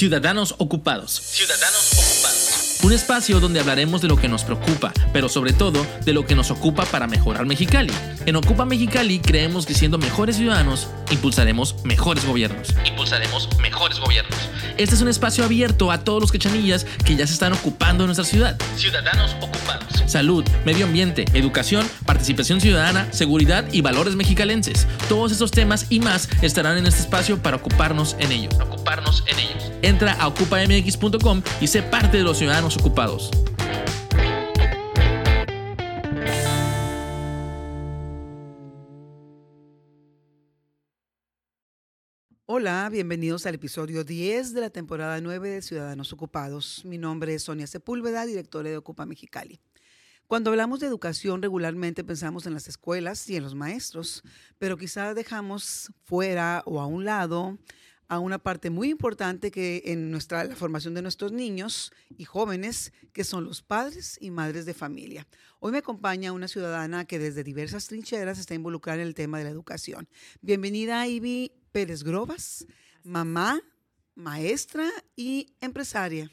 Ciudadanos 0.00 0.54
Ocupados. 0.56 1.10
Ciudadanos 1.12 1.92
Ocupados. 1.92 2.78
Un 2.82 2.94
espacio 2.94 3.38
donde 3.38 3.60
hablaremos 3.60 4.00
de 4.00 4.08
lo 4.08 4.16
que 4.16 4.28
nos 4.28 4.44
preocupa, 4.44 4.94
pero 5.12 5.28
sobre 5.28 5.52
todo 5.52 5.86
de 6.06 6.14
lo 6.14 6.24
que 6.24 6.34
nos 6.34 6.50
ocupa 6.50 6.86
para 6.86 7.06
mejorar 7.06 7.44
Mexicali. 7.44 7.92
En 8.24 8.34
Ocupa 8.36 8.64
Mexicali 8.64 9.18
creemos 9.18 9.66
que 9.66 9.74
siendo 9.74 9.98
mejores 9.98 10.36
ciudadanos, 10.36 10.88
impulsaremos 11.10 11.84
mejores 11.84 12.24
gobiernos. 12.24 12.68
Impulsaremos 12.86 13.50
mejores 13.58 14.00
gobiernos. 14.00 14.38
Este 14.80 14.94
es 14.94 15.02
un 15.02 15.08
espacio 15.08 15.44
abierto 15.44 15.92
a 15.92 16.04
todos 16.04 16.22
los 16.22 16.32
quechanillas 16.32 16.86
que 17.04 17.14
ya 17.14 17.26
se 17.26 17.34
están 17.34 17.52
ocupando 17.52 18.04
de 18.04 18.06
nuestra 18.06 18.24
ciudad. 18.24 18.56
Ciudadanos 18.76 19.36
Ocupados. 19.42 20.02
Salud, 20.06 20.42
medio 20.64 20.86
ambiente, 20.86 21.26
educación, 21.34 21.86
participación 22.06 22.62
ciudadana, 22.62 23.06
seguridad 23.12 23.66
y 23.72 23.82
valores 23.82 24.16
mexicalenses. 24.16 24.86
Todos 25.06 25.32
estos 25.32 25.50
temas 25.50 25.84
y 25.90 26.00
más 26.00 26.30
estarán 26.40 26.78
en 26.78 26.86
este 26.86 27.00
espacio 27.00 27.42
para 27.42 27.58
ocuparnos 27.58 28.16
en 28.20 28.32
ellos. 28.32 28.54
Ocuparnos 28.58 29.22
en 29.26 29.38
ellos. 29.40 29.70
Entra 29.82 30.14
a 30.14 30.28
ocupamx.com 30.28 31.42
y 31.60 31.66
sé 31.66 31.82
parte 31.82 32.16
de 32.16 32.22
los 32.22 32.38
ciudadanos 32.38 32.78
ocupados. 32.78 33.30
Hola, 42.60 42.90
bienvenidos 42.90 43.46
al 43.46 43.54
episodio 43.54 44.04
10 44.04 44.52
de 44.52 44.60
la 44.60 44.68
temporada 44.68 45.18
9 45.18 45.48
de 45.48 45.62
Ciudadanos 45.62 46.12
Ocupados. 46.12 46.84
Mi 46.84 46.98
nombre 46.98 47.32
es 47.32 47.44
Sonia 47.44 47.66
Sepúlveda, 47.66 48.26
directora 48.26 48.68
de 48.68 48.76
Ocupa 48.76 49.06
Mexicali. 49.06 49.58
Cuando 50.26 50.50
hablamos 50.50 50.78
de 50.78 50.86
educación 50.86 51.40
regularmente 51.40 52.04
pensamos 52.04 52.44
en 52.44 52.52
las 52.52 52.68
escuelas 52.68 53.30
y 53.30 53.36
en 53.36 53.44
los 53.44 53.54
maestros, 53.54 54.22
pero 54.58 54.76
quizá 54.76 55.14
dejamos 55.14 55.90
fuera 56.04 56.62
o 56.66 56.82
a 56.82 56.86
un 56.86 57.06
lado 57.06 57.58
a 58.08 58.18
una 58.18 58.38
parte 58.38 58.68
muy 58.68 58.90
importante 58.90 59.50
que 59.50 59.82
en 59.86 60.10
nuestra 60.10 60.44
la 60.44 60.54
formación 60.54 60.92
de 60.92 61.00
nuestros 61.00 61.32
niños 61.32 61.94
y 62.18 62.24
jóvenes, 62.24 62.92
que 63.14 63.24
son 63.24 63.44
los 63.44 63.62
padres 63.62 64.18
y 64.20 64.30
madres 64.30 64.66
de 64.66 64.74
familia. 64.74 65.26
Hoy 65.60 65.72
me 65.72 65.78
acompaña 65.78 66.32
una 66.32 66.48
ciudadana 66.48 67.06
que 67.06 67.18
desde 67.18 67.42
diversas 67.42 67.86
trincheras 67.86 68.38
está 68.38 68.52
involucrada 68.52 69.00
en 69.00 69.06
el 69.06 69.14
tema 69.14 69.38
de 69.38 69.44
la 69.44 69.50
educación. 69.50 70.08
Bienvenida 70.42 71.06
Ivy 71.06 71.52
Pérez 71.72 72.02
Grobas, 72.02 72.66
mamá, 73.02 73.60
maestra 74.14 74.88
y 75.16 75.54
empresaria. 75.60 76.30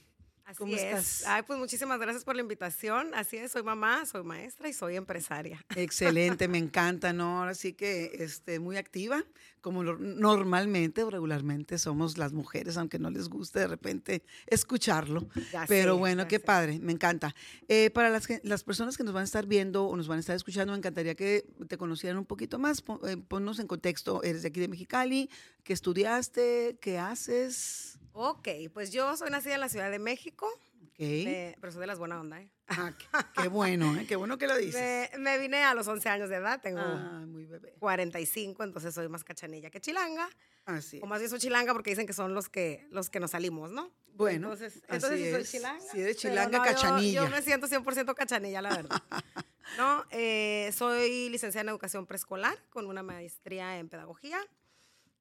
Así 0.48 0.59
¿Cómo 0.59 0.73
es. 0.78 0.81
estás? 0.81 1.23
Ay, 1.28 1.44
pues 1.45 1.59
muchísimas 1.59 2.00
gracias 2.00 2.23
por 2.23 2.34
la 2.34 2.42
invitación. 2.42 3.14
Así 3.14 3.36
es, 3.36 3.52
soy 3.52 3.64
mamá, 3.64 4.06
soy 4.06 4.23
maestra 4.23 4.70
y 4.70 4.73
soy 4.73 4.95
empresaria. 4.95 5.62
Excelente, 5.76 6.48
me 6.48 6.58
encanta, 6.58 7.12
¿no? 7.12 7.40
Ahora 7.40 7.53
sí 7.53 7.73
que 7.73 8.12
este, 8.20 8.58
muy 8.59 8.78
activa, 8.78 9.25
como 9.59 9.84
normalmente 9.84 11.03
o 11.03 11.09
regularmente 11.09 11.78
somos 11.78 12.18
las 12.18 12.31
mujeres, 12.31 12.78
aunque 12.78 12.98
no 12.98 13.09
les 13.09 13.28
guste 13.28 13.59
de 13.59 13.68
repente 13.68 14.23
escucharlo. 14.45 15.28
Pero 15.68 15.98
bueno, 15.98 16.30
qué 16.30 16.40
padre, 16.40 16.80
me 16.80 16.94
encanta. 16.94 17.36
Eh, 17.68 17.90
para 17.90 18.09
las, 18.09 18.25
las 18.44 18.64
personas 18.64 18.95
que 18.95 19.03
nos 19.03 19.14
van 19.14 19.23
a 19.23 19.25
estar 19.25 19.48
viendo 19.48 19.86
o 19.86 19.98
nos 19.98 20.08
van 20.08 20.16
a 20.16 20.20
estar 20.22 20.36
escuchando, 20.38 20.72
me 20.72 20.78
encantaría 20.78 21.16
que 21.16 21.45
te 21.68 21.78
conocieran 21.78 22.18
un 22.20 22.25
poquito 22.25 22.58
más. 22.58 22.86
Eh, 23.06 23.18
ponnos 23.18 23.59
en 23.59 23.68
contexto, 23.68 24.23
eres 24.23 24.44
de 24.44 24.48
aquí 24.48 24.62
de 24.62 24.70
Mexicali, 24.70 25.30
¿qué 25.66 25.73
estudiaste? 25.73 26.78
¿Qué 26.80 27.00
haces? 27.00 27.97
Ok, 28.20 28.48
pues 28.73 28.92
yo 28.92 29.16
soy 29.16 29.30
nacida 29.30 29.54
en 29.56 29.62
la 29.62 29.70
Ciudad 29.70 29.92
de 29.92 30.00
México. 30.00 30.48
Okay. 30.94 31.56
pero 31.62 31.72
soy 31.72 31.82
de 31.82 31.88
las 31.88 32.00
buenas 32.00 32.20
ondas, 32.20 32.42
¿eh? 32.42 32.50
Ah, 32.70 32.92
qué, 33.36 33.48
bueno, 33.50 33.96
¿eh? 33.96 34.08
Qué 34.08 34.16
bueno 34.16 34.40
que 34.40 34.48
lo 34.48 34.58
dices. 34.58 35.12
Me, 35.20 35.38
vine 35.38 35.64
a 35.64 35.76
los 35.76 35.88
11 35.88 36.09
años 36.09 36.30
de 36.30 36.38
edad, 36.38 36.59
tengo 36.59 36.80
ah, 36.82 37.24
muy 37.28 37.46
bebé. 37.46 37.76
45, 37.78 38.64
entonces 38.64 38.96
soy 38.96 39.08
más 39.08 39.24
cachanilla 39.24 39.70
que 39.70 39.80
chilanga. 39.80 40.28
Así. 40.66 41.00
O 41.04 41.06
más 41.06 41.20
bien 41.20 41.30
soy 41.30 41.38
chilanga 41.38 41.74
porque 41.74 41.92
dicen 41.92 42.08
que 42.08 42.14
son 42.14 42.34
los 42.34 42.50
que, 42.50 42.88
los 42.90 43.12
que 43.12 43.20
nos 43.20 43.32
salimos, 43.32 43.70
¿no? 43.70 43.92
Bueno, 44.16 44.52
entonces, 44.52 44.81
entonces 44.90 45.31
soy 45.36 45.44
chilanga. 45.44 45.80
Si 45.92 46.02
eres 46.02 46.18
chilanga, 46.18 46.64
cachanilla. 46.64 47.25
Yo, 47.25 47.30
me 47.30 47.44
siento 47.44 47.68
100% 47.68 48.16
cachanilla, 48.16 48.64
la 48.64 48.75
verdad. 48.75 49.02
no, 49.78 50.03
eh, 50.09 50.72
soy 50.75 51.30
licenciada 51.30 51.62
en 51.62 51.70
educación 51.70 52.08
preescolar 52.08 52.58
con 52.72 52.88
una 52.88 53.03
maestría 53.03 53.78
en 53.78 53.88
pedagogía. 53.88 54.40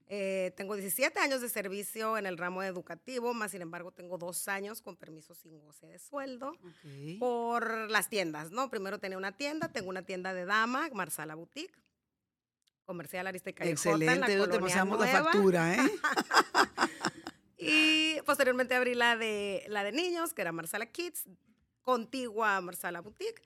Eh, 0.09 0.53
tengo 0.57 0.77
17 0.77 1.19
años 1.19 1.41
de 1.41 1.49
servicio 1.49 2.17
en 2.17 2.27
el 2.27 2.39
ramo 2.39 2.63
educativo, 2.63 3.35
más 3.35 3.51
sin 3.51 3.63
embargo 3.63 3.91
tengo 3.91 4.19
dos 4.19 4.47
años 4.47 4.81
con 4.81 4.97
permiso 4.97 5.35
sin 5.35 5.59
goce 5.59 5.89
de 5.89 5.99
sueldo 5.99 6.53
por 7.19 7.91
las 7.91 8.09
tiendas, 8.09 8.53
¿no? 8.53 8.71
Primero 8.71 9.01
tenía 9.01 9.19
una 9.19 9.37
tienda, 9.37 9.73
tengo 9.73 9.89
una 9.89 10.03
tienda 10.03 10.33
de 10.33 10.45
dama, 10.45 10.89
Marsala 10.93 11.35
Boutique, 11.35 11.75
comercial 12.85 13.27
Arista 13.27 13.51
y 13.51 13.69
Excelente, 13.69 14.13
en 14.13 14.39
la 14.41 14.49
te 14.49 14.61
pasamos 14.61 15.01
la 15.01 15.07
factura, 15.09 15.75
¿eh? 15.75 15.79
y 17.59 18.21
posteriormente 18.23 18.77
abrí 18.77 18.95
la 18.95 19.17
de, 19.17 19.65
la 19.67 19.83
de 19.83 19.91
niños, 19.91 20.35
que 20.35 20.43
era 20.43 20.53
Marsala 20.53 20.87
Kids, 20.87 21.25
contigua 21.83 22.57
a 22.57 22.61
Marsala 22.61 23.01
Boutique. 23.01 23.43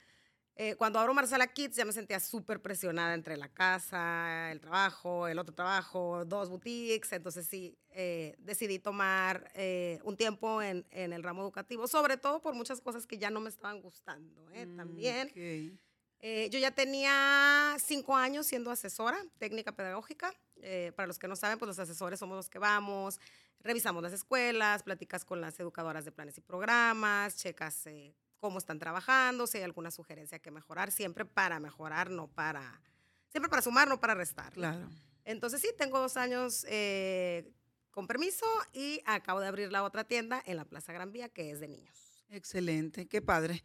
Eh, 0.62 0.76
cuando 0.76 0.98
abro 0.98 1.14
Marsala 1.14 1.46
Kids 1.46 1.76
ya 1.76 1.86
me 1.86 1.92
sentía 1.94 2.20
súper 2.20 2.60
presionada 2.60 3.14
entre 3.14 3.38
la 3.38 3.48
casa, 3.48 4.52
el 4.52 4.60
trabajo, 4.60 5.26
el 5.26 5.38
otro 5.38 5.54
trabajo, 5.54 6.26
dos 6.26 6.50
boutiques. 6.50 7.10
Entonces 7.12 7.46
sí, 7.46 7.78
eh, 7.88 8.36
decidí 8.40 8.78
tomar 8.78 9.50
eh, 9.54 10.00
un 10.04 10.18
tiempo 10.18 10.60
en, 10.60 10.84
en, 10.90 11.14
el 11.14 11.22
ramo 11.22 11.40
educativo, 11.40 11.88
sobre 11.88 12.18
todo 12.18 12.42
por 12.42 12.52
muchas 12.52 12.82
cosas 12.82 13.06
que 13.06 13.16
ya 13.16 13.30
no 13.30 13.40
me 13.40 13.48
estaban 13.48 13.80
gustando 13.80 14.42
mm, 14.54 14.76
también. 14.76 15.32
yo 16.50 16.58
ya 16.58 16.72
tenía 16.72 17.74
cinco 17.82 18.14
años 18.14 18.46
siendo 18.46 18.70
asesora 18.70 19.16
técnica 19.38 19.72
pedagógica. 19.72 20.30
para 20.94 21.06
los 21.06 21.18
que 21.18 21.26
no 21.26 21.36
saben, 21.36 21.58
pues 21.58 21.68
los 21.68 21.78
asesores 21.78 22.18
somos 22.18 22.36
los 22.36 22.50
que 22.50 22.58
vamos, 22.58 23.18
revisamos 23.60 24.02
las 24.02 24.12
escuelas, 24.12 24.82
platicas 24.82 25.24
con 25.24 25.40
las 25.40 25.58
educadoras 25.58 26.04
de 26.04 26.12
planes 26.12 26.36
y 26.36 26.42
programas, 26.42 27.36
checas 27.36 27.86
cómo 28.40 28.58
están 28.58 28.78
trabajando, 28.78 29.46
si 29.46 29.58
hay 29.58 29.64
alguna 29.64 29.90
sugerencia 29.90 30.38
que 30.38 30.50
mejorar, 30.50 30.90
siempre 30.90 31.24
para 31.24 31.60
mejorar, 31.60 32.10
no 32.10 32.26
para, 32.28 32.80
siempre 33.28 33.48
para 33.48 33.62
sumar, 33.62 33.86
no 33.86 34.00
para 34.00 34.14
restar. 34.14 34.52
Claro. 34.52 34.88
Entonces 35.24 35.60
sí, 35.60 35.68
tengo 35.78 36.00
dos 36.00 36.16
años 36.16 36.66
eh, 36.68 37.52
con 37.90 38.06
permiso 38.06 38.46
y 38.72 39.00
acabo 39.04 39.40
de 39.40 39.46
abrir 39.46 39.70
la 39.70 39.84
otra 39.84 40.04
tienda 40.04 40.42
en 40.46 40.56
la 40.56 40.64
Plaza 40.64 40.92
Gran 40.92 41.12
Vía, 41.12 41.28
que 41.28 41.50
es 41.50 41.60
de 41.60 41.68
niños. 41.68 41.96
Excelente, 42.30 43.06
qué 43.06 43.20
padre. 43.20 43.62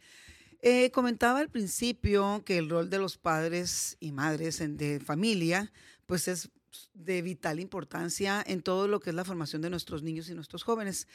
Eh, 0.60 0.90
comentaba 0.90 1.40
al 1.40 1.50
principio 1.50 2.42
que 2.44 2.58
el 2.58 2.68
rol 2.68 2.90
de 2.90 2.98
los 2.98 3.18
padres 3.18 3.96
y 4.00 4.12
madres 4.12 4.60
en, 4.60 4.76
de 4.76 5.00
familia, 5.00 5.72
pues 6.06 6.28
es 6.28 6.50
de 6.92 7.22
vital 7.22 7.60
importancia 7.60 8.42
en 8.46 8.62
todo 8.62 8.88
lo 8.88 9.00
que 9.00 9.10
es 9.10 9.16
la 9.16 9.24
formación 9.24 9.62
de 9.62 9.70
nuestros 9.70 10.02
niños 10.02 10.28
y 10.28 10.34
nuestros 10.34 10.62
jóvenes. 10.62 11.08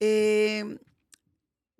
Eh, 0.00 0.78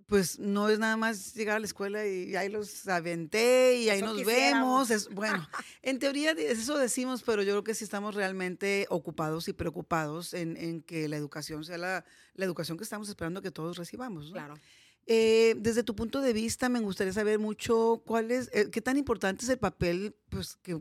pues 0.07 0.39
no 0.39 0.69
es 0.69 0.79
nada 0.79 0.97
más 0.97 1.35
llegar 1.35 1.57
a 1.57 1.59
la 1.61 1.67
escuela 1.67 2.07
y 2.07 2.37
ahí 2.37 2.49
los 2.49 2.87
aventé 2.89 3.79
y 3.79 3.89
ahí 3.89 4.01
nos 4.03 4.25
vemos. 4.25 4.91
Es, 4.91 5.09
bueno, 5.09 5.49
en 5.83 5.99
teoría 5.99 6.33
eso 6.33 6.79
decimos, 6.79 7.23
pero 7.23 7.43
yo 7.43 7.53
creo 7.53 7.65
que 7.65 7.75
sí 7.75 7.85
estamos 7.85 8.15
realmente 8.15 8.87
ocupados 8.91 9.49
y 9.49 9.53
preocupados 9.53 10.35
en, 10.35 10.83
que 10.83 11.09
la 11.09 11.17
educación 11.17 11.65
sea 11.65 11.79
la, 11.79 12.05
educación 12.37 12.77
que 12.77 12.85
estamos 12.85 13.09
esperando 13.09 13.43
que 13.43 13.51
todos 13.51 13.77
recibamos. 13.79 14.31
Claro. 14.33 14.55
Eh, 15.07 15.55
desde 15.59 15.83
tu 15.83 15.95
punto 15.95 16.21
de 16.21 16.33
vista, 16.33 16.69
me 16.69 16.81
gustaría 16.81 17.13
saber 17.13 17.39
mucho 17.39 18.03
cuál 18.07 18.31
es, 18.31 18.51
eh, 18.55 18.71
qué 18.71 18.81
tan 18.81 18.97
importante 18.97 19.45
es 19.45 19.51
el 19.51 19.59
papel 19.59 20.17
pues, 20.31 20.57
que 20.57 20.81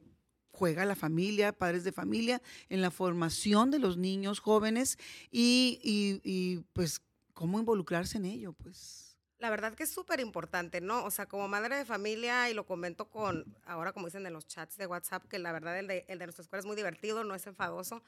juega 0.51 0.85
la 0.85 0.95
familia, 0.95 1.51
padres 1.51 1.83
de 1.83 1.91
familia, 1.91 2.41
en 2.69 2.81
la 2.81 2.91
formación 2.91 3.71
de 3.71 3.79
los 3.79 3.97
niños 3.97 4.39
jóvenes 4.39 4.97
y, 5.31 5.79
y, 5.83 6.21
y 6.23 6.59
pues 6.73 7.01
cómo 7.33 7.59
involucrarse 7.59 8.17
en 8.17 8.25
ello, 8.25 8.53
pues. 8.53 9.12
La 9.43 9.49
verdad 9.49 9.73
que 9.73 9.83
es 9.83 9.91
súper 9.91 10.21
importante, 10.21 10.79
¿no? 10.79 11.03
O 11.03 11.11
sea, 11.11 11.25
como 11.25 11.49
madre 11.49 11.75
de 11.75 11.83
familia, 11.83 12.49
y 12.49 12.53
lo 12.53 12.65
comento 12.65 13.09
con, 13.09 13.43
ahora 13.65 13.91
como 13.91 14.05
dicen 14.05 14.25
en 14.25 14.31
los 14.31 14.47
chats 14.47 14.77
de 14.77 14.87
WhatsApp, 14.87 15.27
que 15.27 15.37
la 15.37 15.51
verdad 15.51 15.77
el 15.77 15.87
de, 15.87 16.05
el 16.07 16.17
de 16.17 16.27
nuestra 16.27 16.43
escuela 16.43 16.61
es 16.61 16.65
muy 16.65 16.77
divertido, 16.77 17.25
no 17.25 17.35
es 17.35 17.45
enfadoso, 17.45 18.03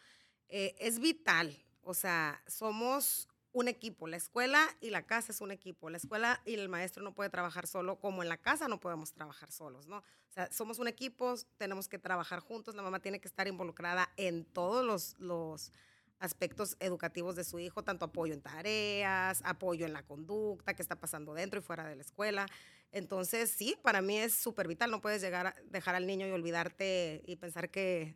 eh, 0.48 0.74
es 0.80 1.00
vital. 1.00 1.62
O 1.82 1.94
sea, 1.94 2.42
somos 2.48 3.28
un 3.52 3.68
equipo, 3.68 4.08
la 4.08 4.16
escuela 4.16 4.66
y 4.80 4.92
la 4.92 5.06
casa 5.06 5.34
es 5.34 5.42
un 5.42 5.52
equipo. 5.52 5.90
La 5.90 5.98
escuela 5.98 6.42
y 6.46 6.54
el 6.54 6.70
maestro 6.70 7.04
no 7.04 7.14
puede 7.14 7.30
trabajar 7.30 7.68
solo, 7.68 8.00
como 8.00 8.24
en 8.24 8.30
la 8.30 8.38
casa 8.38 8.70
no 8.70 8.80
podemos 8.80 9.12
trabajar 9.12 9.52
solos, 9.52 9.88
¿no? 9.88 9.98
O 9.98 10.32
sea, 10.32 10.50
somos 10.54 10.80
un 10.80 10.88
equipo, 10.88 11.36
tenemos 11.58 11.90
que 11.90 12.00
trabajar 12.00 12.40
juntos, 12.40 12.76
la 12.76 12.82
mamá 12.82 13.02
tiene 13.02 13.20
que 13.20 13.28
estar 13.28 13.46
involucrada 13.50 14.10
en 14.16 14.46
todos 14.46 14.86
los, 14.86 15.20
los 15.20 15.74
aspectos 16.20 16.78
educativos 16.80 17.36
de 17.36 17.44
su 17.44 17.60
hijo, 17.60 17.84
tanto 17.84 18.06
apoyo 18.06 18.34
en 18.34 18.42
tareas, 18.42 19.42
apoyo 19.46 19.86
en 19.86 19.94
la 19.94 20.04
conducta, 20.04 20.74
qué 20.74 20.82
está 20.82 20.96
pasando 20.96 21.34
dentro 21.34 21.60
y 21.60 21.64
fuera 21.64 21.86
de 21.86 21.96
la 21.96 22.02
escuela. 22.02 22.46
Entonces, 22.92 23.52
sí, 23.52 23.76
para 23.82 24.02
mí 24.02 24.18
es 24.18 24.34
súper 24.34 24.68
vital. 24.68 24.90
No 24.92 25.02
puedes 25.02 25.22
llegar 25.22 25.48
a 25.48 25.56
dejar 25.66 25.96
al 25.96 26.08
niño 26.08 26.28
y 26.28 26.32
olvidarte 26.32 27.22
y 27.26 27.36
pensar 27.36 27.70
que, 27.70 28.16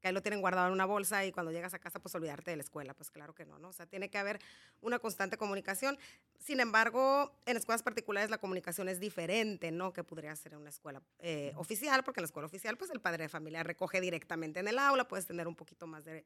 que 0.00 0.08
ahí 0.08 0.14
lo 0.14 0.22
tienen 0.22 0.40
guardado 0.40 0.68
en 0.68 0.72
una 0.72 0.84
bolsa 0.84 1.24
y 1.24 1.32
cuando 1.32 1.50
llegas 1.50 1.74
a 1.74 1.78
casa, 1.78 1.98
pues 1.98 2.14
olvidarte 2.14 2.50
de 2.52 2.56
la 2.56 2.62
escuela. 2.62 2.94
Pues 2.94 3.10
claro 3.10 3.34
que 3.34 3.44
no, 3.44 3.58
¿no? 3.58 3.68
O 3.68 3.72
sea, 3.72 3.86
tiene 3.86 4.10
que 4.10 4.18
haber 4.18 4.38
una 4.80 5.00
constante 5.00 5.36
comunicación. 5.36 5.98
Sin 6.38 6.60
embargo, 6.60 7.36
en 7.46 7.56
escuelas 7.56 7.82
particulares 7.82 8.30
la 8.30 8.38
comunicación 8.38 8.88
es 8.88 9.00
diferente, 9.00 9.72
¿no? 9.72 9.92
Que 9.92 10.04
podría 10.04 10.34
ser 10.36 10.52
en 10.52 10.60
una 10.60 10.70
escuela 10.70 11.02
eh, 11.18 11.52
oficial, 11.56 12.04
porque 12.04 12.20
en 12.20 12.22
la 12.22 12.26
escuela 12.26 12.46
oficial, 12.46 12.76
pues 12.76 12.90
el 12.90 13.00
padre 13.00 13.24
de 13.24 13.28
familia 13.28 13.62
recoge 13.62 14.00
directamente 14.00 14.60
en 14.60 14.68
el 14.68 14.78
aula, 14.78 15.08
puedes 15.08 15.26
tener 15.26 15.48
un 15.48 15.56
poquito 15.56 15.86
más 15.86 16.04
de 16.04 16.24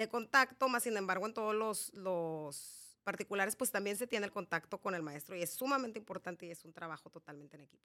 de 0.00 0.08
contacto, 0.08 0.68
más 0.68 0.82
sin 0.82 0.96
embargo 0.96 1.26
en 1.26 1.34
todos 1.34 1.54
los, 1.54 1.92
los 1.94 2.96
particulares, 3.04 3.54
pues 3.54 3.70
también 3.70 3.96
se 3.98 4.06
tiene 4.06 4.24
el 4.26 4.32
contacto 4.32 4.78
con 4.78 4.94
el 4.94 5.02
maestro 5.02 5.36
y 5.36 5.42
es 5.42 5.50
sumamente 5.52 5.98
importante 5.98 6.46
y 6.46 6.50
es 6.50 6.64
un 6.64 6.72
trabajo 6.72 7.10
totalmente 7.10 7.56
en 7.56 7.62
equipo. 7.62 7.84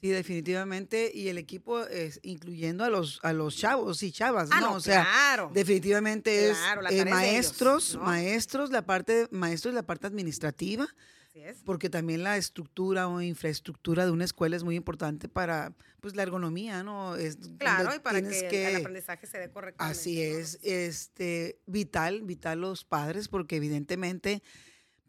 Sí, 0.00 0.08
definitivamente. 0.08 1.12
Y 1.14 1.28
el 1.28 1.38
equipo 1.38 1.80
es 1.86 2.18
incluyendo 2.22 2.82
a 2.84 2.90
los, 2.90 3.20
a 3.22 3.32
los 3.34 3.54
chavos 3.56 4.02
y 4.02 4.10
chavas, 4.10 4.48
Ah, 4.50 4.60
¿no? 4.60 4.70
no, 4.70 4.76
o 4.76 4.80
sea, 4.80 5.02
claro. 5.04 5.50
definitivamente 5.52 6.50
es 6.50 6.56
Claro, 6.58 6.82
eh, 6.88 6.94
ellos, 6.94 7.10
maestros, 7.10 7.94
¿no? 7.96 8.02
maestros, 8.02 8.70
la 8.70 8.82
parte, 8.86 9.28
maestros, 9.30 9.74
la 9.74 9.82
parte 9.84 10.06
administrativa, 10.08 10.88
Así 11.34 11.40
es. 11.44 11.58
porque 11.64 11.88
también 11.88 12.22
la 12.22 12.36
estructura 12.36 13.08
o 13.08 13.22
infraestructura 13.22 14.04
de 14.04 14.10
una 14.10 14.24
escuela 14.24 14.54
es 14.54 14.64
muy 14.64 14.76
importante 14.76 15.28
para, 15.30 15.72
pues, 16.00 16.14
la 16.14 16.22
ergonomía, 16.24 16.82
¿no? 16.82 17.16
Es 17.16 17.38
Claro, 17.58 17.94
y 17.94 18.00
para 18.00 18.20
que, 18.20 18.68
el 18.68 18.76
aprendizaje 18.76 19.26
se 19.26 19.38
dé 19.38 19.50
correctamente. 19.50 19.98
Así 19.98 20.20
es, 20.20 20.58
este, 20.62 21.58
vital, 21.66 22.20
vital 22.22 22.60
los 22.60 22.84
padres, 22.84 23.28
porque 23.28 23.56
evidentemente, 23.56 24.42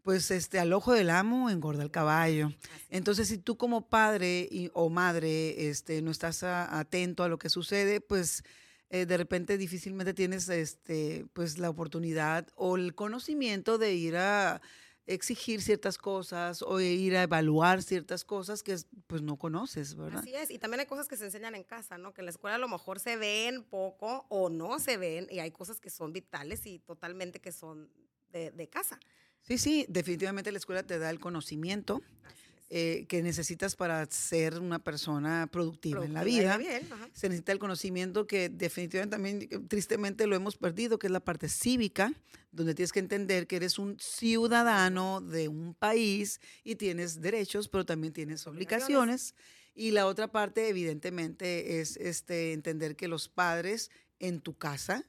pues, 0.02 0.30
este, 0.30 0.58
al 0.58 0.72
ojo 0.72 0.94
del 0.94 1.10
amo 1.10 1.50
engorda 1.50 1.82
el 1.82 1.90
caballo. 1.90 2.50
Entonces, 2.88 3.28
si 3.28 3.36
tú 3.36 3.58
como 3.58 3.88
padre 3.90 4.48
y- 4.50 4.70
o 4.72 4.88
madre, 4.88 5.68
este, 5.68 6.00
no 6.00 6.10
estás 6.10 6.42
a- 6.42 6.78
atento 6.78 7.22
a 7.22 7.28
lo 7.28 7.38
que 7.38 7.50
sucede, 7.50 8.00
pues, 8.00 8.44
eh, 8.88 9.04
de 9.04 9.16
repente 9.18 9.58
difícilmente 9.58 10.14
tienes, 10.14 10.48
este, 10.48 11.26
pues, 11.34 11.58
la 11.58 11.68
oportunidad 11.68 12.46
o 12.54 12.76
el 12.76 12.94
conocimiento 12.94 13.76
de 13.76 13.94
ir 13.94 14.16
a 14.16 14.62
exigir 15.06 15.60
ciertas 15.60 15.98
cosas 15.98 16.62
o 16.62 16.80
ir 16.80 17.16
a 17.16 17.22
evaluar 17.22 17.82
ciertas 17.82 18.24
cosas 18.24 18.62
que, 18.62 18.76
pues, 19.06 19.22
no 19.22 19.36
conoces, 19.36 19.94
¿verdad? 19.94 20.20
Así 20.20 20.34
es, 20.34 20.50
y 20.50 20.58
también 20.58 20.80
hay 20.80 20.86
cosas 20.86 21.08
que 21.08 21.16
se 21.16 21.26
enseñan 21.26 21.54
en 21.54 21.64
casa, 21.64 21.98
¿no? 21.98 22.14
Que 22.14 22.22
en 22.22 22.26
la 22.26 22.30
escuela 22.30 22.56
a 22.56 22.58
lo 22.58 22.68
mejor 22.68 23.00
se 23.00 23.16
ven 23.16 23.62
poco 23.64 24.26
o 24.28 24.48
no 24.48 24.78
se 24.78 24.96
ven, 24.96 25.26
y 25.30 25.40
hay 25.40 25.50
cosas 25.50 25.80
que 25.80 25.90
son 25.90 26.12
vitales 26.12 26.66
y 26.66 26.78
totalmente 26.78 27.40
que 27.40 27.52
son 27.52 27.90
de, 28.30 28.50
de 28.50 28.68
casa. 28.68 28.98
Sí, 29.42 29.58
sí, 29.58 29.84
definitivamente 29.88 30.50
la 30.50 30.58
escuela 30.58 30.82
te 30.82 30.98
da 30.98 31.10
el 31.10 31.20
conocimiento 31.20 32.00
Así. 32.24 32.43
Eh, 32.76 33.06
que 33.06 33.22
necesitas 33.22 33.76
para 33.76 34.04
ser 34.10 34.58
una 34.58 34.80
persona 34.80 35.46
productiva, 35.46 36.04
en 36.04 36.12
la 36.12 36.24
vida. 36.24 36.56
bien. 36.56 36.82
Se 37.12 37.28
necesita 37.28 37.52
el 37.52 37.60
conocimiento 37.60 38.26
que 38.26 38.48
definitivamente 38.48 39.14
también 39.14 39.42
eh, 39.42 39.60
tristemente 39.68 40.26
lo 40.26 40.34
hemos 40.34 40.56
perdido, 40.56 40.98
que 40.98 41.06
es 41.06 41.12
la 41.12 41.20
parte 41.20 41.48
cívica, 41.48 42.12
donde 42.50 42.74
tienes 42.74 42.90
que 42.90 42.98
entender 42.98 43.46
que 43.46 43.54
eres 43.54 43.78
un 43.78 43.96
ciudadano 44.00 45.20
de 45.20 45.46
un 45.46 45.74
país 45.74 46.40
y 46.64 46.74
tienes 46.74 47.20
derechos, 47.20 47.68
pero 47.68 47.86
también 47.86 48.12
tienes 48.12 48.44
Obligaciones. 48.44 48.88
obligaciones. 48.88 49.34
Y 49.76 49.92
la 49.92 50.08
otra 50.08 50.32
parte, 50.32 50.68
evidentemente, 50.68 51.80
es 51.80 51.96
este, 51.96 52.54
entender 52.54 52.96
que 52.96 53.06
los 53.06 53.28
padres 53.28 53.92
en 54.18 54.40
tu 54.40 54.58
casa, 54.58 55.04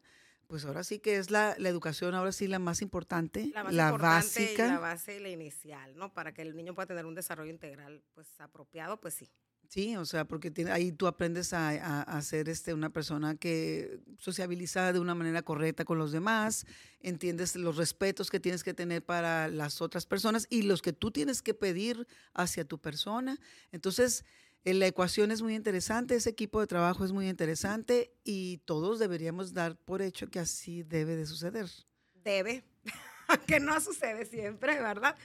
pues 0.47 0.65
ahora 0.65 0.83
sí 0.83 0.99
que 0.99 1.17
es 1.17 1.31
la, 1.31 1.55
la 1.57 1.69
educación, 1.69 2.13
ahora 2.15 2.31
sí 2.31 2.47
la 2.47 2.59
más 2.59 2.81
importante, 2.81 3.49
La 3.53 3.63
más 3.63 3.73
la 3.73 3.85
importante 3.89 4.41
y 4.41 4.43
básica. 4.45 4.67
la 4.67 4.79
base 4.79 5.15
y 5.17 5.19
la 5.19 5.29
inicial, 5.29 5.95
¿no? 5.97 6.13
Para 6.13 6.33
que 6.33 6.41
el 6.41 6.55
niño 6.55 6.73
pueda 6.75 6.87
tener 6.87 7.05
un 7.05 7.15
desarrollo 7.15 7.51
integral, 7.51 8.03
pues, 8.13 8.27
apropiado, 8.39 8.99
pues 8.99 9.13
sí. 9.15 9.29
Sí, 9.67 9.95
o 9.97 10.05
sea, 10.05 10.25
porque 10.25 10.51
tiene- 10.51 10.71
ahí 10.71 10.91
tú 10.91 11.07
aprendes 11.07 11.51
a, 11.51 11.69
a- 11.69 12.01
a 12.03 12.21
ser 12.21 12.49
este, 12.49 12.71
una 12.75 12.91
persona 12.91 13.35
que 13.35 13.99
sociabiliza 14.19 14.93
de 14.93 14.99
una 14.99 15.15
manera 15.15 15.41
correcta 15.41 15.85
con 15.85 15.97
los 15.97 16.11
demás, 16.11 16.67
entiendes 16.99 17.55
los 17.55 17.75
respetos 17.75 18.29
que 18.29 18.39
tienes 18.39 18.63
que 18.63 18.75
tener 18.75 19.03
para 19.03 19.47
las 19.47 19.81
otras 19.81 20.05
personas 20.05 20.45
y 20.51 20.61
los 20.61 20.83
que 20.83 20.93
tú 20.93 21.09
tienes 21.09 21.41
que 21.41 21.55
pedir 21.55 22.05
hacia 22.35 22.63
tu 22.65 22.79
persona. 22.79 23.39
Entonces, 23.71 24.23
la 24.73 24.87
ecuación 24.87 25.31
es 25.31 25.41
muy 25.43 25.53
interesante, 25.53 26.15
ese 26.15 26.31
equipo 26.31 26.59
de 26.59 26.67
trabajo 26.67 27.05
es 27.05 27.11
muy 27.11 27.29
interesante 27.29 28.11
y 28.23 28.57
todos 28.65 28.97
deberíamos 28.97 29.53
dar 29.53 29.77
por 29.77 30.01
hecho 30.01 30.27
que 30.27 30.39
así 30.39 30.81
debe 30.81 31.15
de 31.15 31.27
suceder. 31.27 31.69
Debe, 32.15 32.63
que 33.47 33.59
no 33.59 33.79
sucede 33.79 34.25
siempre, 34.25 34.81
¿verdad? 34.81 35.15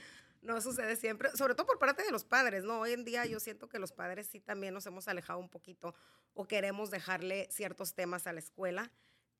No 0.43 0.61
sucede 0.61 0.95
siempre, 0.95 1.29
sobre 1.35 1.55
todo 1.55 1.65
por 1.65 1.79
parte 1.79 2.03
de 2.03 2.11
los 2.11 2.23
padres, 2.23 2.63
¿no? 2.63 2.81
Hoy 2.81 2.93
en 2.93 3.03
día 3.03 3.25
yo 3.25 3.39
siento 3.39 3.67
que 3.67 3.79
los 3.79 3.91
padres 3.91 4.27
sí 4.27 4.39
también 4.39 4.73
nos 4.75 4.85
hemos 4.85 5.07
alejado 5.07 5.39
un 5.39 5.49
poquito 5.49 5.95
o 6.33 6.47
queremos 6.47 6.91
dejarle 6.91 7.47
ciertos 7.51 7.95
temas 7.95 8.27
a 8.27 8.33
la 8.33 8.39
escuela 8.39 8.91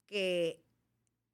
que 0.08 0.64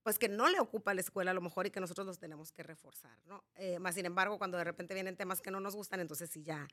pues 0.03 0.17
que 0.17 0.29
no 0.29 0.47
le 0.47 0.61
ocupa 0.61 0.91
a 0.91 0.93
la 0.93 1.01
escuela 1.01 1.31
a 1.31 1.33
lo 1.33 1.41
mejor 1.41 1.67
y 1.67 1.71
que 1.71 1.81
nosotros 1.81 2.07
los 2.07 2.17
tenemos 2.17 2.53
que 2.53 2.63
reforzar, 2.63 3.19
¿no? 3.25 3.43
Eh, 3.55 3.77
más 3.79 3.95
sin 3.95 4.05
embargo, 4.05 4.37
cuando 4.37 4.57
de 4.57 4.63
repente 4.63 4.93
vienen 4.93 5.17
temas 5.17 5.41
que 5.41 5.51
no 5.51 5.59
nos 5.59 5.75
gustan, 5.75 5.99
entonces 5.99 6.29
sí 6.29 6.43
ya, 6.43 6.65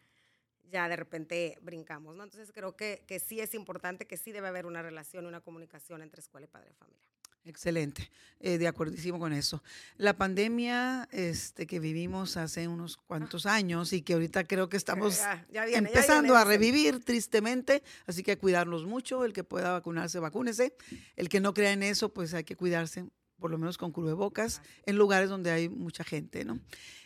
ya 0.71 0.89
de 0.89 0.97
repente 0.97 1.59
brincamos, 1.63 2.17
¿no? 2.17 2.25
Entonces 2.25 2.51
creo 2.53 2.77
que, 2.77 3.03
que 3.07 3.21
sí 3.21 3.41
es 3.41 3.55
importante, 3.55 4.07
que 4.07 4.17
sí 4.17 4.33
debe 4.33 4.49
haber 4.49 4.67
una 4.67 4.83
relación, 4.83 5.27
una 5.27 5.41
comunicación 5.41 6.03
entre 6.03 6.21
escuela 6.21 6.47
y 6.47 6.49
padre 6.51 6.69
de 6.69 6.75
familia. 6.75 7.09
Excelente, 7.47 8.11
eh, 8.41 8.57
de 8.57 8.67
acuerdísimo 8.67 9.19
con 9.19 9.35
eso. 9.35 9.63
La 9.99 10.17
pandemia 10.17 11.07
este, 11.13 11.67
que 11.67 11.79
vivimos 11.79 12.39
hace 12.39 12.67
unos 12.69 12.97
cuantos 12.97 13.45
años 13.45 13.93
y 13.93 14.01
que 14.01 14.15
ahorita 14.15 14.45
creo 14.45 14.71
que 14.71 14.79
estamos 14.79 15.19
Ya- 15.19 15.47
ya 15.53 15.65
viene, 15.67 15.89
empezando 15.89 16.23
viene, 16.33 16.39
a 16.39 16.45
revivir 16.45 17.05
tristemente, 17.05 17.83
así 18.07 18.23
que 18.23 18.39
cuidarnos 18.39 18.87
mucho, 18.87 19.27
el 19.27 19.35
que 19.35 19.45
pueda 19.45 19.73
vacunarse, 19.73 20.19
vacúnese, 20.21 20.75
el 21.17 21.29
que 21.29 21.41
no 21.41 21.53
crea 21.53 21.73
en 21.73 21.83
eso, 21.83 22.09
pues 22.15 22.33
hay 22.33 22.45
que 22.45 22.57
cuidarse, 22.57 23.05
por 23.39 23.51
lo 23.51 23.59
menos 23.59 23.77
con 23.77 23.93
cubrebocas, 23.93 24.63
en 24.87 24.97
lugares 24.97 25.29
donde 25.29 25.51
hay 25.51 25.69
mucha 25.69 26.03
gente, 26.03 26.47
¿no? 26.47 26.59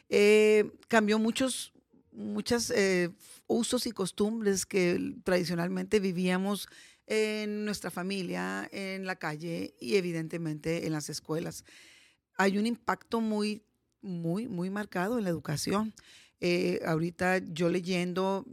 Eh, 0.08 0.70
cambió 0.86 1.18
muchos, 1.18 1.72
muchos 2.12 2.72
usos 3.46 3.86
y 3.86 3.92
costumbres 3.92 4.66
que 4.66 5.14
tradicionalmente 5.24 6.00
vivíamos 6.00 6.68
en 7.06 7.64
nuestra 7.64 7.90
familia, 7.90 8.68
en 8.70 9.06
la 9.06 9.16
calle 9.16 9.74
y 9.80 9.96
evidentemente 9.96 10.86
en 10.86 10.92
las 10.92 11.08
escuelas. 11.08 11.64
Hay 12.36 12.58
un 12.58 12.66
impacto 12.66 13.20
muy, 13.20 13.62
muy, 14.02 14.46
muy 14.46 14.70
marcado 14.70 15.18
en 15.18 15.24
la 15.24 15.30
educación. 15.30 15.94
Eh, 16.40 16.80
ahorita 16.86 17.38
yo 17.38 17.68
leyendo, 17.68 18.44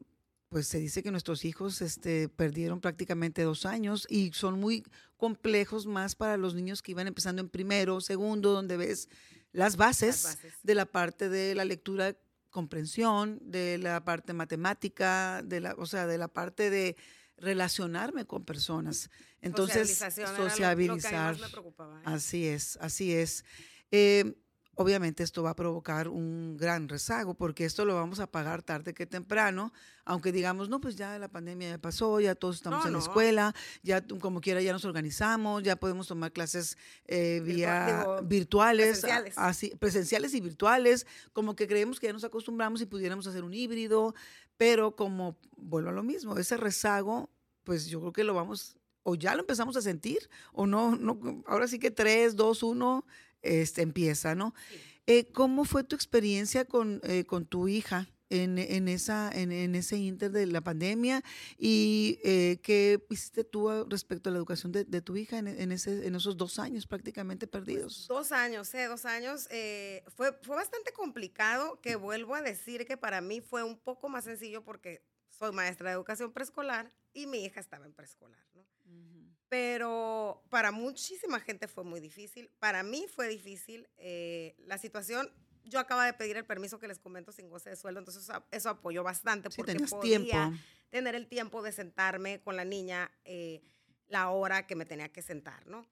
pues 0.50 0.68
se 0.68 0.80
dice 0.80 1.04
que 1.04 1.12
nuestros 1.12 1.44
hijos 1.46 1.82
este, 1.82 2.30
perdieron 2.30 2.80
prácticamente 2.82 3.44
dos 3.44 3.66
años 3.66 4.08
y 4.10 4.32
son 4.34 4.60
muy 4.60 4.84
complejos 5.18 5.86
más 5.86 6.16
para 6.16 6.38
los 6.38 6.56
niños 6.56 6.82
que 6.82 6.92
iban 6.92 7.08
empezando 7.08 7.42
en 7.42 7.50
primero, 7.50 8.00
segundo, 8.02 8.54
donde 8.54 8.78
ves 8.78 9.10
las 9.52 9.76
bases, 9.78 10.24
Las 10.24 10.36
bases. 10.36 10.54
de 10.64 10.76
la 10.76 10.86
parte 10.86 11.30
de 11.30 11.56
la 11.56 11.66
lectura, 11.66 12.16
comprensión, 12.60 13.38
de 13.42 13.78
la 13.78 14.06
parte 14.06 14.32
matemática, 14.34 15.42
de 15.44 15.60
la, 15.60 15.76
o 15.78 15.86
sea, 15.86 16.08
de 16.08 16.18
la 16.18 16.30
parte 16.30 16.70
de 16.70 16.96
relacionarme 17.38 18.26
con 18.26 18.46
personas. 18.46 19.10
Entonces, 19.42 20.00
lo- 20.00 20.06
lo 20.08 20.16
que 20.46 20.50
sociabilizar. 20.50 21.34
más 21.34 21.42
me 21.42 21.50
preocupaba, 21.50 22.00
¿eh? 22.00 22.04
Así 22.06 22.48
es, 22.48 22.78
así 22.82 23.14
es. 23.14 23.44
Eh, 23.92 24.36
obviamente 24.76 25.24
esto 25.24 25.42
va 25.44 25.52
a 25.52 25.56
provocar 25.56 26.08
un 26.08 26.58
gran 26.58 26.88
rezago 26.88 27.34
porque 27.34 27.66
esto 27.66 27.86
lo 27.86 27.96
vamos 27.96 28.20
a 28.20 28.28
pagar 28.28 28.62
tarde 28.62 28.94
que 28.94 29.06
temprano, 29.06 29.74
aunque 30.04 30.32
digamos, 30.32 30.70
no, 30.70 30.80
pues 30.80 30.96
ya 30.96 31.18
la 31.18 31.30
pandemia 31.30 31.70
ya 31.70 31.78
pasó, 31.78 32.20
ya 32.20 32.36
todos 32.36 32.58
estamos 32.58 32.82
No, 32.82 32.88
en 32.88 32.94
la 32.94 33.00
escuela, 33.00 33.56
ya 33.84 34.06
como 34.06 34.42
quiera 34.42 34.62
ya 34.62 34.74
nos 34.74 34.86
organizamos, 34.86 35.64
ya 35.64 35.78
podemos 35.78 36.08
tomar 36.08 36.32
clases 36.32 36.78
eh, 37.06 37.42
vía 37.44 38.06
virtuales, 38.24 39.00
presenciales. 39.00 39.34
así, 39.38 39.74
presenciales 39.80 40.34
y 40.34 40.42
virtuales, 40.42 41.08
como 41.34 41.56
que 41.56 41.68
creemos 41.68 42.00
que 42.00 42.08
ya 42.08 42.14
nos 42.14 42.24
acostumbramos 42.24 42.82
y 42.82 42.86
pudiéramos 42.86 43.26
hacer 43.28 43.44
un 43.44 43.54
híbrido, 43.54 44.14
pero 44.58 44.96
como 44.96 45.38
vuelvo 45.56 45.90
a 45.90 45.94
lo 45.94 46.04
mismo, 46.04 46.38
ese 46.38 46.58
rezago, 46.58 47.30
pues 47.64 47.88
yo 47.88 48.00
creo 48.02 48.14
que 48.14 48.24
lo 48.24 48.34
vamos 48.34 48.78
o 49.08 49.14
ya 49.14 49.36
lo 49.36 49.42
empezamos 49.42 49.78
a 49.78 49.82
sentir, 49.84 50.30
o 50.52 50.66
no, 50.66 50.96
no 50.96 51.44
ahora 51.46 51.68
sí 51.68 51.78
que 51.78 51.92
3, 51.92 52.36
2, 52.36 52.64
1 52.64 53.06
este, 53.46 53.82
empieza, 53.82 54.36
¿no? 54.36 54.54
Sí. 54.70 54.76
Eh, 55.08 55.32
¿Cómo 55.32 55.66
fue 55.66 55.84
tu 55.84 55.96
experiencia 55.96 56.66
con, 56.66 57.00
eh, 57.04 57.26
con 57.26 57.46
tu 57.46 57.68
hija 57.68 58.08
en, 58.32 58.58
en 58.58 58.88
esa, 58.88 59.30
en, 59.32 59.52
en 59.52 59.76
ese 59.76 59.98
inter 59.98 60.32
de 60.32 60.48
la 60.48 60.62
pandemia? 60.62 61.22
¿Y 61.60 62.20
eh, 62.24 62.60
qué 62.64 63.00
hiciste 63.12 63.44
tú 63.44 63.70
a- 63.70 63.86
respecto 63.88 64.30
a 64.30 64.32
la 64.32 64.40
educación 64.40 64.72
de, 64.72 64.84
de 64.84 65.02
tu 65.04 65.16
hija 65.16 65.38
en, 65.38 65.48
en 65.48 65.72
ese, 65.72 66.08
en 66.08 66.16
esos 66.16 66.38
dos 66.38 66.58
años 66.58 66.88
prácticamente 66.88 67.46
perdidos? 67.46 68.08
Dos 68.08 68.32
años, 68.32 68.74
eh, 68.74 68.86
dos 68.88 69.06
años. 69.06 69.48
eh, 69.52 70.04
fue, 70.16 70.34
fue 70.42 70.56
bastante 70.56 70.92
complicado, 70.92 71.80
que 71.82 71.96
vuelvo 71.96 72.34
a 72.34 72.42
decir 72.42 72.86
que 72.88 72.98
para 72.98 73.22
mí 73.22 73.42
fue 73.42 73.64
un 73.64 73.78
poco 73.78 74.10
más 74.10 74.24
sencillo 74.24 74.64
porque 74.64 75.04
soy 75.30 75.52
maestra 75.52 75.90
de 75.92 75.96
educación 75.96 76.32
preescolar 76.34 76.92
y 77.14 77.28
mi 77.28 77.46
hija 77.46 77.60
estaba 77.60 77.86
en 77.86 77.94
preescolar, 77.94 78.44
¿no? 78.56 78.66
Pero 79.50 80.44
para 80.50 80.72
muchísima 80.72 81.40
gente 81.40 81.68
fue 81.68 81.84
muy 81.84 82.00
difícil. 82.00 82.50
Para 82.60 82.84
mí 82.84 83.06
fue 83.14 83.28
difícil. 83.28 83.88
eh, 83.98 84.56
la 84.66 84.78
situación, 84.78 85.32
yo 85.64 85.80
acaba 85.80 86.06
de 86.06 86.14
pedir 86.14 86.38
el 86.38 86.46
permiso 86.46 86.80
que 86.80 86.88
les 86.88 87.00
comento 87.00 87.32
sin 87.32 87.50
goce 87.50 87.70
de 87.70 87.76
sueldo, 87.76 88.00
entonces 88.00 88.24
eso, 88.24 88.46
eso 88.52 88.70
apoyó 88.70 89.04
bastante 89.04 89.50
Sí, 89.52 89.58
porque 89.58 89.76
podía 89.90 90.20
tiempo. 90.20 90.58
tener 90.90 91.16
el 91.16 91.28
tiempo 91.28 91.62
de 91.62 91.72
sentarme 91.72 92.42
con 92.42 92.56
la 92.56 92.66
niña 92.66 93.12
eh, 93.24 93.62
la 94.08 94.30
hora 94.30 94.68
que 94.68 94.76
me 94.76 94.86
tenía 94.86 95.10
que 95.10 95.22
sentar, 95.22 95.66
¿no? 95.68 95.88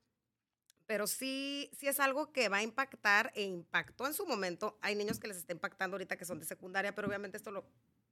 Pero 0.85 1.07
sí, 1.07 1.71
sí 1.79 1.87
es 1.87 1.99
algo 1.99 2.31
que 2.33 2.49
va 2.49 2.57
a 2.57 2.63
impactar 2.63 3.31
e 3.35 3.43
impactó 3.43 4.05
en 4.05 4.13
su 4.13 4.25
momento. 4.25 4.77
Hay 4.81 4.95
niños 4.95 5.17
que 5.17 5.27
les 5.27 5.37
está 5.37 5.53
impactando 5.53 5.95
ahorita 5.95 6.17
que 6.17 6.25
son 6.25 6.39
de 6.39 6.45
secundaria, 6.45 6.93
pero 6.93 7.07
obviamente 7.07 7.37
esto 7.37 7.51
lo, 7.51 7.65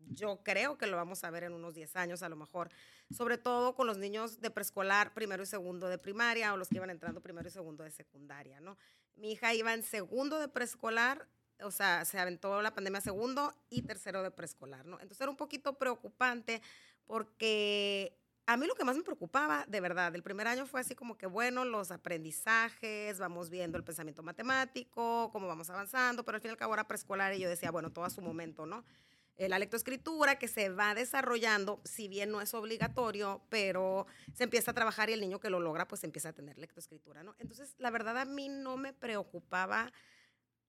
yo 0.09 0.41
creo 0.43 0.77
que 0.77 0.87
lo 0.87 0.97
vamos 0.97 1.23
a 1.23 1.29
ver 1.29 1.43
en 1.43 1.53
unos 1.53 1.73
10 1.73 1.95
años 1.95 2.23
a 2.23 2.29
lo 2.29 2.35
mejor, 2.35 2.69
sobre 3.15 3.37
todo 3.37 3.75
con 3.75 3.87
los 3.87 3.97
niños 3.97 4.41
de 4.41 4.51
preescolar, 4.51 5.13
primero 5.13 5.43
y 5.43 5.45
segundo 5.45 5.87
de 5.87 5.97
primaria 5.97 6.53
o 6.53 6.57
los 6.57 6.69
que 6.69 6.75
iban 6.75 6.89
entrando 6.89 7.21
primero 7.21 7.47
y 7.47 7.51
segundo 7.51 7.83
de 7.83 7.91
secundaria, 7.91 8.59
¿no? 8.59 8.77
Mi 9.15 9.33
hija 9.33 9.53
iba 9.53 9.73
en 9.73 9.83
segundo 9.83 10.39
de 10.39 10.47
preescolar, 10.47 11.27
o 11.61 11.71
sea, 11.71 12.05
se 12.05 12.19
aventó 12.19 12.61
la 12.61 12.73
pandemia 12.73 13.01
segundo 13.01 13.53
y 13.69 13.83
tercero 13.83 14.23
de 14.23 14.31
preescolar, 14.31 14.85
¿no? 14.85 14.95
Entonces 14.99 15.21
era 15.21 15.29
un 15.29 15.37
poquito 15.37 15.77
preocupante 15.77 16.61
porque 17.05 18.17
a 18.47 18.57
mí 18.57 18.65
lo 18.65 18.75
que 18.75 18.83
más 18.83 18.97
me 18.97 19.03
preocupaba, 19.03 19.65
de 19.67 19.79
verdad, 19.79 20.13
el 20.15 20.23
primer 20.23 20.47
año 20.47 20.65
fue 20.65 20.81
así 20.81 20.95
como 20.95 21.17
que, 21.17 21.25
bueno, 21.25 21.63
los 21.63 21.91
aprendizajes, 21.91 23.19
vamos 23.19 23.49
viendo 23.49 23.77
el 23.77 23.83
pensamiento 23.83 24.23
matemático, 24.23 25.29
cómo 25.31 25.47
vamos 25.47 25.69
avanzando, 25.69 26.25
pero 26.25 26.35
al 26.35 26.41
fin 26.41 26.49
y 26.49 26.51
al 26.51 26.57
cabo 26.57 26.73
era 26.73 26.87
preescolar 26.87 27.33
y 27.33 27.39
yo 27.39 27.49
decía, 27.49 27.71
bueno, 27.71 27.91
todo 27.91 28.05
a 28.05 28.09
su 28.09 28.21
momento, 28.21 28.65
¿no? 28.65 28.83
Eh, 29.37 29.49
la 29.49 29.59
lectoescritura 29.59 30.37
que 30.37 30.47
se 30.47 30.69
va 30.69 30.93
desarrollando, 30.93 31.81
si 31.83 32.07
bien 32.07 32.31
no 32.31 32.41
es 32.41 32.53
obligatorio, 32.53 33.41
pero 33.49 34.05
se 34.33 34.43
empieza 34.43 34.71
a 34.71 34.73
trabajar 34.73 35.09
y 35.09 35.13
el 35.13 35.21
niño 35.21 35.39
que 35.39 35.49
lo 35.49 35.59
logra, 35.59 35.87
pues 35.87 36.03
empieza 36.03 36.29
a 36.29 36.33
tener 36.33 36.57
lectoescritura, 36.57 37.23
¿no? 37.23 37.35
Entonces, 37.39 37.73
la 37.77 37.89
verdad 37.89 38.17
a 38.17 38.25
mí 38.25 38.49
no 38.49 38.77
me 38.77 38.93
preocupaba 38.93 39.91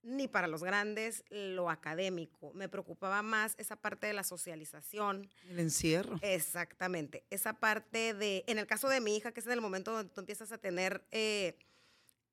ni 0.02 0.26
para 0.26 0.49
los 0.49 0.64
grandes 0.64 1.25
lo 1.31 1.71
académico. 1.71 2.52
Me 2.54 2.69
preocupaba 2.69 3.23
más 3.23 3.54
esa 3.59 3.76
parte 3.76 4.07
de 4.07 4.12
la 4.12 4.25
socialización. 4.25 5.28
El 5.49 5.61
encierro. 5.61 6.19
Exactamente. 6.23 7.25
Esa 7.31 7.54
parte 7.54 8.14
de, 8.14 8.45
en 8.47 8.59
el 8.59 8.66
caso 8.66 8.88
de 8.88 9.00
mi 9.00 9.16
hija, 9.16 9.33
que 9.33 9.40
es 9.40 9.47
en 9.47 9.52
el 9.52 9.61
momento 9.61 9.92
donde 9.92 10.12
tú 10.12 10.21
empiezas 10.21 10.50
a 10.50 10.59
tener 10.59 11.07
eh, 11.12 11.57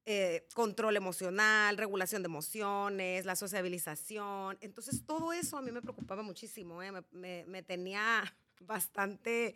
eh, 0.06 0.48
control 0.54 0.98
emocional, 0.98 1.78
regulación 1.78 2.22
de 2.24 2.28
emociones, 2.28 3.26
la 3.26 3.36
sociabilización. 3.36 4.58
Entonces, 4.62 5.06
todo 5.06 5.34
eso 5.34 5.58
a 5.58 5.62
mí 5.62 5.72
me 5.72 5.82
preocupaba 5.82 6.24
muchísimo. 6.24 6.82
¿eh? 6.82 6.92
me 7.12 7.64
tenía 7.64 8.24
bastante 8.60 9.56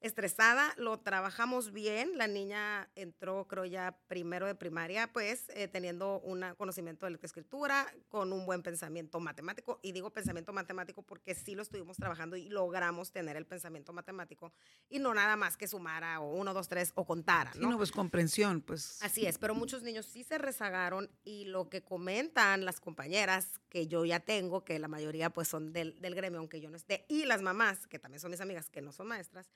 estresada, 0.00 0.74
lo 0.76 0.98
trabajamos 1.00 1.72
bien. 1.72 2.16
La 2.16 2.26
niña 2.26 2.88
entró, 2.94 3.46
creo 3.46 3.64
ya 3.64 3.98
primero 4.08 4.46
de 4.46 4.54
primaria, 4.54 5.12
pues 5.12 5.44
eh, 5.50 5.68
teniendo 5.68 6.20
un 6.20 6.44
conocimiento 6.56 7.06
de 7.06 7.12
la 7.12 7.18
escritura, 7.22 7.86
con 8.08 8.32
un 8.32 8.46
buen 8.46 8.62
pensamiento 8.62 9.20
matemático. 9.20 9.78
Y 9.82 9.92
digo 9.92 10.10
pensamiento 10.10 10.52
matemático 10.52 11.02
porque 11.02 11.34
sí 11.34 11.54
lo 11.54 11.62
estuvimos 11.62 11.96
trabajando 11.96 12.36
y 12.36 12.48
logramos 12.48 13.12
tener 13.12 13.36
el 13.36 13.46
pensamiento 13.46 13.92
matemático 13.92 14.52
y 14.88 14.98
no 14.98 15.14
nada 15.14 15.36
más 15.36 15.56
que 15.56 15.68
sumara 15.68 16.20
o 16.20 16.34
uno, 16.34 16.54
dos, 16.54 16.68
tres 16.68 16.92
o 16.94 17.04
contara. 17.04 17.52
¿no? 17.54 17.60
Sí, 17.60 17.66
no, 17.68 17.76
pues 17.76 17.92
comprensión, 17.92 18.62
pues. 18.62 19.02
Así 19.02 19.26
es, 19.26 19.38
pero 19.38 19.54
muchos 19.54 19.82
niños 19.82 20.06
sí 20.06 20.24
se 20.24 20.38
rezagaron 20.38 21.10
y 21.24 21.44
lo 21.44 21.68
que 21.68 21.82
comentan 21.82 22.64
las 22.64 22.80
compañeras 22.80 23.60
que 23.68 23.86
yo 23.86 24.04
ya 24.04 24.20
tengo, 24.20 24.64
que 24.64 24.78
la 24.78 24.88
mayoría 24.88 25.30
pues 25.30 25.48
son 25.48 25.72
del, 25.72 26.00
del 26.00 26.14
gremio, 26.14 26.38
aunque 26.38 26.60
yo 26.60 26.70
no 26.70 26.76
esté, 26.76 27.04
y 27.08 27.24
las 27.26 27.42
mamás, 27.42 27.86
que 27.86 27.98
también 27.98 28.20
son 28.20 28.30
mis 28.30 28.40
amigas, 28.40 28.70
que 28.70 28.80
no 28.80 28.92
son 28.92 29.06
maestras, 29.06 29.48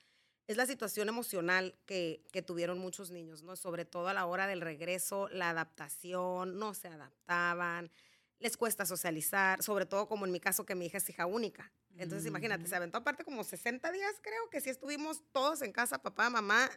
es 0.47 0.57
la 0.57 0.65
situación 0.65 1.09
emocional 1.09 1.75
que, 1.85 2.23
tuvieron 2.45 2.77
muchos 2.77 3.09
niños, 3.09 3.41
¿no? 3.41 3.55
Sobre 3.55 3.85
todo 3.85 4.07
a 4.09 4.13
la 4.13 4.25
hora 4.25 4.47
del 4.47 4.61
regreso, 4.61 5.27
la 5.29 5.49
adaptación, 5.49 6.59
no 6.59 6.73
se 6.73 6.87
adaptaban, 6.87 7.91
les 8.39 8.57
cuesta 8.57 8.85
socializar, 8.85 9.63
sobre 9.63 9.85
todo 9.85 10.07
como 10.07 10.25
en 10.25 10.31
mi 10.31 10.39
caso 10.39 10.65
que 10.65 10.75
mi 10.75 10.85
hija 10.85 10.99
es 10.99 11.09
hija 11.09 11.25
única. 11.25 11.71
Entonces, 11.97 12.27
imagínate, 12.27 12.67
se 12.67 12.75
aventó 12.75 12.97
aparte 12.97 13.23
como 13.23 13.43
60 13.43 13.89
días, 13.91 14.13
creo 14.21 14.49
que 14.49 14.59
sí 14.59 14.69
estuvimos 14.69 15.23
todos 15.31 15.61
en 15.61 15.71
casa, 15.71 16.01
papá, 16.01 16.29
mamá 16.29 16.69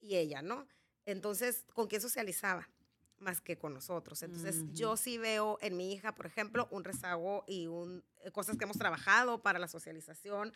y 0.00 0.16
ella, 0.16 0.42
¿no? 0.42 0.66
Entonces, 1.06 1.64
¿con 1.72 1.86
quién 1.86 2.02
socializaba? 2.02 2.68
Más 3.18 3.40
que 3.40 3.56
con 3.56 3.72
nosotros. 3.72 4.22
Entonces, 4.22 4.64
yo 4.72 4.96
sí 4.96 5.16
veo 5.16 5.58
en 5.62 5.76
mi 5.76 5.92
hija, 5.92 6.14
por 6.14 6.26
ejemplo, 6.26 6.68
un 6.70 6.84
rezago 6.84 7.44
y 7.46 7.68
un, 7.68 8.04
eh, 8.24 8.30
cosas 8.32 8.58
que 8.58 8.64
hemos 8.64 8.76
trabajado 8.76 9.40
para 9.40 9.58
la 9.58 9.68
socialización 9.68 10.52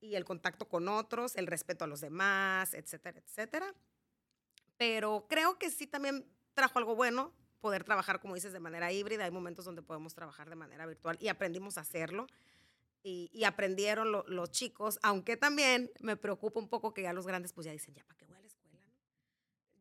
y 0.00 0.14
el 0.14 0.24
contacto 0.24 0.68
con 0.68 0.88
otros, 0.88 1.36
el 1.36 1.46
respeto 1.46 1.84
a 1.84 1.88
los 1.88 2.00
demás, 2.00 2.74
etcétera, 2.74 3.18
etcétera. 3.18 3.74
Pero 4.76 5.26
creo 5.28 5.58
que 5.58 5.70
sí 5.70 5.86
también 5.86 6.26
trajo 6.54 6.78
algo 6.78 6.96
bueno 6.96 7.32
poder 7.60 7.84
trabajar, 7.84 8.20
como 8.20 8.34
dices, 8.34 8.52
de 8.52 8.60
manera 8.60 8.90
híbrida. 8.90 9.24
Hay 9.24 9.30
momentos 9.30 9.64
donde 9.64 9.82
podemos 9.82 10.14
trabajar 10.14 10.48
de 10.48 10.56
manera 10.56 10.86
virtual 10.86 11.18
y 11.20 11.28
aprendimos 11.28 11.78
a 11.78 11.82
hacerlo. 11.82 12.26
Y, 13.02 13.44
aprendieron 13.44 14.12
los 14.12 14.50
chicos, 14.50 14.98
aunque 15.02 15.38
también 15.38 15.90
me 16.00 16.18
preocupa 16.18 16.60
un 16.60 16.68
poco 16.68 16.92
que 16.92 17.00
ya 17.00 17.14
los 17.14 17.26
grandes 17.26 17.54
pues 17.54 17.64
ya 17.64 17.72
dicen, 17.72 17.94
ya, 17.94 18.04
¿para 18.04 18.18
qué 18.18 18.26
voy 18.26 18.36
a 18.36 18.40
la 18.40 18.46
escuela? 18.46 18.78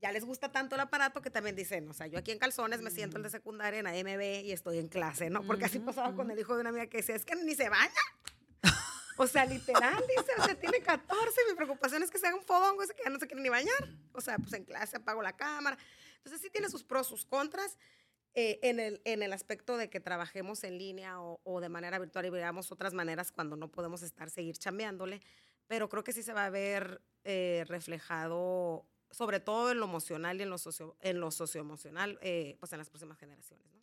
Ya 0.01 0.13
les 0.13 0.23
gusta 0.23 0.53
tanto 0.53 0.75
el 0.75 0.81
aparato 0.81 1.21
que 1.21 1.29
también 1.29 1.53
dicen, 1.53 1.89
o 1.89 1.93
sea, 1.93 2.07
yo 2.07 2.17
aquí 2.17 2.31
en 2.31 2.39
calzones 2.39 2.81
me 2.81 2.91
siento 2.91 3.17
el 3.17 3.23
de 3.23 3.29
secundaria, 3.29 3.83
nadie 3.83 4.05
me 4.05 4.15
ve 4.15 4.41
y 4.45 4.53
estoy 4.53 4.77
en 4.77 4.87
clase, 4.87 5.29
¿no? 5.29 5.43
Porque 5.43 5.65
así 5.65 5.79
pasaba 5.79 6.15
con 6.15 6.31
el 6.31 6.39
hijo 6.39 6.55
de 6.55 6.61
una 6.61 6.69
amiga 6.69 6.87
que 6.87 6.97
decía, 6.97 7.15
es 7.15 7.25
que 7.25 7.35
ni 7.35 7.55
se 7.55 7.67
baña. 7.67 7.91
O 9.21 9.27
sea, 9.27 9.43
literal, 9.43 10.01
dice, 10.07 10.31
o 10.39 10.45
sea, 10.45 10.55
tiene 10.55 10.79
14, 10.79 11.41
mi 11.49 11.53
preocupación 11.53 12.01
es 12.01 12.09
que 12.09 12.17
se 12.17 12.25
haga 12.25 12.37
un 12.37 12.43
fodongo, 12.43 12.81
que 12.87 13.03
ya 13.03 13.09
no 13.09 13.19
se 13.19 13.27
quiere 13.27 13.43
ni 13.43 13.49
bañar. 13.49 13.89
O 14.13 14.21
sea, 14.21 14.37
pues 14.37 14.53
en 14.53 14.63
clase 14.63 14.95
apago 14.95 15.21
la 15.21 15.35
cámara. 15.35 15.77
Entonces 16.15 16.39
sí 16.41 16.49
tiene 16.49 16.69
sus 16.69 16.85
pros, 16.85 17.07
sus 17.07 17.25
contras. 17.25 17.77
Eh, 18.33 18.59
en, 18.61 18.79
el, 18.79 19.01
en 19.03 19.21
el 19.21 19.33
aspecto 19.33 19.75
de 19.75 19.89
que 19.89 19.99
trabajemos 19.99 20.63
en 20.63 20.77
línea 20.77 21.19
o, 21.19 21.59
de 21.59 21.67
manera 21.67 21.99
virtual 21.99 22.27
y 22.27 22.29
veamos 22.29 22.71
otras 22.71 22.93
maneras 22.93 23.33
cuando 23.33 23.57
no 23.57 23.69
podemos 23.69 24.03
estar, 24.03 24.29
seguir 24.29 24.57
chambeándole, 24.57 25.19
pero 25.67 25.89
creo 25.89 26.03
que 26.05 26.13
sí 26.13 26.23
se 26.23 26.31
va 26.31 26.45
a 26.45 26.49
ver 26.49 27.01
eh, 27.25 27.65
reflejado, 27.67 28.85
sobre 29.09 29.41
todo 29.41 29.71
en 29.71 29.79
lo 29.79 29.85
emocional 29.85 30.39
y 30.39 30.43
en 30.43 30.49
lo, 30.51 30.59
socio, 30.59 30.95
en 31.01 31.19
lo 31.19 31.31
socioemocional, 31.31 32.19
eh, 32.21 32.55
pues 32.59 32.71
en 32.71 32.77
las 32.77 32.89
próximas 32.89 33.17
generaciones. 33.17 33.78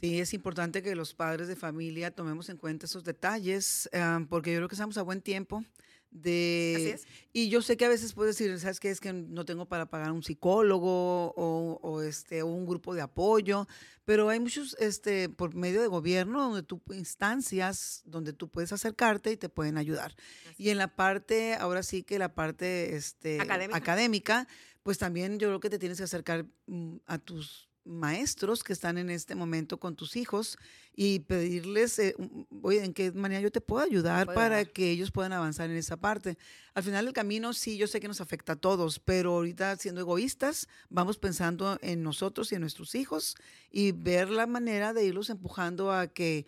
Sí, 0.00 0.20
es 0.20 0.34
importante 0.34 0.82
que 0.82 0.94
los 0.94 1.14
padres 1.14 1.48
de 1.48 1.56
familia 1.56 2.10
tomemos 2.10 2.48
en 2.50 2.58
cuenta 2.58 2.86
esos 2.86 3.04
detalles, 3.04 3.88
porque 4.28 4.52
yo 4.52 4.58
creo 4.58 4.68
que 4.68 4.74
estamos 4.74 4.98
a 4.98 5.02
buen 5.02 5.22
tiempo. 5.22 5.64
De, 6.10 6.98
Y 7.32 7.50
yo 7.50 7.60
sé 7.60 7.76
que 7.76 7.84
a 7.84 7.90
veces 7.90 8.14
puedes 8.14 8.38
decir, 8.38 8.58
¿sabes 8.58 8.80
qué? 8.80 8.90
Es 8.90 9.00
que 9.00 9.12
no 9.12 9.44
tengo 9.44 9.66
para 9.66 9.90
pagar 9.90 10.12
un 10.12 10.22
psicólogo 10.22 11.32
o, 11.36 12.02
este, 12.02 12.42
un 12.42 12.64
grupo 12.66 12.94
de 12.94 13.02
apoyo, 13.02 13.66
pero 14.04 14.28
hay 14.28 14.40
muchos, 14.40 14.76
este, 14.78 15.28
por 15.28 15.54
medio 15.54 15.82
de 15.82 15.88
gobierno, 15.88 16.40
donde 16.40 16.62
tú, 16.62 16.80
instancias 16.94 18.02
donde 18.06 18.32
tú 18.32 18.48
puedes 18.48 18.72
acercarte 18.72 19.32
y 19.32 19.36
te 19.36 19.48
pueden 19.48 19.76
ayudar. 19.76 20.14
Y 20.56 20.70
en 20.70 20.78
la 20.78 20.94
parte, 20.94 21.54
ahora 21.54 21.82
sí 21.82 22.02
que 22.02 22.18
la 22.18 22.34
parte 22.34 22.96
este, 22.96 23.40
académica, 23.40 24.46
pues 24.82 24.98
también 24.98 25.38
yo 25.38 25.48
creo 25.48 25.60
que 25.60 25.70
te 25.70 25.78
tienes 25.78 25.98
que 25.98 26.04
acercar 26.04 26.46
mm, 26.66 26.96
a 27.06 27.18
tus 27.18 27.65
maestros 27.86 28.64
que 28.64 28.72
están 28.72 28.98
en 28.98 29.10
este 29.10 29.34
momento 29.34 29.78
con 29.78 29.96
tus 29.96 30.16
hijos 30.16 30.58
y 30.94 31.20
pedirles, 31.20 31.98
eh, 31.98 32.14
oye, 32.62 32.84
¿en 32.84 32.92
qué 32.92 33.12
manera 33.12 33.40
yo 33.40 33.50
te 33.50 33.60
puedo 33.60 33.84
ayudar 33.84 34.32
para 34.34 34.64
que 34.64 34.90
ellos 34.90 35.10
puedan 35.10 35.32
avanzar 35.32 35.70
en 35.70 35.76
esa 35.76 35.96
parte? 35.96 36.36
Al 36.74 36.82
final 36.82 37.04
del 37.04 37.14
camino, 37.14 37.52
sí, 37.52 37.76
yo 37.76 37.86
sé 37.86 38.00
que 38.00 38.08
nos 38.08 38.20
afecta 38.20 38.54
a 38.54 38.56
todos, 38.56 38.98
pero 38.98 39.34
ahorita 39.34 39.76
siendo 39.76 40.00
egoístas, 40.00 40.68
vamos 40.88 41.18
pensando 41.18 41.78
en 41.80 42.02
nosotros 42.02 42.50
y 42.50 42.56
en 42.56 42.62
nuestros 42.62 42.94
hijos 42.94 43.36
y 43.70 43.92
ver 43.92 44.30
la 44.30 44.46
manera 44.46 44.92
de 44.92 45.04
irlos 45.04 45.30
empujando 45.30 45.92
a 45.92 46.08
que 46.08 46.46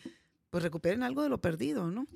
pues 0.51 0.63
recuperen 0.63 1.03
algo 1.03 1.23
de 1.23 1.29
lo 1.29 1.41
perdido, 1.41 1.91
¿no? 1.91 2.07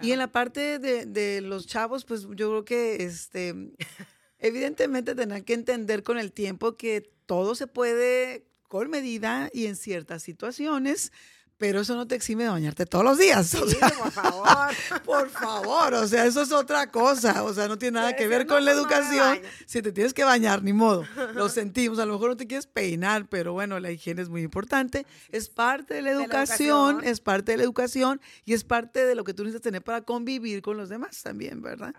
Y 0.00 0.12
en 0.12 0.18
la 0.18 0.32
parte 0.32 0.78
de, 0.78 1.04
de, 1.04 1.42
los 1.42 1.66
chavos, 1.66 2.04
pues 2.04 2.22
yo 2.22 2.48
creo 2.48 2.64
que 2.64 3.04
este, 3.04 3.54
evidentemente 4.38 5.14
tendrán 5.14 5.44
que 5.44 5.52
entender 5.52 6.02
con 6.02 6.18
el 6.18 6.32
tiempo 6.32 6.76
que 6.76 7.12
todo 7.26 7.54
se 7.54 7.66
puede 7.66 8.46
con 8.74 8.90
medida 8.90 9.50
y 9.52 9.66
en 9.66 9.76
ciertas 9.76 10.24
situaciones, 10.24 11.12
pero 11.58 11.82
eso 11.82 11.94
no 11.94 12.08
te 12.08 12.16
exime 12.16 12.42
de 12.42 12.50
bañarte 12.50 12.86
todos 12.86 13.04
los 13.04 13.18
días. 13.18 13.46
Sí, 13.46 13.76
por 13.96 14.10
favor. 14.10 14.74
por 15.04 15.30
favor, 15.30 15.94
o 15.94 16.08
sea, 16.08 16.26
eso 16.26 16.42
es 16.42 16.50
otra 16.50 16.90
cosa, 16.90 17.44
o 17.44 17.54
sea, 17.54 17.68
no 17.68 17.78
tiene 17.78 18.00
nada 18.00 18.16
que 18.16 18.26
ver 18.26 18.48
con 18.48 18.64
la 18.64 18.72
educación. 18.72 19.38
Si 19.64 19.80
te 19.80 19.92
tienes 19.92 20.12
que 20.12 20.24
bañar, 20.24 20.64
ni 20.64 20.72
modo, 20.72 21.04
lo 21.34 21.48
sentimos, 21.50 22.00
a 22.00 22.04
lo 22.04 22.14
mejor 22.14 22.30
no 22.30 22.36
te 22.36 22.48
quieres 22.48 22.66
peinar, 22.66 23.28
pero 23.28 23.52
bueno, 23.52 23.78
la 23.78 23.92
higiene 23.92 24.22
es 24.22 24.28
muy 24.28 24.42
importante, 24.42 25.06
es 25.30 25.48
parte 25.48 25.94
de 25.94 26.02
la 26.02 26.10
educación, 26.10 27.04
es 27.04 27.20
parte 27.20 27.52
de 27.52 27.58
la 27.58 27.62
educación 27.62 28.20
y 28.44 28.54
es 28.54 28.64
parte 28.64 29.06
de 29.06 29.14
lo 29.14 29.22
que 29.22 29.34
tú 29.34 29.44
necesitas 29.44 29.62
tener 29.62 29.82
para 29.82 30.00
convivir 30.00 30.62
con 30.62 30.76
los 30.76 30.88
demás 30.88 31.22
también, 31.22 31.62
¿verdad? 31.62 31.94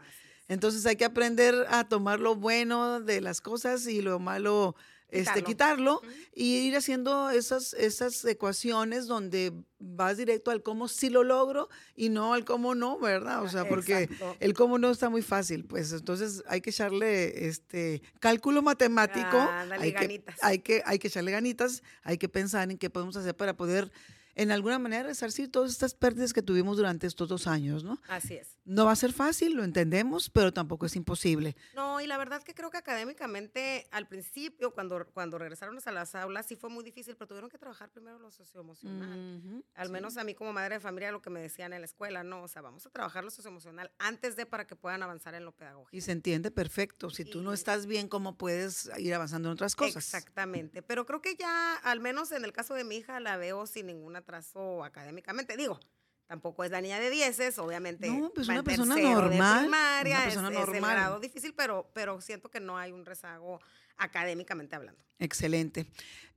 Entonces 0.49 0.85
hay 0.85 0.97
que 0.97 1.05
aprender 1.05 1.55
a 1.69 1.87
tomar 1.87 2.19
lo 2.19 2.35
bueno 2.35 2.99
de 2.99 3.21
las 3.21 3.39
cosas 3.39 3.87
y 3.87 4.01
lo 4.01 4.19
malo 4.19 4.75
este, 5.09 5.43
quitarlo. 5.43 6.01
y 6.33 6.57
ir 6.67 6.75
haciendo 6.75 7.29
esas, 7.29 7.73
esas 7.73 8.23
ecuaciones 8.25 9.07
donde 9.07 9.53
vas 9.79 10.17
directo 10.17 10.51
al 10.51 10.63
cómo 10.63 10.87
sí 10.87 11.09
lo 11.09 11.23
logro 11.23 11.69
y 11.95 12.09
no 12.09 12.33
al 12.33 12.45
cómo 12.45 12.75
no, 12.75 12.99
¿verdad? 12.99 13.43
O 13.43 13.49
sea, 13.49 13.67
porque 13.67 14.09
el 14.39 14.53
cómo 14.53 14.77
no 14.77 14.89
está 14.89 15.09
muy 15.09 15.21
fácil, 15.21 15.65
pues 15.65 15.91
entonces 15.91 16.43
hay 16.47 16.61
que 16.61 16.71
echarle 16.71 17.47
este 17.47 18.01
cálculo 18.19 18.61
matemático, 18.61 19.37
hay, 19.79 19.93
que, 19.93 20.23
hay, 20.41 20.59
que, 20.59 20.81
hay 20.85 20.99
que 20.99 21.07
echarle 21.07 21.31
ganitas, 21.31 21.83
hay 22.03 22.17
que 22.17 22.29
pensar 22.29 22.69
en 22.71 22.77
qué 22.77 22.89
podemos 22.89 23.15
hacer 23.15 23.35
para 23.35 23.55
poder 23.55 23.91
en 24.35 24.51
alguna 24.51 24.79
manera 24.79 25.03
resarcir 25.03 25.51
todas 25.51 25.71
estas 25.71 25.95
pérdidas 25.95 26.33
que 26.33 26.41
tuvimos 26.41 26.77
durante 26.77 27.07
estos 27.07 27.27
dos 27.29 27.47
años, 27.47 27.83
¿no? 27.83 28.01
Así 28.07 28.35
es. 28.35 28.57
No 28.65 28.85
va 28.85 28.91
a 28.91 28.95
ser 28.95 29.13
fácil, 29.13 29.53
lo 29.53 29.63
entendemos, 29.63 30.29
pero 30.29 30.51
tampoco 30.51 30.85
es 30.85 30.95
imposible. 30.95 31.55
No, 31.75 32.01
y 32.01 32.07
la 32.07 32.17
verdad 32.17 32.39
es 32.39 32.45
que 32.45 32.53
creo 32.53 32.69
que 32.69 32.77
académicamente 32.77 33.87
al 33.91 34.07
principio, 34.07 34.73
cuando, 34.73 35.05
cuando 35.13 35.37
regresaron 35.37 35.79
a 35.85 35.91
las 35.91 36.15
aulas, 36.15 36.45
sí 36.47 36.55
fue 36.55 36.69
muy 36.69 36.83
difícil, 36.83 37.15
pero 37.15 37.27
tuvieron 37.27 37.49
que 37.49 37.57
trabajar 37.57 37.89
primero 37.91 38.19
lo 38.19 38.31
socioemocional. 38.31 39.63
al 39.75 39.89
menos 39.89 40.17
a 40.17 40.23
mí 40.23 40.33
como 40.33 40.51
madre 40.51 40.75
de 40.75 40.79
familia, 40.79 41.11
lo 41.11 41.21
que 41.21 41.29
me 41.29 41.39
decían 41.39 41.73
en 41.73 41.81
la 41.81 41.85
escuela, 41.85 42.23
no, 42.23 42.43
o 42.43 42.47
sea, 42.47 42.61
vamos 42.61 42.85
a 42.85 42.89
trabajar 42.89 43.23
lo 43.23 43.31
socioemocional 43.31 43.91
antes 43.99 44.35
de 44.35 44.45
para 44.45 44.65
que 44.67 44.75
puedan 44.75 45.03
avanzar 45.03 45.35
en 45.35 45.45
lo 45.45 45.51
pedagógico. 45.51 45.95
Y 45.95 46.01
se 46.01 46.11
entiende 46.11 46.51
perfecto. 46.51 47.09
Si 47.09 47.23
tú 47.23 47.41
no 47.41 47.53
estás 47.53 47.85
bien, 47.85 48.07
¿cómo 48.07 48.37
puedes 48.37 48.89
ir 48.97 49.13
avanzando 49.13 49.49
en 49.49 49.53
otras 49.53 49.75
cosas? 49.75 50.03
Exactamente. 50.03 50.81
Pero 50.81 51.05
creo 51.05 51.21
que 51.21 51.35
ya, 51.35 51.75
al 51.75 51.99
menos 51.99 52.31
en 52.31 52.43
el 52.43 52.51
caso 52.51 52.73
de 52.73 52.83
mi 52.83 52.97
hija, 52.97 53.19
la 53.19 53.37
veo 53.37 53.65
sin 53.67 53.87
ninguna 53.87 54.21
atraso 54.25 54.83
académicamente. 54.83 55.55
Digo, 55.55 55.79
tampoco 56.25 56.63
es 56.63 56.71
la 56.71 56.81
niña 56.81 56.99
de 56.99 57.09
dieces, 57.11 57.57
obviamente. 57.59 58.09
No, 58.09 58.31
pues 58.33 58.47
una 58.49 58.63
persona 58.63 58.95
normal, 58.97 59.61
primaria, 59.61 60.15
una 60.17 60.19
es- 60.27 60.33
persona 60.33 60.49
es, 60.49 60.55
el 60.55 60.65
normal. 60.65 60.91
grado 60.95 61.19
difícil, 61.19 61.53
pero, 61.55 61.89
pero 61.93 62.19
siento 62.21 62.49
que 62.49 62.59
no 62.59 62.77
hay 62.77 62.91
un 62.91 63.05
rezago 63.05 63.61
académicamente 63.97 64.75
hablando. 64.75 65.01
Excelente. 65.19 65.85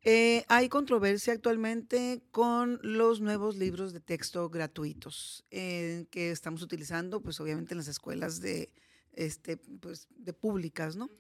Eh, 0.03 0.45
hay 0.49 0.69
controversia 0.69 1.33
actualmente 1.33 2.23
con 2.31 2.79
los 2.83 3.21
nuevos 3.21 3.57
libros 3.57 3.93
de 3.93 3.99
texto 4.01 4.49
gratuitos 4.49 5.45
eh, 5.51 6.07
que 6.11 6.31
estamos 6.31 6.63
utilizando, 6.63 7.21
pues 7.21 7.41
obviamente 7.41 7.73
en 7.75 7.79
las 7.79 7.89
escuelas 7.89 8.41
de, 8.41 8.71
este, 9.13 9.57
pues, 9.57 10.07
de 10.11 10.33
públicas, 10.35 10.95
¿no? 10.95 11.11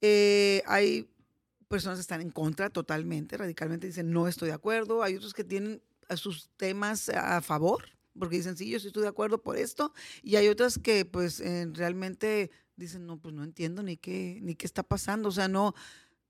Eh, 0.00 0.62
hay 0.66 1.10
personas 1.66 1.98
que 1.98 2.02
están 2.02 2.20
en 2.20 2.30
contra 2.30 2.70
totalmente, 2.70 3.36
radicalmente 3.36 3.86
dicen 3.88 4.12
no 4.12 4.28
estoy 4.28 4.48
de 4.48 4.54
acuerdo. 4.54 5.02
Hay 5.02 5.16
otros 5.16 5.34
que 5.34 5.42
tienen 5.42 5.82
sus 6.16 6.48
temas 6.56 7.08
a 7.08 7.40
favor, 7.40 7.84
porque 8.18 8.36
dicen 8.36 8.56
sí, 8.56 8.68
yo 8.70 8.78
sí 8.78 8.88
estoy 8.88 9.02
de 9.02 9.08
acuerdo 9.08 9.42
por 9.42 9.56
esto. 9.56 9.92
Y 10.22 10.36
hay 10.36 10.48
otras 10.48 10.78
que 10.78 11.04
pues 11.04 11.40
eh, 11.40 11.68
realmente 11.72 12.50
dicen 12.76 13.06
no, 13.06 13.18
pues 13.18 13.34
no 13.34 13.44
entiendo 13.44 13.82
ni 13.82 13.96
qué, 13.96 14.38
ni 14.42 14.54
qué 14.54 14.66
está 14.66 14.82
pasando. 14.82 15.28
O 15.28 15.32
sea, 15.32 15.48
no, 15.48 15.74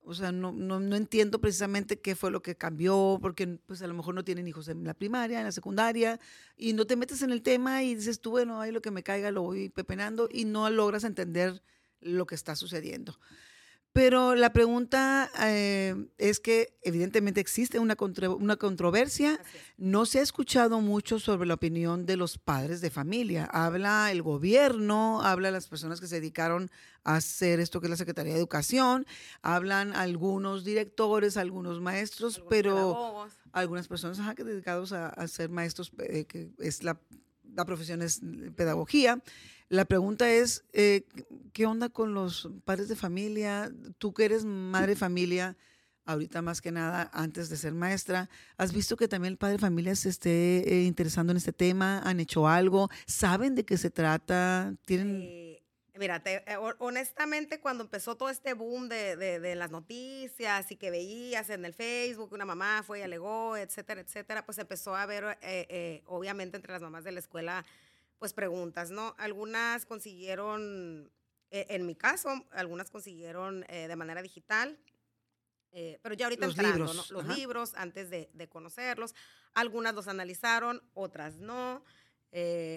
o 0.06 0.12
sea, 0.12 0.32
no, 0.32 0.52
no, 0.52 0.80
no 0.80 0.96
entiendo 0.96 1.40
precisamente 1.40 1.98
qué 1.98 2.14
fue 2.14 2.30
lo 2.30 2.42
que 2.42 2.56
cambió, 2.56 3.18
porque 3.20 3.46
pues 3.66 3.80
a 3.80 3.86
lo 3.86 3.94
mejor 3.94 4.14
no 4.14 4.24
tienen 4.24 4.46
hijos 4.46 4.68
en 4.68 4.84
la 4.84 4.94
primaria, 4.94 5.38
en 5.38 5.46
la 5.46 5.52
secundaria, 5.52 6.20
y 6.56 6.74
no 6.74 6.86
te 6.86 6.96
metes 6.96 7.22
en 7.22 7.30
el 7.30 7.42
tema 7.42 7.82
y 7.82 7.94
dices 7.94 8.20
tú, 8.20 8.32
bueno, 8.32 8.60
ahí 8.60 8.70
lo 8.70 8.82
que 8.82 8.90
me 8.90 9.02
caiga 9.02 9.30
lo 9.30 9.42
voy 9.42 9.70
pepenando 9.70 10.28
y 10.30 10.44
no 10.44 10.68
logras 10.68 11.04
entender 11.04 11.62
lo 12.00 12.26
que 12.26 12.34
está 12.34 12.54
sucediendo. 12.54 13.18
Pero 13.94 14.34
la 14.34 14.52
pregunta 14.52 15.30
eh, 15.40 15.94
es 16.18 16.40
que 16.40 16.76
evidentemente 16.82 17.40
existe 17.40 17.78
una, 17.78 17.94
contro- 17.94 18.34
una 18.36 18.56
controversia. 18.56 19.40
No 19.78 20.04
se 20.04 20.18
ha 20.18 20.22
escuchado 20.22 20.80
mucho 20.80 21.20
sobre 21.20 21.46
la 21.46 21.54
opinión 21.54 22.04
de 22.04 22.16
los 22.16 22.36
padres 22.36 22.80
de 22.80 22.90
familia. 22.90 23.44
Habla 23.52 24.10
el 24.10 24.20
gobierno, 24.20 25.22
habla 25.22 25.52
las 25.52 25.68
personas 25.68 26.00
que 26.00 26.08
se 26.08 26.16
dedicaron 26.16 26.72
a 27.04 27.14
hacer 27.14 27.60
esto 27.60 27.80
que 27.80 27.86
es 27.86 27.90
la 27.90 27.96
Secretaría 27.96 28.32
de 28.32 28.38
Educación, 28.40 29.06
hablan 29.42 29.94
algunos 29.94 30.64
directores, 30.64 31.36
algunos 31.36 31.80
maestros, 31.80 32.34
Algunos 32.38 32.50
pero 32.50 32.74
pedagogos. 32.74 33.32
algunas 33.52 33.86
personas 33.86 34.18
ajá, 34.18 34.34
que 34.34 34.42
dedicados 34.42 34.92
a, 34.92 35.06
a 35.08 35.28
ser 35.28 35.50
maestros, 35.50 35.92
eh, 36.00 36.24
que 36.24 36.50
es 36.58 36.82
la, 36.82 36.98
la 37.54 37.64
profesión 37.64 38.02
es 38.02 38.20
pedagogía. 38.56 39.22
La 39.74 39.84
pregunta 39.84 40.30
es, 40.30 40.64
eh, 40.72 41.02
¿qué 41.52 41.66
onda 41.66 41.88
con 41.88 42.14
los 42.14 42.48
padres 42.64 42.88
de 42.88 42.94
familia? 42.94 43.72
Tú 43.98 44.14
que 44.14 44.24
eres 44.24 44.44
madre 44.44 44.92
de 44.92 44.96
familia, 44.96 45.56
ahorita 46.04 46.42
más 46.42 46.60
que 46.60 46.70
nada, 46.70 47.10
antes 47.12 47.48
de 47.48 47.56
ser 47.56 47.74
maestra, 47.74 48.30
¿has 48.56 48.72
visto 48.72 48.96
que 48.96 49.08
también 49.08 49.32
el 49.32 49.36
padre 49.36 49.54
de 49.54 49.58
familia 49.58 49.96
se 49.96 50.10
esté 50.10 50.58
eh, 50.72 50.84
interesando 50.84 51.32
en 51.32 51.38
este 51.38 51.52
tema? 51.52 51.98
¿Han 52.04 52.20
hecho 52.20 52.46
algo? 52.46 52.88
¿Saben 53.06 53.56
de 53.56 53.64
qué 53.64 53.76
se 53.76 53.90
trata? 53.90 54.76
¿Tienen...? 54.86 55.58
Mira, 55.96 56.20
te- 56.22 56.44
eh, 56.52 56.56
ho- 56.56 56.74
honestamente, 56.78 57.58
cuando 57.60 57.82
empezó 57.84 58.16
todo 58.16 58.30
este 58.30 58.54
boom 58.54 58.88
de, 58.88 59.16
de- 59.16 59.40
de 59.40 59.54
las 59.56 59.72
noticias 59.72 60.70
y 60.70 60.76
que 60.76 60.90
veías 60.92 61.50
en 61.50 61.64
el 61.64 61.74
Facebook, 61.74 62.32
una 62.32 62.44
mamá 62.44 62.84
fue 62.84 63.00
y 63.00 63.02
alegó, 63.02 63.56
etcétera, 63.56 64.00
etcétera, 64.00 64.44
pues 64.46 64.58
empezó 64.58 64.94
a 64.94 65.06
eh, 65.10 66.02
obviamente, 66.06 66.56
entre 66.56 66.72
las 66.72 66.82
mamás 66.82 67.02
de 67.04 67.12
la 67.12 67.20
escuela, 67.20 67.64
pues 68.18 68.32
preguntas, 68.32 68.90
¿no? 68.90 69.14
Algunas 69.18 69.84
consiguieron, 69.86 71.10
eh, 71.50 71.66
en 71.70 71.86
mi 71.86 71.94
caso, 71.94 72.30
algunas 72.52 72.90
consiguieron 72.90 73.64
eh, 73.68 73.88
de 73.88 73.96
manera 73.96 74.22
digital. 74.22 74.78
eh, 75.72 75.98
pero 76.02 76.14
ya 76.14 76.26
ahorita 76.26 76.46
Los 76.46 76.54
entrando, 76.56 76.78
libros, 76.86 77.10
¿no? 77.10 77.16
Los 77.16 77.24
ajá. 77.24 77.34
libros 77.34 77.72
antes 77.74 78.08
de, 78.10 78.30
de 78.32 78.48
conocerlos. 78.48 79.14
Algunas 79.54 79.94
los 79.94 80.06
analizaron, 80.08 80.82
otras 80.94 81.36
no. 81.36 81.84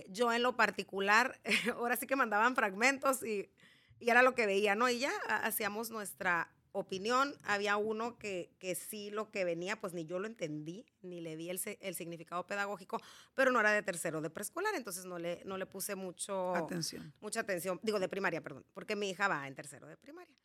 Yo 0.10 0.32
en 0.34 0.44
lo 0.44 0.56
particular, 0.56 1.40
ahora 1.76 1.96
sí 1.98 2.06
que 2.08 2.16
mandaban 2.16 2.56
fragmentos 2.56 3.24
y, 3.24 3.50
y 4.00 4.10
era 4.10 4.22
lo 4.22 4.36
que 4.36 4.46
veía, 4.46 4.76
¿no? 4.76 4.88
Y 4.90 5.00
ya 5.00 5.12
ha- 5.28 5.46
hacíamos 5.46 5.90
nuestra 5.90 6.52
opinión. 6.72 7.36
Había 7.44 7.78
uno 7.78 8.18
que, 8.18 8.50
que 8.60 8.76
sí 8.76 9.10
lo 9.10 9.32
que 9.32 9.46
venía, 9.46 9.80
pues 9.80 9.94
ni 9.94 10.06
yo 10.06 10.20
lo 10.20 10.28
entendí, 10.28 10.86
ni 11.02 11.22
le 11.22 11.36
vi 11.36 11.50
el, 11.50 11.60
el 11.82 11.96
significado 11.96 12.46
pedagógico, 12.48 13.02
pero 13.36 13.52
no 13.52 13.60
era 13.60 13.72
de 13.72 13.84
tercero 13.84 14.22
de 14.22 14.30
preescolar, 14.30 14.76
entonces 14.76 15.06
no 15.06 15.18
le, 15.20 15.42
no 15.46 15.58
le 15.58 15.66
puse 15.66 15.96
mucho 15.96 16.56
Atención. 16.56 17.14
mucha 17.22 17.40
atención, 17.42 17.80
digo 17.84 18.00
de 18.00 18.10
primaria, 18.10 18.42
perdón, 18.42 18.66
porque 18.74 18.96
mi 18.96 19.10
hija 19.10 19.28
va 19.28 19.48
en 19.48 19.56
tercero 19.56 19.88
de 19.88 19.98
primaria. 19.98 20.36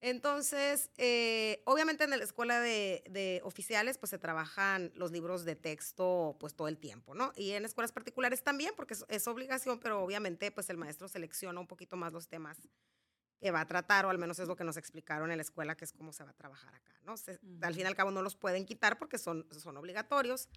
Entonces, 0.00 0.90
eh, 0.98 1.62
obviamente 1.64 2.04
en 2.04 2.10
la 2.10 2.16
escuela 2.16 2.60
de, 2.60 3.02
de 3.08 3.40
oficiales, 3.42 3.96
pues 3.96 4.10
se 4.10 4.18
trabajan 4.18 4.92
los 4.96 5.10
libros 5.12 5.46
de 5.46 5.56
texto, 5.56 6.36
pues 6.38 6.54
todo 6.54 6.68
el 6.68 6.76
tiempo, 6.76 7.14
¿no? 7.14 7.32
Y 7.36 7.52
en 7.52 7.64
escuelas 7.64 7.90
particulares 7.90 8.42
también, 8.42 8.74
porque 8.76 8.92
es, 8.92 9.06
es 9.08 9.26
obligación, 9.28 9.80
pero 9.80 10.02
obviamente, 10.02 10.50
pues 10.50 10.68
el 10.68 10.76
maestro 10.76 11.08
selecciona 11.08 11.58
un 11.58 11.66
poquito 11.66 11.96
más 11.96 12.12
los 12.12 12.28
temas 12.28 12.58
va 13.50 13.60
a 13.60 13.66
tratar, 13.66 14.06
o 14.06 14.10
al 14.10 14.18
menos 14.18 14.38
es 14.38 14.48
lo 14.48 14.56
que 14.56 14.64
nos 14.64 14.76
explicaron 14.76 15.30
en 15.30 15.38
la 15.38 15.42
escuela, 15.42 15.76
que 15.76 15.84
es 15.84 15.92
cómo 15.92 16.12
se 16.12 16.24
va 16.24 16.30
a 16.30 16.34
trabajar 16.34 16.74
acá, 16.74 16.92
¿no? 17.04 17.16
Se- 17.16 17.38
Al 17.62 17.74
fin 17.74 17.82
y 17.84 17.86
al 17.86 17.96
cabo 17.96 18.10
no 18.10 18.22
los 18.22 18.36
pueden 18.36 18.64
quitar 18.66 18.98
porque 18.98 19.18
son, 19.18 19.46
son 19.50 19.76
obligatorios. 19.76 20.48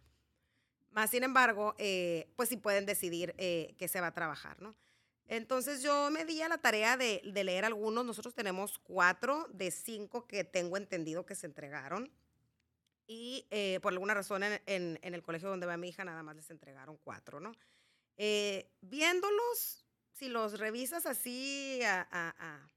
Más 0.91 1.09
sin 1.11 1.23
embargo, 1.23 1.75
eh, 1.77 2.31
pues 2.35 2.49
sí 2.49 2.57
pueden 2.57 2.85
decidir 2.85 3.35
eh, 3.37 3.75
qué 3.77 3.87
se 3.87 4.01
va 4.01 4.07
a 4.07 4.13
trabajar, 4.13 4.61
¿no? 4.61 4.75
Entonces 5.27 5.83
yo 5.83 6.09
me 6.09 6.23
di 6.23 6.41
a 6.41 6.47
la 6.47 6.57
tarea 6.57 6.95
de, 6.95 7.21
de 7.25 7.43
leer 7.43 7.65
algunos. 7.65 8.05
Nosotros 8.05 8.33
tenemos 8.33 8.79
cuatro 8.79 9.47
de 9.53 9.71
cinco 9.71 10.25
que 10.25 10.43
tengo 10.45 10.77
entendido 10.77 11.25
que 11.25 11.35
se 11.35 11.45
entregaron. 11.47 12.09
Y 13.07 13.45
eh, 13.51 13.79
por 13.81 13.93
alguna 13.93 14.13
razón 14.13 14.43
en, 14.43 14.61
en- 14.65 14.99
en 15.01 15.13
el 15.13 15.21
colegio 15.23 15.49
donde 15.49 15.65
va 15.65 15.77
mi 15.77 15.89
hija 15.89 16.03
nada 16.05 16.23
más 16.23 16.35
les 16.35 16.49
entregaron 16.49 16.97
cuatro, 16.97 17.39
¿no? 17.39 17.53
Eh, 18.17 18.69
viéndolos, 18.81 19.85
si 20.13 20.29
los 20.29 20.57
revisas 20.59 21.05
así 21.05 21.81
a, 21.83 22.01
a- 22.09 22.29
a- 22.39 22.55
a- 22.55 22.69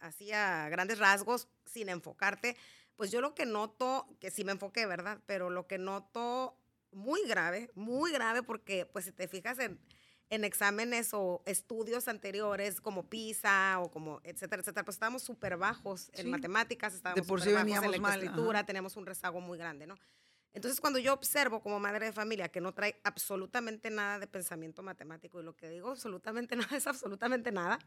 así 0.00 0.32
a 0.32 0.68
grandes 0.68 0.98
rasgos, 0.98 1.48
sin 1.64 1.88
enfocarte, 1.88 2.56
pues 2.96 3.10
yo 3.10 3.20
lo 3.20 3.34
que 3.34 3.46
noto, 3.46 4.06
que 4.20 4.30
sí 4.30 4.44
me 4.44 4.52
enfoqué, 4.52 4.86
¿verdad? 4.86 5.20
Pero 5.26 5.50
lo 5.50 5.66
que 5.66 5.78
noto 5.78 6.56
muy 6.92 7.26
grave, 7.26 7.70
muy 7.74 8.12
grave, 8.12 8.42
porque 8.42 8.84
pues 8.86 9.04
si 9.06 9.12
te 9.12 9.28
fijas 9.28 9.58
en, 9.58 9.78
en 10.28 10.44
exámenes 10.44 11.10
o 11.12 11.42
estudios 11.46 12.08
anteriores 12.08 12.80
como 12.80 13.08
PISA 13.08 13.78
o 13.80 13.90
como 13.90 14.20
etcétera, 14.24 14.60
etcétera, 14.60 14.84
pues 14.84 14.96
estábamos 14.96 15.22
súper 15.22 15.56
bajos 15.56 16.10
en 16.14 16.24
Sí. 16.24 16.30
matemáticas, 16.30 16.94
estábamos 16.94 17.26
por 17.26 17.40
sí 17.40 17.50
súper 17.50 17.64
bajos 17.64 17.70
en 17.72 17.80
mal, 17.80 17.90
ajá. 17.90 18.10
lectoescritura, 18.10 18.66
tenemos 18.66 18.96
un 18.96 19.06
rezago 19.06 19.40
muy 19.40 19.56
grande, 19.58 19.86
¿no? 19.86 19.96
Entonces, 20.52 20.80
cuando 20.80 20.98
yo 20.98 21.12
observo 21.14 21.60
como 21.60 21.78
madre 21.78 22.06
de 22.06 22.12
familia 22.12 22.48
que 22.48 22.60
no 22.60 22.74
trae 22.74 23.00
absolutamente 23.04 23.88
nada 23.88 24.18
de 24.18 24.26
pensamiento 24.26 24.82
matemático, 24.82 25.40
y 25.40 25.44
lo 25.44 25.54
que 25.56 25.68
digo 25.70 25.90
absolutamente 25.90 26.56
nada 26.56 26.76
es 26.76 26.86
absolutamente 26.86 27.52
nada, 27.52 27.78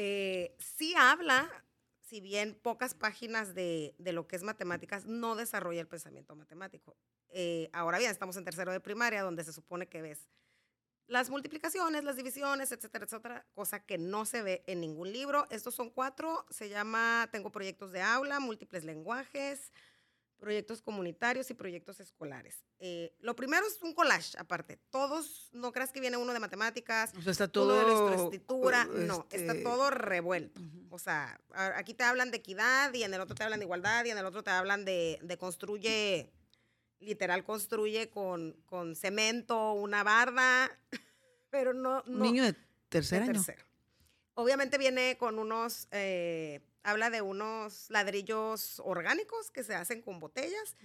eh, 0.00 0.54
sí 0.60 0.94
habla, 0.96 1.50
si 1.98 2.20
bien 2.20 2.54
pocas 2.54 2.94
páginas 2.94 3.52
de, 3.56 3.96
lo 3.98 4.28
que 4.28 4.36
es 4.36 4.44
matemáticas, 4.44 5.06
no 5.06 5.34
desarrolla 5.34 5.80
el 5.80 5.88
pensamiento 5.88 6.36
matemático. 6.36 6.96
Eh, 7.30 7.68
ahora 7.72 7.98
bien, 7.98 8.12
estamos 8.12 8.36
en 8.36 8.44
tercero 8.44 8.70
de 8.70 8.78
primaria, 8.78 9.22
donde 9.22 9.42
se 9.42 9.52
supone 9.52 9.88
que 9.88 10.00
ves 10.00 10.28
las 11.08 11.30
multiplicaciones, 11.30 12.04
las 12.04 12.14
divisiones, 12.14 12.70
etcétera, 12.70 13.06
etcétera, 13.06 13.44
cosa 13.54 13.80
que 13.80 13.98
no 13.98 14.24
se 14.24 14.42
ve 14.42 14.62
en 14.68 14.80
ningún 14.80 15.12
libro. 15.12 15.48
Estos 15.50 15.74
son 15.74 15.90
cuatro, 15.90 16.46
se 16.48 16.68
llama 16.68 17.28
Tengo 17.32 17.50
proyectos 17.50 17.90
de 17.90 18.00
aula, 18.00 18.38
múltiples 18.38 18.84
lenguajes, 18.84 19.72
proyectos 20.38 20.80
comunitarios 20.80 21.50
y 21.50 21.54
proyectos 21.54 22.00
escolares. 22.00 22.64
Eh, 22.78 23.14
lo 23.20 23.34
primero 23.36 23.66
es 23.66 23.82
un 23.82 23.92
collage, 23.92 24.38
aparte. 24.38 24.78
Todos, 24.90 25.50
no 25.52 25.72
creas 25.72 25.92
que 25.92 26.00
viene 26.00 26.16
uno 26.16 26.32
de 26.32 26.40
matemáticas, 26.40 27.12
O 27.16 27.22
sea, 27.22 27.32
está 27.32 27.44
uno 27.44 27.52
todo... 27.52 27.74
de 27.74 27.84
lectoescritura, 27.84 28.82
eh, 28.82 29.04
no, 29.06 29.26
está 29.30 29.52
este, 29.52 29.62
todo 29.62 29.90
revuelto. 29.90 30.60
O 30.90 30.98
sea, 30.98 31.40
aquí 31.74 31.94
te 31.94 32.04
hablan 32.04 32.30
de 32.30 32.38
equidad 32.38 32.92
y 32.94 33.02
en 33.02 33.12
el 33.12 33.20
otro 33.20 33.34
te 33.34 33.44
hablan 33.44 33.60
de 33.60 33.66
igualdad 33.66 34.04
y 34.04 34.10
en 34.10 34.18
el 34.18 34.24
otro 34.24 34.42
te 34.42 34.50
hablan 34.50 34.84
de, 34.84 35.18
de 35.22 35.38
construye, 35.38 36.32
literal 37.00 37.44
construye 37.44 38.08
con, 38.08 38.52
con 38.66 38.96
cemento 38.96 39.72
una 39.72 40.02
barda, 40.02 40.70
pero 41.50 41.74
no... 41.74 42.02
Un 42.06 42.18
no 42.18 42.24
niño 42.24 42.44
de 42.44 42.54
de 42.88 43.00
tercer 43.00 43.22
año. 43.22 43.32
tercero. 43.32 43.64
Obviamente 44.34 44.78
viene 44.78 45.16
con 45.18 45.38
unos, 45.38 45.88
eh, 45.90 46.60
habla 46.82 47.10
de 47.10 47.22
unos 47.22 47.90
ladrillos 47.90 48.80
orgánicos 48.84 49.50
que 49.50 49.64
se 49.64 49.74
hacen 49.74 50.02
con 50.02 50.20
botellas 50.20 50.76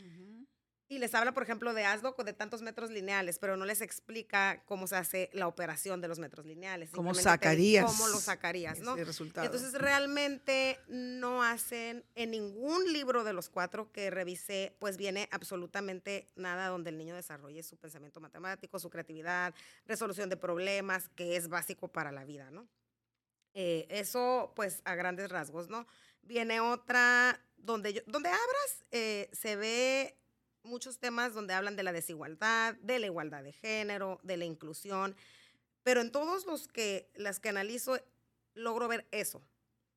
y 0.94 1.00
les 1.00 1.16
habla, 1.16 1.34
por 1.34 1.44
ejemplo, 1.44 1.74
de 1.74 1.86
con 2.16 2.26
de 2.26 2.34
tantos 2.34 2.62
metros 2.62 2.92
lineales, 2.92 3.40
pero 3.40 3.58
no 3.58 3.66
les 3.66 3.82
explica 3.82 4.64
cómo 4.66 4.86
se 4.86 4.96
hace 4.96 5.30
la 5.34 5.48
operación 5.48 6.02
de 6.02 6.08
los 6.08 6.20
metros 6.20 6.46
lineales. 6.46 6.92
¿Cómo 6.92 7.14
sacarías 7.16 7.86
Cómo 7.86 8.08
lo 8.10 8.20
sacarías, 8.20 8.80
¿no? 8.80 8.96
resultado? 8.96 9.46
Entonces 9.46 9.74
realmente 9.74 10.80
no 10.88 11.42
hacen 11.42 12.06
en 12.16 12.32
ningún 12.32 12.92
libro 12.94 13.24
de 13.24 13.34
los 13.34 13.50
cuatro 13.50 13.92
que 13.92 14.12
revisé, 14.12 14.76
pues 14.80 14.98
viene 14.98 15.28
absolutamente 15.32 16.30
nada 16.36 16.68
donde 16.68 16.92
el 16.92 16.98
niño 16.98 17.16
desarrolle 17.16 17.64
su 17.64 17.78
pensamiento 17.78 18.20
matemático, 18.20 18.78
su 18.78 18.90
creatividad, 18.90 19.56
resolución 19.86 20.30
de 20.30 20.38
problemas, 20.38 21.10
que 21.16 21.38
es 21.38 21.48
básico 21.48 21.88
para 21.88 22.12
la 22.12 22.26
vida, 22.26 22.52
¿no? 22.52 22.68
Eh, 23.54 23.86
eso, 23.90 24.52
pues, 24.56 24.82
a 24.86 24.96
grandes 24.96 25.30
rasgos, 25.30 25.70
¿no? 25.70 25.86
Viene 26.22 26.60
otra 26.60 27.40
donde 27.58 27.94
yo, 27.94 28.02
donde 28.08 28.30
abras, 28.30 28.86
eh, 28.92 29.30
se 29.32 29.56
ve 29.56 30.18
muchos 30.64 31.00
temas 31.00 31.34
donde 31.34 31.54
hablan 31.54 31.76
de 31.76 31.84
la 31.84 31.94
desigualdad, 31.94 32.76
de 32.76 33.00
la 33.00 33.06
igualdad 33.06 33.44
de 33.44 33.54
género, 33.54 34.20
de 34.24 34.38
la 34.38 34.46
inclusión, 34.46 35.16
pero 35.84 36.02
en 36.02 36.12
todos 36.12 36.46
los 36.46 36.68
que 36.68 37.12
las 37.16 37.40
que 37.40 37.50
analizo 37.50 38.00
logro 38.54 38.88
ver 38.88 39.08
eso. 39.12 39.42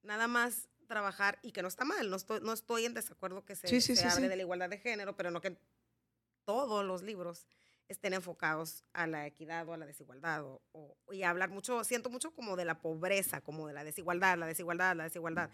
Nada 0.03 0.27
más 0.27 0.69
trabajar 0.87 1.39
y 1.43 1.53
que 1.53 1.63
no 1.63 1.69
está 1.69 1.85
mal, 1.85 2.11
no 2.11 2.17
estoy, 2.17 2.41
no 2.41 2.53
estoy 2.53 2.85
en 2.85 2.95
desacuerdo 2.95 3.45
que 3.45 3.57
se, 3.57 3.81
se 3.81 4.07
hable 4.07 4.29
de 4.29 4.37
la 4.37 4.43
igualdad 4.43 4.69
de 4.69 4.79
género, 4.79 5.17
pero 5.17 5.31
no 5.31 5.41
que 5.41 5.57
todos 6.45 6.85
los 6.85 7.03
libros 7.03 7.47
estén 7.89 8.15
enfocados 8.15 8.85
a 8.93 9.07
la 9.07 9.27
equidad 9.27 9.69
o 9.69 9.73
a 9.73 9.77
la 9.77 9.87
desigualdad 9.87 10.43
o, 10.45 10.61
y 11.13 11.23
hablar 11.23 11.51
mucho, 11.51 11.85
siento 11.85 12.11
mucho 12.11 12.33
como 12.33 12.57
de 12.57 12.65
la 12.65 12.81
pobreza, 12.81 13.41
como 13.41 13.69
de 13.69 13.75
la 13.75 13.85
desigualdad, 13.85 14.37
la 14.39 14.47
desigualdad, 14.47 14.97
la 14.97 15.05
desigualdad. 15.05 15.51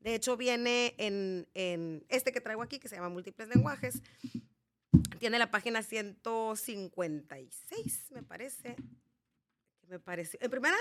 De 0.00 0.14
hecho, 0.14 0.36
viene 0.36 0.94
en, 0.98 1.48
en 1.54 2.04
este 2.08 2.32
que 2.32 2.40
traigo 2.40 2.62
aquí, 2.62 2.78
que 2.78 2.88
se 2.88 2.96
llama 2.96 3.08
Múltiples 3.08 3.48
Lenguajes, 3.48 4.02
tiene 5.18 5.38
la 5.38 5.50
página 5.50 5.82
156, 5.82 8.10
me 8.10 8.22
parece. 8.22 8.76
Me 9.88 9.98
parece. 9.98 10.38
En 10.40 10.50
primera, 10.50 10.76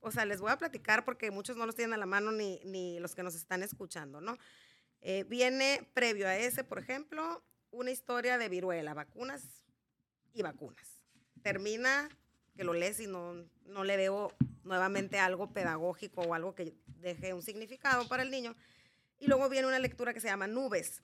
o 0.00 0.10
sea, 0.10 0.24
les 0.24 0.40
voy 0.40 0.50
a 0.50 0.58
platicar 0.58 1.04
porque 1.04 1.30
muchos 1.30 1.56
no 1.56 1.66
los 1.66 1.76
tienen 1.76 1.94
a 1.94 1.98
la 1.98 2.06
mano 2.06 2.32
ni, 2.32 2.60
ni 2.64 2.98
los 3.00 3.14
que 3.14 3.22
nos 3.22 3.34
están 3.34 3.62
escuchando, 3.62 4.20
¿no? 4.20 4.36
Eh, 5.00 5.24
viene 5.24 5.88
previo 5.94 6.26
a 6.26 6.36
ese, 6.36 6.64
por 6.64 6.78
ejemplo, 6.78 7.44
una 7.70 7.90
historia 7.90 8.38
de 8.38 8.48
viruela, 8.48 8.94
vacunas 8.94 9.57
y 10.34 10.42
vacunas. 10.42 11.02
Termina 11.42 12.08
que 12.56 12.64
lo 12.64 12.72
lees 12.72 13.00
y 13.00 13.06
no, 13.06 13.34
no 13.66 13.84
le 13.84 13.96
veo 13.96 14.32
nuevamente 14.64 15.18
algo 15.18 15.52
pedagógico 15.52 16.22
o 16.22 16.34
algo 16.34 16.54
que 16.54 16.74
deje 17.00 17.32
un 17.32 17.42
significado 17.42 18.08
para 18.08 18.22
el 18.22 18.30
niño. 18.30 18.56
Y 19.18 19.26
luego 19.26 19.48
viene 19.48 19.68
una 19.68 19.78
lectura 19.78 20.12
que 20.12 20.20
se 20.20 20.28
llama 20.28 20.46
Nubes. 20.46 21.02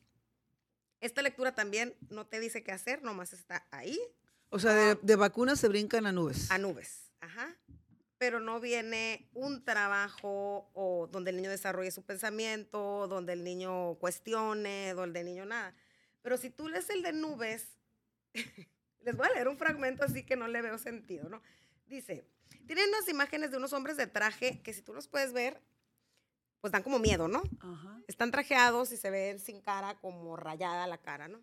Esta 1.01 1.23
lectura 1.23 1.55
también 1.55 1.95
no 2.11 2.27
te 2.27 2.41
dice 2.41 2.63
qué 2.63 2.73
hacer, 2.73 3.03
nomás 3.03 3.33
está 3.33 3.67
ahí. 3.71 3.99
O 4.51 4.59
sea, 4.59 4.73
de, 4.73 4.99
de 5.03 5.17
vacunas 5.17 5.61
se 5.61 5.69
brincan 5.69 6.07
a 6.07 6.13
nubes. 6.13 6.51
A 6.51 6.59
nubes, 6.59 7.11
ajá 7.21 7.57
pero 8.25 8.41
no 8.41 8.59
viene 8.59 9.29
un 9.35 9.65
trabajo 9.65 10.71
o 10.73 11.09
donde 11.13 11.31
el 11.31 11.37
niño 11.37 11.51
desarrolle 11.51 11.91
su 11.91 12.03
pensamiento, 12.03 13.07
donde 13.07 13.35
el 13.35 13.45
niño 13.45 13.97
cuestione, 13.97 14.95
donde 14.95 15.21
el 15.21 15.27
niño 15.27 15.45
nada. 15.45 15.75
Pero 16.23 16.39
si 16.39 16.49
tú 16.49 16.69
lees 16.69 16.89
el 16.89 17.03
de 17.03 17.13
nubes, 17.13 17.77
les 19.05 19.17
voy 19.17 19.27
a 19.29 19.33
leer 19.33 19.49
un 19.49 19.59
fragmento 19.59 20.05
así 20.05 20.25
que 20.25 20.37
no 20.37 20.49
le 20.49 20.62
veo 20.62 20.79
sentido, 20.79 21.29
¿no? 21.29 21.43
Dice, 21.87 22.27
tienen 22.67 22.88
unas 22.88 23.09
imágenes 23.09 23.51
de 23.51 23.59
unos 23.59 23.73
hombres 23.73 23.97
de 23.97 24.07
traje 24.07 24.61
que 24.62 24.73
si 24.73 24.83
tú 24.83 24.95
los 24.95 25.09
puedes 25.09 25.33
ver, 25.33 25.61
pues 26.61 26.73
dan 26.73 26.83
como 26.83 26.99
miedo, 26.99 27.29
¿no? 27.29 27.43
Están 28.09 28.31
trajeados 28.31 28.90
y 28.93 28.97
se 28.97 29.11
ven 29.11 29.38
sin 29.38 29.61
cara, 29.61 29.97
como 30.01 30.37
rayada 30.37 30.87
la 30.87 30.99
cara, 30.99 31.29
¿no? 31.29 31.43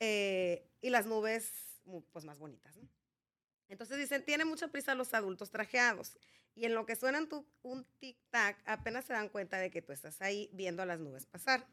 Eh, 0.00 0.66
y 0.80 0.90
las 0.90 1.06
nubes, 1.06 1.52
pues 2.12 2.24
más 2.24 2.38
bonitas, 2.38 2.76
¿no? 2.76 2.88
Entonces 3.68 3.98
dicen, 3.98 4.24
tiene 4.24 4.46
mucha 4.46 4.68
prisa 4.68 4.94
los 4.94 5.12
adultos 5.12 5.50
trajeados. 5.50 6.16
Y 6.54 6.64
en 6.64 6.74
lo 6.74 6.86
que 6.86 6.96
suenan 6.96 7.28
un 7.62 7.86
tic-tac, 8.00 8.56
apenas 8.64 9.04
se 9.04 9.12
dan 9.12 9.28
cuenta 9.28 9.58
de 9.58 9.70
que 9.70 9.82
tú 9.82 9.92
estás 9.92 10.20
ahí 10.22 10.48
viendo 10.52 10.82
a 10.82 10.86
las 10.86 10.98
nubes 11.00 11.26
pasar. 11.26 11.66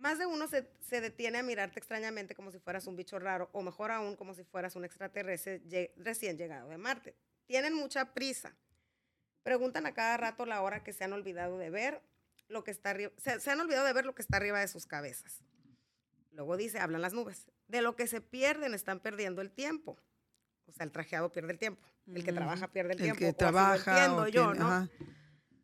Más 0.00 0.18
de 0.18 0.26
uno 0.26 0.48
se, 0.48 1.00
detiene 1.00 1.38
a 1.38 1.42
mirarte 1.42 1.78
extrañamente 1.78 2.34
como 2.34 2.50
si 2.50 2.58
fueras 2.58 2.86
un 2.86 2.96
bicho 2.96 3.18
raro, 3.18 3.50
o 3.52 3.62
mejor 3.62 3.90
aún, 3.90 4.16
como 4.16 4.34
si 4.34 4.44
fueras 4.44 4.74
un 4.74 4.84
extraterrestre 4.84 5.62
recién 5.96 6.36
llegado 6.36 6.68
de 6.68 6.78
Marte. 6.78 7.14
Tienen 7.46 7.74
mucha 7.74 8.12
prisa. 8.12 8.56
Preguntan 9.42 9.86
a 9.86 9.94
cada 9.94 10.16
rato 10.16 10.46
la 10.46 10.62
hora 10.62 10.82
que 10.82 10.92
se 10.92 11.04
han 11.04 11.12
olvidado 11.12 11.58
de 11.58 11.70
ver 11.70 12.02
lo 12.48 12.64
que 12.64 12.70
está 12.70 12.90
arriba. 12.90 13.12
se 13.16 13.50
han 13.50 13.60
olvidado 13.60 13.86
de 13.86 13.92
ver 13.92 14.04
lo 14.04 14.14
que 14.14 14.22
está 14.22 14.38
arriba 14.38 14.60
de 14.60 14.68
sus 14.68 14.86
cabezas. 14.86 15.42
Luego 16.32 16.56
dice, 16.56 16.78
hablan 16.78 17.02
las 17.02 17.12
nubes. 17.12 17.50
De 17.68 17.82
lo 17.82 17.94
que 17.94 18.06
se 18.06 18.20
pierden, 18.20 18.74
están 18.74 19.00
perdiendo 19.00 19.42
el 19.42 19.50
tiempo 19.50 19.98
o 20.70 20.72
sea, 20.72 20.84
el 20.84 20.92
trajeado 20.92 21.32
pierde 21.32 21.52
el 21.52 21.58
tiempo, 21.58 21.82
el 22.06 22.24
que 22.24 22.32
trabaja 22.32 22.68
pierde 22.68 22.92
el, 22.92 22.98
tiempo. 22.98 23.18
El 23.18 23.26
que 23.26 23.32
trabaja. 23.32 24.28
yo, 24.28 24.54
¿no? 24.54 24.88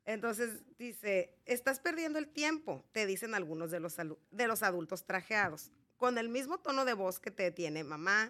Entonces 0.07 0.63
dice, 0.79 1.37
estás 1.45 1.81
perdiendo 1.81 2.21
el 2.21 2.29
tiempo, 2.29 2.85
te 2.93 3.07
dicen 3.07 3.35
algunos 3.35 3.73
de 3.73 3.81
los, 3.81 3.97
de 3.97 4.47
los 4.47 4.63
adultos 4.63 5.05
trajeados, 5.05 5.73
con 5.97 6.17
el 6.17 6.29
mismo 6.29 6.59
tono 6.59 6.85
de 6.85 6.95
voz 6.95 7.19
que 7.19 7.33
te 7.33 7.51
tiene 7.51 7.83
mamá 7.83 8.29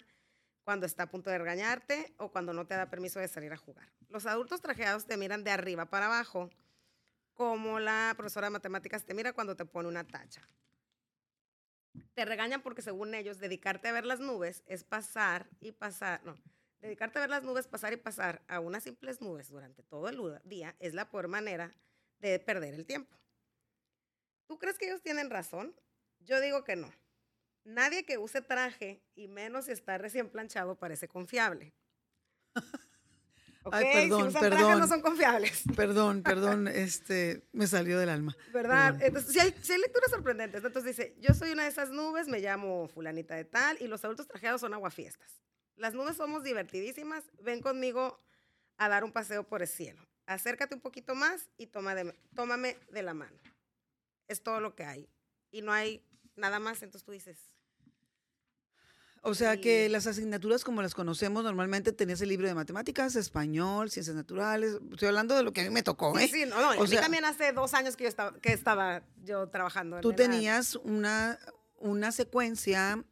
cuando 0.65 0.87
está 0.87 1.05
a 1.05 1.11
punto 1.11 1.31
de 1.31 1.39
regañarte 1.39 2.15
o 2.17 2.33
cuando 2.33 2.55
no 2.55 2.67
te 2.67 2.75
da 2.75 2.91
permiso 2.91 3.21
de 3.21 3.29
salir 3.29 3.53
a 3.53 3.59
jugar. 3.59 3.93
Los 4.09 4.25
adultos 4.25 4.63
trajeados 4.63 5.07
te 5.07 5.19
miran 5.19 5.45
de 5.45 5.51
arriba 5.51 5.85
para 5.91 6.07
abajo, 6.07 6.51
como 7.35 7.79
la 7.79 8.15
profesora 8.17 8.47
de 8.47 8.53
matemáticas 8.53 9.05
te 9.05 9.13
mira 9.13 9.35
cuando 9.35 9.55
te 9.55 9.67
pone 9.67 9.89
una 9.89 10.05
tacha. 10.05 10.49
Te 12.15 12.25
regañan 12.25 12.63
porque 12.63 12.81
según 12.81 13.15
ellos, 13.15 13.39
dedicarte 13.39 13.89
a 13.89 13.93
ver 13.93 14.07
las 14.07 14.21
nubes 14.21 14.63
es 14.67 14.83
pasar 14.83 15.47
y 15.61 15.73
pasar, 15.73 16.23
Dedicarte 16.87 17.19
a 17.19 17.23
ver 17.23 17.31
las 17.31 17.43
nubes 17.43 17.67
pasar 17.67 17.93
y 17.93 17.97
pasar 17.97 18.45
a 18.47 18.61
unas 18.61 18.85
simples 18.85 19.21
nubes 19.21 19.49
durante 19.49 19.83
todo 19.83 20.09
el 20.09 20.41
día 20.45 20.77
es 20.79 20.95
la 20.95 21.11
peor 21.11 21.27
manera 21.27 21.75
de 22.21 22.39
perder 22.39 22.75
el 22.75 22.87
tiempo. 22.87 23.17
¿Tú 24.47 24.57
crees 24.61 24.79
que 24.79 24.87
ellos 24.87 25.03
tienen 25.03 25.29
razón? 25.29 25.75
Yo 26.21 26.41
digo 26.41 26.63
que 26.63 26.77
no. 26.77 26.93
Nadie 27.65 28.05
que 28.05 28.19
use 28.19 28.41
traje, 28.41 29.03
y 29.17 29.27
menos 29.27 29.65
si 29.65 29.73
está 29.73 29.99
recién 29.99 30.31
planchado, 30.31 30.79
parece 30.79 31.09
confiable. 31.09 31.75
Ay, 33.73 33.87
perdón, 33.93 34.31
si 34.31 34.39
perdón. 34.39 34.79
no 34.79 34.87
son 34.87 35.03
confiables. 35.03 35.65
Perdón, 35.77 36.23
perdón, 36.23 36.69
este, 36.73 37.49
me 37.53 37.67
salió 37.67 37.99
del 37.99 38.11
alma. 38.11 38.37
¿Verdad? 38.53 38.97
Entonces, 39.03 39.33
si 39.33 39.41
hay, 39.41 39.53
si 39.61 39.73
hay, 39.73 39.81
lecturas 39.81 40.09
sorprendentes. 40.09 40.63
Entonces 40.63 40.97
dice, 40.97 41.17
yo 41.19 41.35
soy 41.35 41.51
una 41.51 41.65
de 41.65 41.71
esas 41.71 41.91
nubes, 41.91 42.29
me 42.29 42.39
llamo 42.39 42.87
fulanita 42.87 43.35
de 43.35 43.45
tal, 43.45 43.77
y 43.83 43.89
los 43.89 44.05
adultos 44.05 44.29
trajeados 44.29 44.61
son 44.61 44.73
aguafiestas. 44.73 45.41
Las 45.77 45.95
nubes 45.95 46.17
somos 46.17 46.43
divertidísimas. 46.43 47.25
Ven 47.43 47.61
conmigo 47.61 48.19
a 48.79 48.89
dar 48.89 49.05
un 49.05 49.13
paseo 49.13 49.45
por 49.45 49.63
el 49.63 49.69
cielo. 49.69 50.07
Acércate 50.27 50.75
un 50.75 50.81
poquito 50.81 51.15
más 51.15 51.49
y 51.57 51.67
toma 51.67 51.95
de, 51.95 52.15
tómame 52.35 52.77
de 52.91 53.03
la 53.03 53.15
mano. 53.15 53.39
Es 54.29 54.43
todo 54.43 54.61
lo 54.61 54.75
que 54.75 54.85
hay. 54.85 55.09
Y 55.51 55.63
no 55.63 55.73
hay 55.73 56.05
nada 56.35 56.59
más, 56.59 56.83
entonces 56.83 57.05
tú 57.05 57.13
dices. 57.13 57.39
O 59.23 59.35
sea 59.35 59.61
que 59.61 59.89
las 59.89 60.07
asignaturas 60.07 60.63
como 60.63 60.83
las 60.83 60.95
conocemos 60.95 61.43
normalmente 61.43 61.93
tenías 61.93 62.21
el 62.21 62.29
libro 62.29 62.47
de 62.47 62.55
matemáticas, 62.55 63.17
español, 63.17 63.91
ciencias 63.91 64.15
naturales. 64.15 64.79
Estoy 64.93 65.09
hablando 65.09 65.35
de 65.35 65.43
lo 65.43 65.53
que 65.53 65.63
a 65.63 65.65
mí 65.65 65.71
me 65.71 65.83
tocó, 65.83 66.17
¿eh? 66.19 66.29
Sí, 66.29 66.45
no, 66.47 66.61
no. 66.61 66.71
a 66.81 66.87
mí 66.87 66.97
también 66.97 67.25
hace 67.25 67.53
dos 67.53 67.75
años 67.75 67.97
que 67.97 68.05
yo 68.05 68.09
estaba, 68.09 68.39
que 68.39 68.53
estaba 68.53 69.03
yo 69.25 69.49
trabajando. 69.49 70.01
tú 70.01 70.13
tenías 70.13 70.77
una, 70.77 71.41
una 71.77 72.13
secuencia 72.13 73.05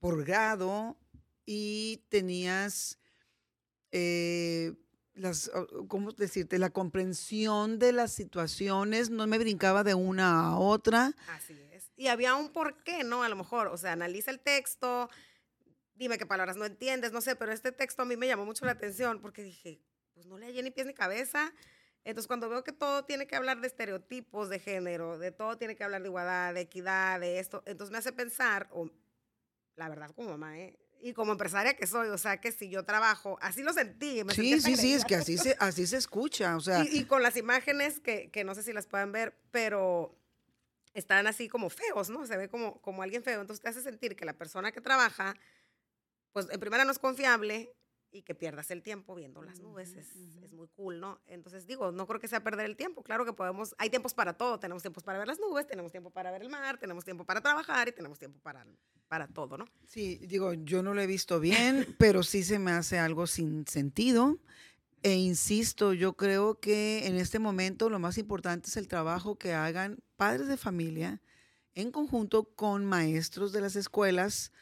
por 0.00 0.24
grado 0.24 0.96
y 1.50 2.04
tenías 2.10 2.98
eh, 3.90 4.74
las, 5.14 5.50
¿cómo 5.88 6.12
decirte? 6.12 6.58
La 6.58 6.68
comprensión 6.68 7.78
de 7.78 7.92
las 7.92 8.12
situaciones, 8.12 9.08
no 9.08 9.26
me 9.26 9.38
brincaba 9.38 9.82
de 9.82 9.94
una 9.94 10.40
a 10.40 10.58
otra. 10.58 11.14
Así 11.28 11.58
es. 11.72 11.90
Y 11.96 12.08
había 12.08 12.34
un 12.34 12.52
porqué, 12.52 13.02
¿no? 13.02 13.22
A 13.22 13.30
lo 13.30 13.36
mejor, 13.36 13.68
o 13.68 13.78
sea, 13.78 13.92
analiza 13.92 14.30
el 14.30 14.40
texto, 14.40 15.08
dime 15.94 16.18
qué 16.18 16.26
palabras 16.26 16.58
no 16.58 16.66
entiendes, 16.66 17.12
no 17.12 17.22
sé, 17.22 17.34
pero 17.34 17.50
este 17.50 17.72
texto 17.72 18.02
a 18.02 18.04
mí 18.04 18.18
me 18.18 18.26
llamó 18.26 18.44
mucho 18.44 18.66
la 18.66 18.72
atención 18.72 19.22
porque 19.22 19.42
dije, 19.42 19.80
pues 20.12 20.26
no 20.26 20.36
le 20.36 20.44
hallé 20.48 20.62
ni 20.62 20.70
pies 20.70 20.86
ni 20.86 20.92
cabeza. 20.92 21.54
Entonces, 22.04 22.26
cuando 22.26 22.50
veo 22.50 22.62
que 22.62 22.72
todo 22.72 23.06
tiene 23.06 23.26
que 23.26 23.36
hablar 23.36 23.62
de 23.62 23.68
estereotipos 23.68 24.50
de 24.50 24.58
género, 24.58 25.18
de 25.18 25.32
todo 25.32 25.56
tiene 25.56 25.76
que 25.76 25.84
hablar 25.84 26.02
de 26.02 26.08
igualdad, 26.08 26.52
de 26.52 26.60
equidad, 26.60 27.20
de 27.20 27.38
esto, 27.38 27.62
entonces 27.64 27.90
me 27.90 27.96
hace 27.96 28.12
pensar, 28.12 28.68
o 28.70 28.90
la 29.76 29.88
verdad 29.88 30.10
como 30.14 30.28
mamá, 30.28 30.58
¿eh? 30.58 30.78
Y 31.00 31.12
como 31.12 31.32
empresaria 31.32 31.74
que 31.74 31.86
soy, 31.86 32.08
o 32.08 32.18
sea, 32.18 32.40
que 32.40 32.52
si 32.52 32.68
yo 32.68 32.84
trabajo, 32.84 33.38
así 33.40 33.62
lo 33.62 33.72
sentí. 33.72 34.24
Me 34.24 34.34
sí, 34.34 34.60
sí, 34.60 34.76
sí, 34.76 34.94
es 34.94 35.04
que 35.04 35.14
así 35.14 35.38
se, 35.38 35.56
así 35.58 35.86
se 35.86 35.96
escucha, 35.96 36.56
o 36.56 36.60
sea. 36.60 36.84
Y, 36.84 37.04
con 37.04 37.22
las 37.22 37.36
imágenes 37.36 38.00
que, 38.00 38.30
que, 38.30 38.44
no 38.44 38.54
sé 38.54 38.62
si 38.62 38.72
las 38.72 38.86
puedan 38.86 39.12
ver, 39.12 39.36
pero 39.50 40.14
están 40.94 41.26
así 41.26 41.48
como 41.48 41.70
feos, 41.70 42.10
¿no? 42.10 42.26
Se 42.26 42.36
ve 42.36 42.48
como, 42.48 42.80
como 42.80 43.02
alguien 43.02 43.22
feo. 43.22 43.40
Entonces 43.40 43.62
te 43.62 43.68
hace 43.68 43.82
sentir 43.82 44.16
que 44.16 44.24
la 44.24 44.32
persona 44.32 44.72
que 44.72 44.80
trabaja, 44.80 45.34
pues 46.32 46.46
en 46.50 46.60
primera 46.60 46.84
no 46.84 46.90
es 46.90 46.98
confiable, 46.98 47.72
y 48.10 48.22
que 48.22 48.34
pierdas 48.34 48.70
el 48.70 48.82
tiempo 48.82 49.14
viendo 49.14 49.42
las 49.42 49.60
nubes. 49.60 49.94
Es, 49.94 50.16
es, 50.16 50.52
muy 50.52 50.68
cool, 50.68 51.00
¿no? 51.00 51.20
Entonces 51.26 51.66
digo, 51.66 51.92
no 51.92 52.06
creo 52.06 52.20
que 52.20 52.28
sea 52.28 52.42
perder 52.42 52.66
el 52.66 52.76
tiempo. 52.76 53.02
Claro 53.02 53.24
que 53.24 53.32
podemos, 53.32 53.74
hay 53.78 53.90
tiempos 53.90 54.14
para 54.14 54.32
todo. 54.32 54.58
Tenemos 54.58 54.82
tiempos 54.82 55.04
para 55.04 55.18
ver 55.18 55.28
las 55.28 55.38
nubes, 55.38 55.66
tenemos 55.66 55.92
tiempo 55.92 56.10
para 56.10 56.30
ver 56.30 56.42
el 56.42 56.48
mar, 56.48 56.78
tenemos 56.78 57.04
tiempo 57.04 57.24
para 57.24 57.40
trabajar 57.40 57.88
y 57.88 57.92
tenemos 57.92 58.18
tiempo 58.18 58.38
para, 58.40 58.66
para 59.08 59.28
todo, 59.28 59.58
¿no? 59.58 59.66
Sí, 59.86 60.18
digo, 60.26 60.54
yo 60.54 60.82
no 60.82 60.94
lo 60.94 61.00
he 61.00 61.06
visto 61.06 61.38
bien, 61.40 61.86
pero 61.98 62.22
sí 62.22 62.42
se 62.42 62.58
me 62.58 62.72
hace 62.72 62.98
algo 62.98 63.26
sin 63.26 63.66
sentido. 63.66 64.38
E 65.02 65.14
insisto, 65.14 65.92
yo 65.92 66.14
creo 66.14 66.58
que 66.58 67.06
en 67.06 67.16
este 67.16 67.38
momento 67.38 67.88
lo 67.88 67.98
más 67.98 68.18
importante 68.18 68.68
es 68.68 68.76
el 68.76 68.88
trabajo 68.88 69.38
que 69.38 69.54
hagan 69.54 69.98
padres 70.16 70.48
de 70.48 70.56
familia 70.56 71.22
en 71.74 71.92
conjunto 71.92 72.44
con 72.56 72.84
maestros 72.84 73.52
de 73.52 73.60
las 73.60 73.76
escuelas 73.76 74.52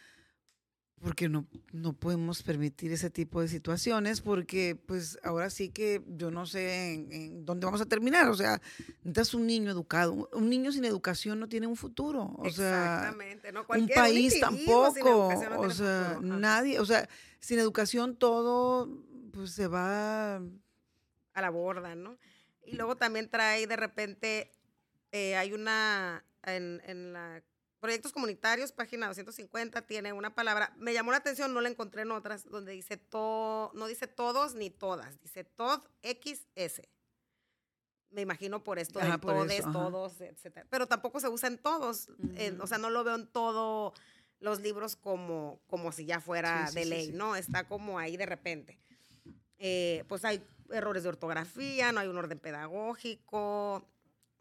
porque 1.00 1.28
no, 1.28 1.46
no 1.72 1.92
podemos 1.92 2.42
permitir 2.42 2.90
ese 2.92 3.11
tipo 3.11 3.40
de 3.40 3.48
situaciones, 3.48 4.22
porque 4.22 4.76
pues 4.87 5.18
ahora 5.22 5.50
sí 5.50 5.68
que 5.68 6.02
yo 6.06 6.30
no 6.30 6.46
sé 6.46 6.94
en, 6.94 7.44
dónde 7.44 7.66
vamos 7.66 7.80
a 7.80 7.87
terminar. 7.87 8.28
O 8.28 8.35
sea, 8.35 8.61
necesitas 9.04 9.35
un 9.35 9.46
niño 9.46 9.70
educado. 9.70 10.28
Un 10.32 10.48
niño 10.48 10.72
sin 10.72 10.85
educación 10.85 11.38
no 11.38 11.48
tiene 11.48 11.66
un 11.66 11.76
futuro. 11.76 12.35
O 12.38 12.46
Exactamente. 12.46 13.50
sea, 13.50 13.61
un 13.61 13.88
país 13.88 14.40
tampoco. 14.40 15.28
o 15.59 15.70
sea, 15.70 16.18
nadie, 16.22 16.80
o 16.80 16.87
sea, 16.87 17.09
sin 17.40 17.59
educación 17.59 18.16
todo 18.16 18.88
pues 19.32 19.50
se 19.50 19.66
va 19.66 20.37
a 20.37 21.40
la 21.40 21.50
borda, 21.50 21.94
¿no? 21.94 22.16
Y 22.64 22.74
luego 22.74 22.96
también 22.96 23.28
trae 23.28 23.66
de 23.66 23.76
repente, 23.76 24.50
eh, 25.12 25.37
hay 25.37 25.52
una, 25.52 26.24
en, 26.42 26.80
en 26.87 27.12
la 27.12 27.42
Proyectos 27.87 28.11
comunitarios, 28.11 28.72
página 28.72 29.07
250, 29.07 29.83
tiene 29.83 30.12
una 30.12 30.35
palabra, 30.35 30.75
me 30.77 30.92
llamó 30.92 31.12
la 31.12 31.18
atención, 31.18 31.55
no 31.55 31.61
la 31.61 31.68
encontré 31.68 32.03
en 32.03 32.11
otras, 32.11 32.44
donde 32.51 32.72
dice 32.72 32.96
todo, 32.96 33.70
no 33.75 33.87
dice 33.87 34.09
todos 34.09 34.57
ni 34.57 34.70
todas, 34.70 35.22
dice 35.22 35.44
tod 35.44 35.83
XS. 36.03 36.83
Me 38.11 38.22
imagino 38.22 38.64
por 38.64 38.81
esto 38.81 38.99
de 38.99 39.16
todes, 39.18 39.62
todos, 39.70 40.20
etcétera. 40.20 40.66
Pero 40.68 40.88
tampoco 40.88 41.20
se 41.20 41.29
usa 41.29 41.49
en 41.49 41.59
todos, 41.59 42.09
o 42.61 42.66
sea, 42.66 42.79
no 42.79 42.90
lo 42.90 43.05
veo 43.05 43.14
en 43.14 43.29
todos 43.29 43.92
los 44.40 44.61
libros 44.62 44.96
como, 44.96 45.61
como 45.68 45.92
si 45.92 46.07
ya 46.07 46.18
fuera 46.18 46.68
de 46.72 46.87
ley, 46.87 47.12
¿no? 47.12 47.37
Está 47.37 47.68
como 47.68 48.01
ahí 48.01 48.16
de 48.16 48.27
repente. 48.27 48.81
Eh, 49.59 50.03
pues 50.09 50.25
hay 50.25 50.44
errores 50.72 51.05
de 51.05 51.11
ortografía, 51.11 51.92
no 51.92 52.01
hay 52.01 52.09
un 52.09 52.18
orden 52.18 52.40
pedagógico. 52.40 53.87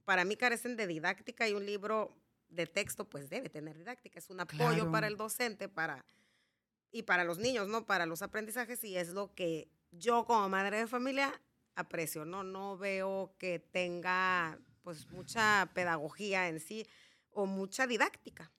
Para 0.04 0.26
mí 0.26 0.36
carecen 0.36 0.76
de 0.76 0.88
didáctica 0.88 1.48
y 1.48 1.54
un 1.54 1.68
libro 1.68 2.25
de 2.56 2.68
texto, 2.68 3.08
pues 3.08 3.30
debe 3.30 3.50
tener 3.50 3.78
didáctica. 3.78 4.20
Es 4.20 4.30
un 4.30 4.40
apoyo 4.40 4.92
para 4.92 5.08
el 5.08 5.18
docente 5.18 5.70
para, 5.70 6.06
y 6.92 7.04
para 7.04 7.24
los 7.24 7.38
niños, 7.38 7.68
¿no? 7.68 7.86
Para 7.86 8.06
los 8.06 8.22
aprendizajes 8.22 8.84
y 8.84 8.98
es 8.98 9.10
lo 9.10 9.34
que 9.34 9.70
yo 9.92 10.26
como 10.26 10.48
madre 10.50 10.78
de 10.78 10.88
familia 10.88 11.42
aprecio, 11.76 12.26
¿no? 12.26 12.44
No 12.44 12.78
veo 12.78 13.36
que 13.38 13.60
tenga 13.60 14.60
pues 14.82 15.10
mucha 15.10 15.70
pedagogía 15.74 16.48
en 16.48 16.60
sí 16.60 16.88
o 17.32 17.46
mucha 17.46 17.88
didáctica. 17.88 18.52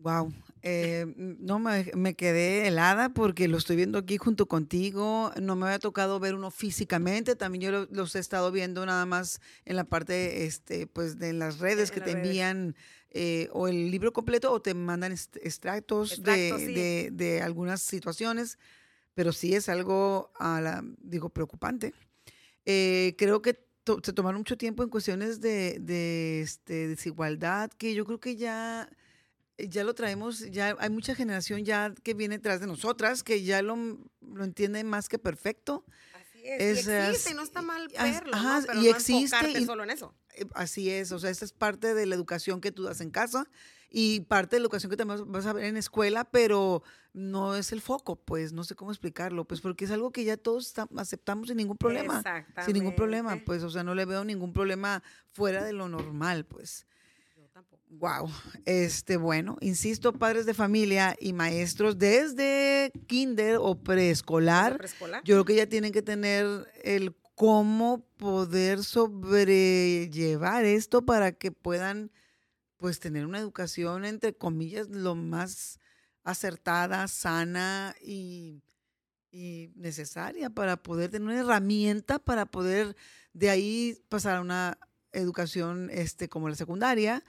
Wow, 0.00 0.32
eh, 0.62 1.06
no 1.16 1.58
me, 1.58 2.14
quedé 2.14 2.68
helada 2.68 3.08
porque 3.08 3.48
lo 3.48 3.58
estoy 3.58 3.74
viendo 3.74 3.98
aquí 3.98 4.16
junto 4.16 4.46
contigo. 4.46 5.32
No 5.40 5.56
me 5.56 5.66
había 5.66 5.80
tocado 5.80 6.20
ver 6.20 6.36
uno 6.36 6.52
físicamente. 6.52 7.34
También 7.34 7.72
yo 7.72 7.86
los 7.90 8.14
he 8.14 8.20
estado 8.20 8.52
viendo 8.52 8.86
nada 8.86 9.06
más 9.06 9.40
en 9.64 9.74
la 9.74 9.84
parte, 9.84 10.46
este, 10.46 10.86
pues, 10.86 11.18
de 11.18 11.32
las 11.32 11.58
redes 11.58 11.90
que 11.90 12.00
te 12.00 12.12
envían 12.12 12.76
eh, 13.10 13.48
o 13.52 13.66
el 13.66 13.90
libro 13.90 14.12
completo 14.12 14.52
o 14.52 14.62
te 14.62 14.72
mandan 14.72 15.12
extractos, 15.12 16.22
de, 16.22 17.40
algunas 17.42 17.82
situaciones. 17.82 18.58
Pero 19.14 19.32
sí 19.32 19.54
es 19.54 19.68
algo, 19.68 20.30
a 20.38 20.60
la, 20.60 20.84
digo, 20.98 21.28
preocupante. 21.30 21.92
Eh, 22.66 23.16
creo 23.18 23.42
que 23.42 23.58
se 24.04 24.12
tomaron 24.12 24.40
mucho 24.40 24.56
tiempo 24.56 24.84
en 24.84 24.90
cuestiones 24.90 25.40
de, 25.40 25.78
de 25.80 26.42
este, 26.42 26.86
desigualdad 26.86 27.70
que 27.72 27.94
yo 27.94 28.04
creo 28.04 28.20
que 28.20 28.36
ya 28.36 28.88
ya 29.58 29.84
lo 29.84 29.94
traemos, 29.94 30.40
ya 30.50 30.76
hay 30.78 30.90
mucha 30.90 31.14
generación 31.14 31.64
ya 31.64 31.92
que 32.02 32.14
viene 32.14 32.38
tras 32.38 32.60
de 32.60 32.66
nosotras, 32.66 33.22
que 33.22 33.42
ya 33.42 33.60
lo, 33.62 33.76
lo 34.20 34.44
entiende 34.44 34.84
más 34.84 35.08
que 35.08 35.18
perfecto. 35.18 35.84
Así 36.14 36.42
es, 36.44 36.86
y 36.86 36.90
existe, 36.90 37.34
no 37.34 37.42
está 37.42 37.62
mal 37.62 37.88
verlo, 37.88 38.34
ajá, 38.34 38.62
Pero 38.66 38.80
y 38.80 38.84
no 38.84 38.90
existe 38.90 39.64
solo 39.66 39.82
en 39.82 39.90
eso. 39.90 40.14
Eh, 40.34 40.46
así 40.54 40.90
es, 40.90 41.10
o 41.10 41.18
sea, 41.18 41.30
esta 41.30 41.44
es 41.44 41.52
parte 41.52 41.94
de 41.94 42.06
la 42.06 42.14
educación 42.14 42.60
que 42.60 42.70
tú 42.70 42.84
das 42.84 43.00
en 43.00 43.10
casa 43.10 43.48
y 43.90 44.20
parte 44.20 44.56
de 44.56 44.60
la 44.60 44.64
educación 44.64 44.90
que 44.90 44.96
también 44.96 45.30
vas 45.32 45.46
a 45.46 45.52
ver 45.52 45.64
en 45.64 45.76
escuela, 45.76 46.24
pero 46.30 46.82
no 47.12 47.56
es 47.56 47.72
el 47.72 47.80
foco, 47.80 48.16
pues 48.16 48.52
no 48.52 48.62
sé 48.62 48.74
cómo 48.74 48.92
explicarlo, 48.92 49.46
pues 49.46 49.60
porque 49.60 49.86
es 49.86 49.90
algo 49.90 50.12
que 50.12 50.24
ya 50.24 50.36
todos 50.36 50.74
aceptamos 50.96 51.48
sin 51.48 51.56
ningún 51.56 51.78
problema. 51.78 52.22
Sin 52.64 52.74
ningún 52.74 52.94
problema, 52.94 53.40
pues, 53.44 53.62
o 53.62 53.70
sea, 53.70 53.82
no 53.82 53.94
le 53.94 54.04
veo 54.04 54.24
ningún 54.24 54.52
problema 54.52 55.02
fuera 55.32 55.64
de 55.64 55.72
lo 55.72 55.88
normal, 55.88 56.44
pues. 56.44 56.86
Wow, 57.90 58.30
este 58.66 59.16
bueno, 59.16 59.56
insisto, 59.60 60.12
padres 60.12 60.44
de 60.46 60.52
familia 60.52 61.16
y 61.18 61.32
maestros 61.32 61.98
desde 61.98 62.92
kinder 63.06 63.56
o 63.60 63.76
preescolar, 63.76 64.78
yo 65.24 65.36
creo 65.36 65.44
que 65.44 65.56
ya 65.56 65.66
tienen 65.66 65.92
que 65.92 66.02
tener 66.02 66.70
el 66.84 67.16
cómo 67.34 68.04
poder 68.18 68.84
sobrellevar 68.84 70.64
esto 70.64 71.06
para 71.06 71.32
que 71.32 71.50
puedan 71.50 72.10
pues 72.76 73.00
tener 73.00 73.24
una 73.24 73.38
educación 73.38 74.04
entre 74.04 74.34
comillas 74.34 74.88
lo 74.90 75.14
más 75.14 75.80
acertada, 76.24 77.08
sana 77.08 77.96
y, 78.02 78.62
y 79.30 79.72
necesaria 79.76 80.50
para 80.50 80.76
poder 80.76 81.10
tener 81.10 81.28
una 81.28 81.40
herramienta 81.40 82.18
para 82.18 82.44
poder 82.44 82.96
de 83.32 83.50
ahí 83.50 83.98
pasar 84.08 84.36
a 84.36 84.40
una 84.40 84.78
educación 85.12 85.90
este 85.90 86.28
como 86.28 86.48
la 86.48 86.54
secundaria 86.54 87.24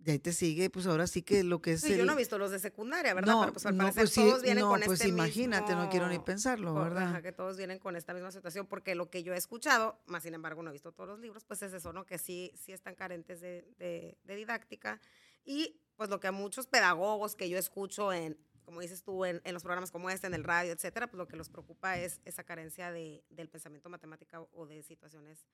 de 0.00 0.12
ahí 0.12 0.18
te 0.18 0.32
sigue, 0.32 0.70
pues 0.70 0.86
ahora 0.86 1.06
sí 1.06 1.22
que 1.22 1.44
lo 1.44 1.60
que 1.60 1.72
es. 1.72 1.82
Sí, 1.82 1.96
yo 1.96 2.06
no 2.06 2.14
he 2.14 2.16
visto 2.16 2.38
los 2.38 2.50
de 2.50 2.58
secundaria, 2.58 3.12
¿verdad? 3.12 3.32
No, 3.32 3.52
pues 3.52 3.66
al 3.66 3.76
no, 3.76 3.92
pues 3.92 4.14
todos 4.14 4.42
vienen 4.42 4.64
no, 4.64 4.70
con 4.70 4.80
pues 4.80 5.00
este 5.00 5.08
imagínate, 5.08 5.74
no 5.74 5.90
quiero 5.90 6.08
ni 6.08 6.18
pensarlo, 6.18 6.74
¿verdad? 6.74 7.22
que 7.22 7.32
todos 7.32 7.58
vienen 7.58 7.78
con 7.78 7.96
esta 7.96 8.14
misma 8.14 8.30
situación, 8.30 8.66
porque 8.66 8.94
lo 8.94 9.10
que 9.10 9.22
yo 9.22 9.34
he 9.34 9.36
escuchado, 9.36 10.00
más 10.06 10.22
sin 10.22 10.34
embargo 10.34 10.62
no 10.62 10.70
he 10.70 10.72
visto 10.72 10.92
todos 10.92 11.08
los 11.08 11.20
libros, 11.20 11.44
pues 11.44 11.62
es 11.62 11.72
eso, 11.74 11.92
¿no? 11.92 12.06
Que 12.06 12.18
sí, 12.18 12.52
sí 12.56 12.72
están 12.72 12.94
carentes 12.94 13.40
de, 13.40 13.68
de, 13.78 14.18
de 14.24 14.36
didáctica. 14.36 15.00
Y 15.44 15.80
pues 15.96 16.08
lo 16.08 16.18
que 16.18 16.28
a 16.28 16.32
muchos 16.32 16.66
pedagogos 16.66 17.36
que 17.36 17.50
yo 17.50 17.58
escucho 17.58 18.12
en, 18.12 18.38
como 18.64 18.80
dices 18.80 19.02
tú, 19.02 19.26
en, 19.26 19.42
en, 19.44 19.52
los 19.52 19.62
programas 19.62 19.90
como 19.90 20.08
este, 20.08 20.26
en 20.26 20.34
el 20.34 20.44
radio, 20.44 20.72
etcétera, 20.72 21.08
pues 21.08 21.18
lo 21.18 21.28
que 21.28 21.36
los 21.36 21.50
preocupa 21.50 21.98
es 21.98 22.20
esa 22.24 22.44
carencia 22.44 22.90
de, 22.90 23.22
del 23.28 23.50
pensamiento 23.50 23.90
matemático 23.90 24.48
o 24.52 24.66
de 24.66 24.82
situaciones 24.82 25.46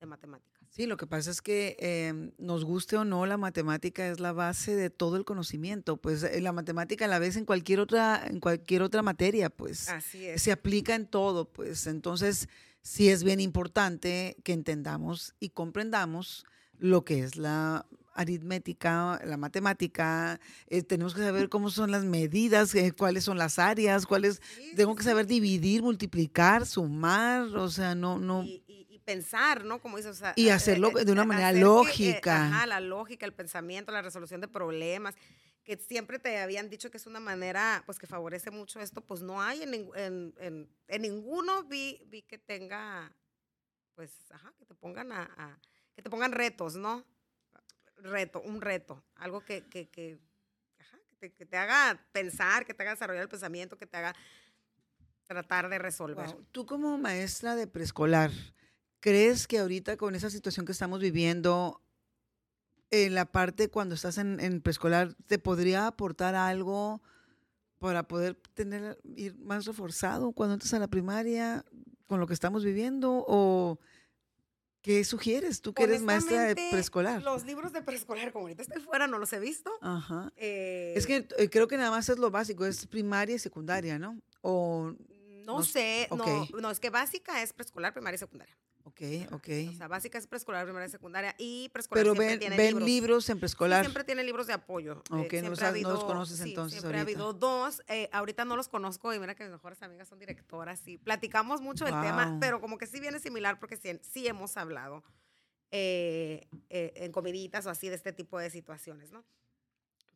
de 0.00 0.06
matemáticas. 0.06 0.60
Sí, 0.70 0.86
lo 0.86 0.96
que 0.96 1.06
pasa 1.06 1.30
es 1.30 1.42
que 1.42 1.76
em, 1.78 2.32
nos 2.38 2.64
guste 2.64 2.96
o 2.96 3.04
no, 3.04 3.26
la 3.26 3.36
matemática 3.36 4.08
es 4.08 4.18
la 4.18 4.32
base 4.32 4.74
de 4.74 4.88
todo 4.88 5.16
el 5.16 5.24
conocimiento. 5.24 5.96
Pues 5.98 6.22
eh, 6.22 6.40
la 6.40 6.52
matemática 6.52 7.06
la 7.06 7.18
ves 7.18 7.36
en 7.36 7.44
cualquier 7.44 7.80
otra, 7.80 8.24
en 8.26 8.40
cualquier 8.40 8.82
otra 8.82 9.02
materia, 9.02 9.50
pues. 9.50 9.88
Así 9.88 10.24
es. 10.26 10.42
Se 10.42 10.52
aplica 10.52 10.94
en 10.94 11.06
todo, 11.06 11.44
pues. 11.52 11.86
Entonces, 11.86 12.48
sí 12.82 13.10
es 13.10 13.24
bien 13.24 13.40
importante 13.40 14.36
que 14.42 14.52
entendamos 14.52 15.34
y 15.38 15.50
comprendamos 15.50 16.46
lo 16.78 17.04
que 17.04 17.20
es 17.20 17.36
la 17.36 17.86
aritmética, 18.14 19.20
la 19.24 19.36
matemática, 19.36 20.40
eh, 20.66 20.82
tenemos 20.82 21.14
que 21.14 21.22
saber 21.22 21.48
cómo 21.48 21.70
son 21.70 21.90
las 21.90 22.04
medidas, 22.04 22.74
eh, 22.74 22.92
cuáles 22.92 23.24
son 23.24 23.38
las 23.38 23.58
áreas, 23.58 24.04
cuáles, 24.04 24.42
tengo 24.76 24.94
que 24.94 25.04
saber 25.04 25.26
dividir, 25.26 25.82
multiplicar, 25.82 26.66
sumar, 26.66 27.42
o 27.42 27.70
sea, 27.70 27.94
no, 27.94 28.18
no 28.18 28.44
pensar, 29.10 29.64
¿no? 29.64 29.80
Como 29.80 29.96
dices, 29.96 30.22
y 30.36 30.48
eh, 30.48 30.52
hacerlo 30.52 30.96
eh, 30.98 31.04
de 31.04 31.12
una 31.12 31.24
manera 31.24 31.52
lógica. 31.52 32.46
ajá, 32.46 32.66
la 32.66 32.80
lógica, 32.80 33.26
el 33.26 33.32
pensamiento, 33.32 33.90
la 33.90 34.02
resolución 34.02 34.40
de 34.40 34.46
problemas, 34.48 35.16
que 35.64 35.76
siempre 35.76 36.18
te 36.18 36.38
habían 36.38 36.70
dicho 36.70 36.90
que 36.90 36.96
es 36.96 37.06
una 37.06 37.20
manera, 37.20 37.82
pues, 37.86 37.98
que 37.98 38.06
favorece 38.06 38.50
mucho 38.50 38.80
esto, 38.80 39.00
pues 39.00 39.20
no 39.20 39.42
hay 39.42 39.62
en, 39.62 39.74
en, 39.96 40.68
en, 40.86 41.02
ninguno 41.02 41.64
vi, 41.64 42.00
vi 42.06 42.22
que 42.22 42.38
tenga, 42.38 43.12
pues, 43.94 44.12
ajá, 44.30 44.52
que 44.58 44.64
te 44.64 44.74
pongan 44.74 45.10
a, 45.12 45.58
que 45.94 46.02
te 46.02 46.10
pongan 46.10 46.32
retos, 46.32 46.76
¿no? 46.76 47.04
Reto, 47.96 48.40
un 48.40 48.60
reto, 48.60 49.02
algo 49.16 49.44
que, 49.44 49.64
que, 49.66 49.88
que, 49.90 50.18
ajá, 50.78 50.98
que, 51.18 51.28
te, 51.30 51.56
haga 51.56 52.00
pensar, 52.12 52.64
que 52.64 52.74
te 52.74 52.82
haga 52.82 52.92
desarrollar 52.92 53.24
el 53.24 53.28
pensamiento, 53.28 53.76
que 53.76 53.86
te 53.86 53.96
haga 53.96 54.14
tratar 55.26 55.68
de 55.68 55.78
resolver. 55.78 56.32
Tú 56.52 56.64
como 56.64 56.96
maestra 56.96 57.54
de 57.56 57.66
preescolar, 57.66 58.30
¿Crees 59.00 59.46
que 59.46 59.58
ahorita 59.58 59.96
con 59.96 60.14
esa 60.14 60.30
situación 60.30 60.66
que 60.66 60.72
estamos 60.72 61.00
viviendo, 61.00 61.82
en 62.90 63.14
la 63.14 63.24
parte 63.24 63.68
cuando 63.68 63.94
estás 63.94 64.18
en, 64.18 64.60
preescolar, 64.60 65.14
te 65.26 65.38
podría 65.38 65.86
aportar 65.86 66.34
algo 66.34 67.00
para 67.78 68.06
poder 68.06 68.34
tener, 68.54 68.98
ir 69.16 69.38
más 69.38 69.64
reforzado 69.64 70.32
cuando 70.32 70.54
entres 70.54 70.74
a 70.74 70.78
la 70.78 70.88
primaria 70.88 71.64
con 72.06 72.20
lo 72.20 72.26
que 72.26 72.34
estamos 72.34 72.64
viviendo? 72.64 73.24
¿O 73.26 73.78
qué 74.82 75.04
sugieres? 75.04 75.62
Tú 75.62 75.72
que 75.72 75.84
eres 75.84 76.02
maestra 76.02 76.42
de 76.42 76.54
preescolar. 76.70 77.22
Los 77.22 77.44
libros 77.46 77.72
de 77.72 77.82
preescolar, 77.82 78.32
como 78.32 78.46
ahorita 78.46 78.62
estoy 78.62 78.82
fuera, 78.82 79.06
no 79.06 79.18
los 79.18 79.32
he 79.32 79.38
visto. 79.38 79.70
Ajá. 79.80 80.32
es 80.36 81.06
que 81.06 81.26
eh, 81.38 81.48
creo 81.48 81.68
que 81.68 81.76
nada 81.76 81.90
más 81.90 82.08
es 82.08 82.18
lo 82.18 82.30
básico, 82.30 82.66
es 82.66 82.86
primaria 82.86 83.36
y 83.36 83.38
secundaria, 83.38 83.98
¿no? 83.98 84.20
O 84.42 84.94
no, 85.46 85.62
sé, 85.62 86.08
no, 86.10 86.48
no, 86.60 86.70
es 86.70 86.80
que 86.80 86.90
básica 86.90 87.42
es 87.42 87.52
preescolar, 87.52 87.92
primaria 87.92 88.16
y 88.16 88.18
secundaria. 88.18 88.56
Ok, 88.84 89.00
ok. 89.32 89.48
O 89.68 89.72
sea, 89.76 89.88
básica 89.88 90.18
es 90.18 90.26
preescolar, 90.26 90.64
primaria 90.64 90.86
y 90.86 90.90
secundaria. 90.90 91.34
Y 91.38 91.68
preescolar 91.68 92.04
Pero 92.04 92.14
ven, 92.14 92.38
tiene 92.38 92.56
ven 92.56 92.84
libros. 92.84 93.28
en 93.28 93.38
preescolar. 93.38 93.84
siempre 93.84 94.04
tiene 94.04 94.24
libros 94.24 94.46
de 94.46 94.54
apoyo. 94.54 95.02
Eh, 95.12 95.26
ok, 95.26 95.32
no, 95.42 95.50
los, 95.50 96.04
conoces 96.04 96.40
entonces 96.40 96.80
siempre 96.80 96.98
ha 96.98 97.02
habido 97.02 97.32
dos. 97.32 97.82
Eh, 97.88 98.08
ahorita 98.12 98.44
no 98.44 98.56
los 98.56 98.68
conozco 98.68 99.12
y 99.12 99.18
mira 99.18 99.34
que 99.34 99.44
mis 99.44 99.52
mejores 99.52 99.82
amigas 99.82 100.08
son 100.08 100.18
directoras 100.18 100.86
y 100.88 100.98
platicamos 100.98 101.60
mucho 101.60 101.84
del 101.84 102.00
tema, 102.00 102.38
pero 102.40 102.60
como 102.60 102.78
que 102.78 102.86
sí 102.86 103.00
viene 103.00 103.18
similar 103.18 103.58
porque 103.58 103.76
sí, 103.76 104.00
sí 104.02 104.26
hemos 104.26 104.56
hablado 104.56 105.02
eh, 105.70 106.46
en 106.68 107.12
comiditas 107.12 107.66
o 107.66 107.70
así 107.70 107.88
de 107.88 107.96
este 107.96 108.12
tipo 108.12 108.38
de 108.38 108.50
situaciones, 108.50 109.12
¿no? 109.12 109.24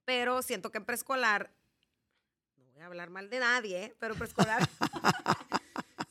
Pero 0.05 0.43
siento 0.43 0.71
que 0.71 0.79
en 0.79 0.85
preescolar 0.85 1.51
voy 2.75 2.83
a 2.83 2.87
hablar 2.87 3.11
mal 3.11 3.31
de 3.31 3.39
nadie, 3.39 3.85
¿eh? 3.85 3.95
pero 3.99 4.15
preescolar 4.15 4.69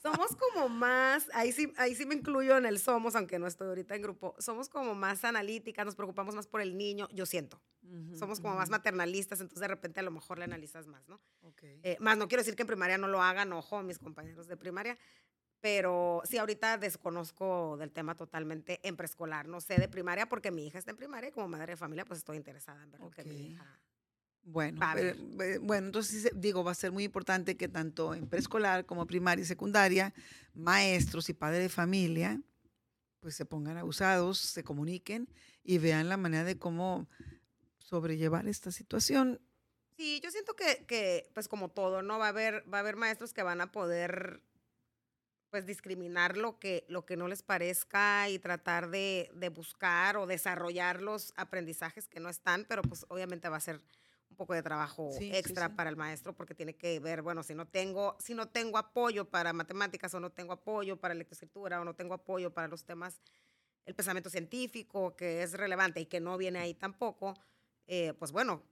somos 0.03 0.35
como 0.35 0.67
más, 0.67 1.29
ahí 1.33 1.53
sí, 1.53 1.71
ahí 1.77 1.95
sí 1.95 2.05
me 2.05 2.13
incluyo 2.15 2.57
en 2.57 2.65
el 2.65 2.77
somos, 2.77 3.15
aunque 3.15 3.39
no 3.39 3.47
estoy 3.47 3.69
ahorita 3.69 3.95
en 3.95 4.01
grupo, 4.01 4.35
somos 4.37 4.67
como 4.67 4.95
más 4.95 5.23
analíticas, 5.23 5.85
nos 5.85 5.95
preocupamos 5.95 6.35
más 6.35 6.45
por 6.45 6.59
el 6.59 6.77
niño, 6.77 7.07
yo 7.11 7.25
siento. 7.25 7.61
somos 8.17 8.41
como 8.41 8.55
más 8.55 8.69
maternalistas, 8.69 9.39
entonces 9.39 9.61
de 9.61 9.67
repente 9.67 10.01
a 10.01 10.03
lo 10.03 10.11
mejor 10.11 10.37
le 10.39 10.43
analizas 10.43 10.87
más, 10.87 11.07
¿no? 11.07 11.21
Eh, 11.61 11.97
más 11.99 12.17
no 12.17 12.27
quiero 12.27 12.41
decir 12.41 12.55
que 12.55 12.63
en 12.63 12.67
primaria 12.67 12.97
no 12.97 13.07
lo 13.07 13.21
hagan, 13.21 13.53
ojo, 13.53 13.81
mis 13.81 13.97
compañeros 13.97 14.47
de 14.47 14.57
primaria, 14.57 14.97
pero 15.61 16.21
sí, 16.25 16.37
ahorita 16.37 16.77
desconozco 16.77 17.77
del 17.77 17.93
tema 17.93 18.15
totalmente 18.15 18.81
en 18.83 18.97
preescolar, 18.97 19.47
no 19.47 19.61
sé 19.61 19.77
de 19.77 19.87
primaria 19.87 20.27
porque 20.27 20.51
mi 20.51 20.67
hija 20.67 20.79
está 20.79 20.91
en 20.91 20.97
primaria 20.97 21.29
y 21.29 21.31
como 21.31 21.47
madre 21.47 21.73
de 21.73 21.77
familia 21.77 22.03
pues 22.03 22.17
estoy 22.19 22.35
interesada 22.35 22.83
en 22.83 22.91
ver 22.91 23.01
que 23.15 23.23
mi 23.23 23.51
hija 23.51 23.79
bueno, 24.45 24.82
bueno, 25.62 25.88
entonces 25.88 26.29
digo, 26.36 26.63
va 26.63 26.71
a 26.71 26.75
ser 26.75 26.91
muy 26.91 27.06
importante 27.06 27.56
que 27.56 27.69
tanto 27.69 28.13
en 28.13 28.27
preescolar 28.27 28.86
como 28.86 29.08
primaria 29.08 29.43
y 29.43 29.45
secundaria, 29.45 30.13
maestros 30.53 31.29
y 31.29 31.34
padres 31.34 31.62
de 31.62 31.69
familia, 31.69 32.41
pues 33.21 33.36
se 33.36 33.45
pongan 33.45 33.77
abusados, 33.77 34.38
se 34.38 34.63
comuniquen 34.63 35.29
y 35.63 35.77
vean 35.77 36.10
la 36.10 36.17
manera 36.17 36.43
de 36.43 36.58
cómo 36.58 37.08
sobrellevar 37.79 38.47
esta 38.47 38.71
situación. 38.71 39.39
Sí, 39.95 40.19
yo 40.21 40.29
siento 40.29 40.56
que, 40.56 40.86
que, 40.88 41.29
pues 41.34 41.47
como 41.47 41.69
todo, 41.69 42.01
¿no? 42.01 42.19
Va 42.19 42.25
a 42.25 42.29
haber, 42.29 42.65
va 42.71 42.79
a 42.79 42.82
haber 42.82 42.97
maestros 42.97 43.34
que 43.34 43.43
van 43.43 43.62
a 43.62 43.71
poder 43.71 44.41
pues 45.51 45.65
discriminar 45.67 46.36
lo 46.36 46.58
que, 46.58 46.84
lo 46.89 47.06
que 47.06 47.15
no 47.15 47.27
les 47.27 47.43
parezca 47.43 48.27
y 48.27 48.39
tratar 48.39 48.89
de, 48.89 49.29
de 49.36 49.49
buscar 49.49 50.17
o 50.17 50.25
desarrollar 50.25 51.01
los 51.01 51.32
aprendizajes 51.38 52.08
que 52.08 52.19
no 52.19 52.27
están, 52.29 52.65
pero 52.67 52.82
pues 52.82 53.06
obviamente 53.08 53.47
va 53.49 53.58
a 53.58 53.62
ser 53.62 53.79
un 54.33 54.37
poco 54.37 54.55
de 54.55 54.63
trabajo 54.63 55.11
extra 55.19 55.75
para 55.75 55.91
el 55.91 55.95
maestro 55.95 56.33
porque 56.33 56.55
tiene 56.55 56.75
que 56.75 56.99
ver, 56.99 57.21
bueno, 57.21 57.43
si 57.43 57.53
no 57.53 57.67
tengo, 57.67 58.17
si 58.19 58.33
no 58.33 58.47
tengo 58.47 58.79
apoyo 58.79 59.29
para 59.29 59.53
matemáticas 59.53 60.11
o 60.15 60.19
no 60.19 60.31
tengo 60.31 60.53
apoyo 60.53 60.97
para 60.97 61.13
lectoescritura 61.13 61.79
o 61.79 61.85
no 61.85 61.93
tengo 61.93 62.15
apoyo 62.15 62.51
para 62.51 62.67
los 62.67 62.83
temas, 62.83 63.21
el 63.85 63.93
pensamiento 63.93 64.31
científico 64.31 65.15
que 65.15 65.43
es 65.43 65.53
relevante 65.53 66.01
y 66.01 66.07
que 66.07 66.19
no 66.19 66.35
viene 66.37 66.59
ahí 66.59 66.73
tampoco, 66.73 67.35
eh, 67.85 68.13
pues 68.17 68.31
bueno, 68.31 68.63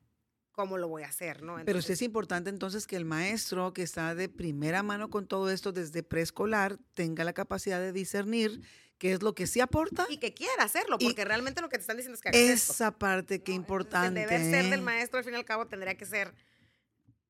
¿cómo 0.52 0.80
lo 0.80 0.88
voy 0.88 1.04
a 1.04 1.10
hacer? 1.10 1.44
¿no? 1.44 1.58
Pero 1.64 1.82
sí 1.84 1.94
es 1.94 2.02
importante 2.02 2.50
entonces 2.50 2.88
que 2.88 2.96
el 2.96 3.06
maestro 3.06 3.72
que 3.72 3.84
está 3.84 4.16
de 4.16 4.30
primera 4.30 4.82
mano 4.82 5.12
con 5.12 5.28
todo 5.28 5.52
esto 5.52 5.72
desde 5.72 6.02
preescolar 6.02 6.80
tenga 6.96 7.24
la 7.24 7.34
capacidad 7.34 7.80
de 7.80 7.92
discernir 7.92 8.64
qué 9.02 9.14
es 9.14 9.24
lo 9.24 9.34
que 9.34 9.48
sí 9.48 9.60
aporta. 9.60 10.06
Y 10.12 10.18
que 10.18 10.32
quiera 10.32 10.62
hacerlo, 10.64 11.00
porque 11.00 11.26
realmente 11.26 11.60
lo 11.60 11.70
que 11.70 11.78
te 11.78 11.82
están 11.82 11.98
diciendo 11.98 12.14
es 12.14 12.22
que 12.22 12.30
hagas 12.30 12.40
Esa 12.40 12.92
parte 12.92 13.42
que 13.42 13.52
importante. 13.52 14.22
El 14.22 14.30
deber 14.30 14.52
ser 14.52 14.70
del 14.70 14.84
maestro, 14.84 15.18
al 15.18 15.26
fin 15.26 15.34
y 15.34 15.38
al 15.38 15.44
cabo, 15.44 15.66
tendría 15.66 15.98
que 15.98 16.06
ser 16.06 16.36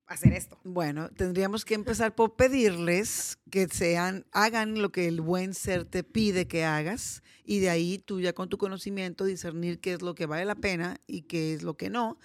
hacer 0.06 0.34
esto. 0.34 0.60
Bueno, 0.66 1.10
tendríamos 1.12 1.64
que 1.64 1.74
empezar 1.74 2.14
por 2.14 2.36
pedirles 2.36 3.40
que 3.50 3.70
sean, 3.70 4.26
hagan 4.34 4.82
lo 4.82 4.92
que 4.92 5.08
el 5.08 5.22
buen 5.22 5.54
ser 5.54 5.86
te 5.86 6.04
pide 6.04 6.46
que 6.46 6.66
hagas 6.66 7.24
y 7.46 7.62
de 7.62 7.70
ahí 7.70 8.00
tú 8.00 8.20
ya 8.20 8.34
con 8.34 8.50
tu 8.50 8.58
conocimiento 8.58 9.24
discernir 9.24 9.80
qué 9.80 9.94
es 9.94 10.02
lo 10.02 10.14
que 10.14 10.26
vale 10.26 10.44
la 10.44 10.56
pena 10.56 11.00
y 11.08 11.22
qué 11.22 11.54
es 11.54 11.64
lo 11.64 11.78
que 11.78 11.90
no 11.90 12.18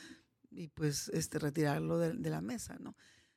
y 0.50 0.66
pues 0.66 1.08
este 1.10 1.38
retirarlo 1.38 2.00
de, 2.00 2.14
de 2.14 2.30
la 2.30 2.40
mesa, 2.40 2.76
¿no? 2.80 2.96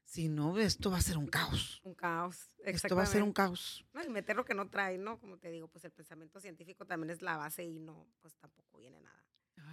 Si 0.09 0.27
no, 0.27 0.57
esto 0.57 0.89
va 0.89 0.97
a 0.97 1.01
ser 1.01 1.19
un 1.19 1.27
caos. 1.27 1.81
Un 1.83 1.93
caos, 1.93 2.39
Esto 2.65 2.95
va 2.95 3.03
a 3.03 3.05
ser 3.05 3.21
un 3.21 3.31
caos. 3.31 3.85
No, 3.93 4.03
y 4.03 4.09
meter 4.09 4.35
lo 4.35 4.43
que 4.43 4.55
no 4.55 4.67
trae, 4.67 4.97
¿no? 4.97 5.19
Como 5.19 5.37
te 5.37 5.51
digo, 5.51 5.67
pues 5.67 5.85
el 5.85 5.91
pensamiento 5.91 6.39
científico 6.39 6.83
también 6.83 7.11
es 7.11 7.21
la 7.21 7.37
base 7.37 7.63
y 7.63 7.77
no, 7.77 8.07
pues 8.19 8.35
tampoco 8.37 8.79
viene 8.79 8.99
nada. 9.01 9.23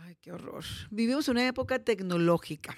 Ay, 0.03 0.15
qué 0.21 0.33
horror. 0.33 0.63
Vivimos 0.91 1.29
una 1.29 1.47
época 1.47 1.83
tecnológica, 1.83 2.77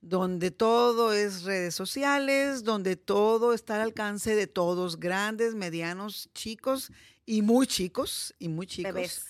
donde 0.00 0.50
todo 0.50 1.12
es 1.12 1.42
redes 1.42 1.74
sociales, 1.74 2.64
donde 2.64 2.96
todo 2.96 3.52
está 3.52 3.74
al 3.74 3.82
alcance 3.82 4.34
de 4.34 4.46
todos, 4.46 4.98
grandes, 4.98 5.54
medianos, 5.54 6.30
chicos 6.32 6.90
y 7.26 7.42
muy 7.42 7.66
chicos, 7.66 8.34
y 8.38 8.48
muy 8.48 8.66
chicos. 8.66 8.94
Bebés. 8.94 9.26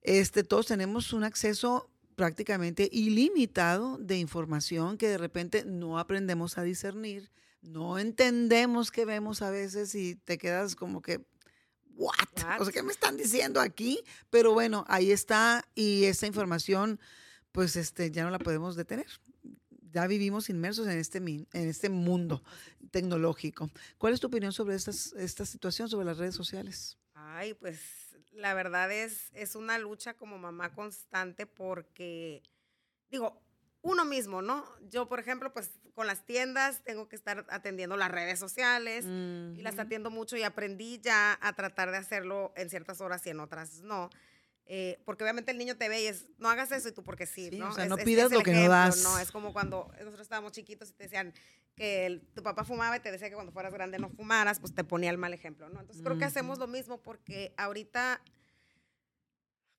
Este, 0.00 0.44
todos 0.44 0.66
tenemos 0.66 1.12
un 1.12 1.24
acceso 1.24 1.90
prácticamente 2.16 2.88
ilimitado 2.90 3.98
de 3.98 4.18
información 4.18 4.96
que 4.98 5.08
de 5.08 5.18
repente 5.18 5.64
no 5.64 5.98
aprendemos 5.98 6.58
a 6.58 6.62
discernir, 6.62 7.30
no 7.62 7.98
entendemos 7.98 8.90
qué 8.90 9.04
vemos 9.04 9.42
a 9.42 9.50
veces 9.50 9.94
y 9.94 10.16
te 10.16 10.38
quedas 10.38 10.74
como 10.74 11.02
que, 11.02 11.24
¿what? 11.94 12.14
O 12.58 12.64
sea, 12.64 12.72
¿qué 12.72 12.82
me 12.82 12.92
están 12.92 13.16
diciendo 13.16 13.60
aquí? 13.60 14.02
Pero 14.30 14.54
bueno, 14.54 14.84
ahí 14.88 15.10
está 15.10 15.68
y 15.74 16.04
esa 16.04 16.26
información, 16.26 16.98
pues 17.52 17.76
este, 17.76 18.10
ya 18.10 18.24
no 18.24 18.30
la 18.30 18.38
podemos 18.38 18.76
detener. 18.76 19.06
Ya 19.92 20.06
vivimos 20.06 20.50
inmersos 20.50 20.86
en 20.88 20.98
este, 20.98 21.18
en 21.18 21.46
este 21.52 21.88
mundo 21.88 22.42
tecnológico. 22.90 23.70
¿Cuál 23.98 24.14
es 24.14 24.20
tu 24.20 24.26
opinión 24.26 24.52
sobre 24.52 24.76
esta 24.76 25.46
situación, 25.46 25.88
sobre 25.88 26.06
las 26.06 26.18
redes 26.18 26.34
sociales? 26.34 26.98
Ay, 27.14 27.54
pues 27.54 28.05
la 28.36 28.54
verdad 28.54 28.92
es, 28.92 29.30
es 29.34 29.56
una 29.56 29.78
lucha 29.78 30.14
como 30.14 30.38
mamá 30.38 30.74
constante 30.74 31.46
porque, 31.46 32.42
digo, 33.10 33.42
uno 33.82 34.04
mismo, 34.04 34.42
¿no? 34.42 34.64
Yo, 34.88 35.08
por 35.08 35.20
ejemplo, 35.20 35.52
pues 35.52 35.70
con 35.94 36.06
las 36.06 36.26
tiendas 36.26 36.82
tengo 36.82 37.08
que 37.08 37.16
estar 37.16 37.46
atendiendo 37.48 37.96
las 37.96 38.10
redes 38.10 38.38
sociales 38.38 39.04
y 39.04 39.62
las 39.62 39.78
atiendo 39.78 40.10
mucho 40.10 40.36
y 40.36 40.42
aprendí 40.42 41.00
ya 41.00 41.38
a 41.40 41.52
tratar 41.54 41.90
de 41.90 41.96
hacerlo 41.96 42.52
en 42.56 42.68
ciertas 42.68 43.00
horas 43.00 43.26
y 43.26 43.30
en 43.30 43.40
otras 43.40 43.80
no. 43.80 44.10
Eh, 44.68 45.00
porque 45.04 45.22
obviamente 45.22 45.52
el 45.52 45.58
niño 45.58 45.76
te 45.76 45.88
ve 45.88 46.02
y 46.02 46.06
es, 46.06 46.26
no 46.38 46.50
hagas 46.50 46.72
eso 46.72 46.88
y 46.88 46.92
tú 46.92 47.04
porque 47.04 47.26
sí, 47.26 47.50
¿no? 47.52 47.68
O 47.68 47.72
sea, 47.72 47.86
no 47.86 47.96
es, 47.96 48.04
pidas 48.04 48.32
lo 48.32 48.42
que 48.42 48.52
no 48.52 48.68
das. 48.68 49.02
No, 49.04 49.16
es 49.20 49.30
como 49.30 49.52
cuando 49.52 49.88
nosotros 49.92 50.22
estábamos 50.22 50.50
chiquitos 50.50 50.90
y 50.90 50.92
te 50.92 51.04
decían 51.04 51.32
que 51.76 52.20
tu 52.34 52.42
papá 52.42 52.64
fumaba 52.64 52.96
y 52.96 53.00
te 53.00 53.12
decía 53.12 53.28
que 53.28 53.34
cuando 53.36 53.52
fueras 53.52 53.72
grande 53.72 54.00
no 54.00 54.10
fumaras, 54.10 54.58
pues 54.58 54.74
te 54.74 54.82
ponía 54.82 55.10
el 55.10 55.18
mal 55.18 55.32
ejemplo, 55.32 55.68
¿no? 55.68 55.80
Entonces 55.80 56.02
creo 56.02 56.18
que 56.18 56.24
hacemos 56.24 56.58
lo 56.58 56.66
mismo 56.66 57.00
porque 57.00 57.54
ahorita, 57.56 58.20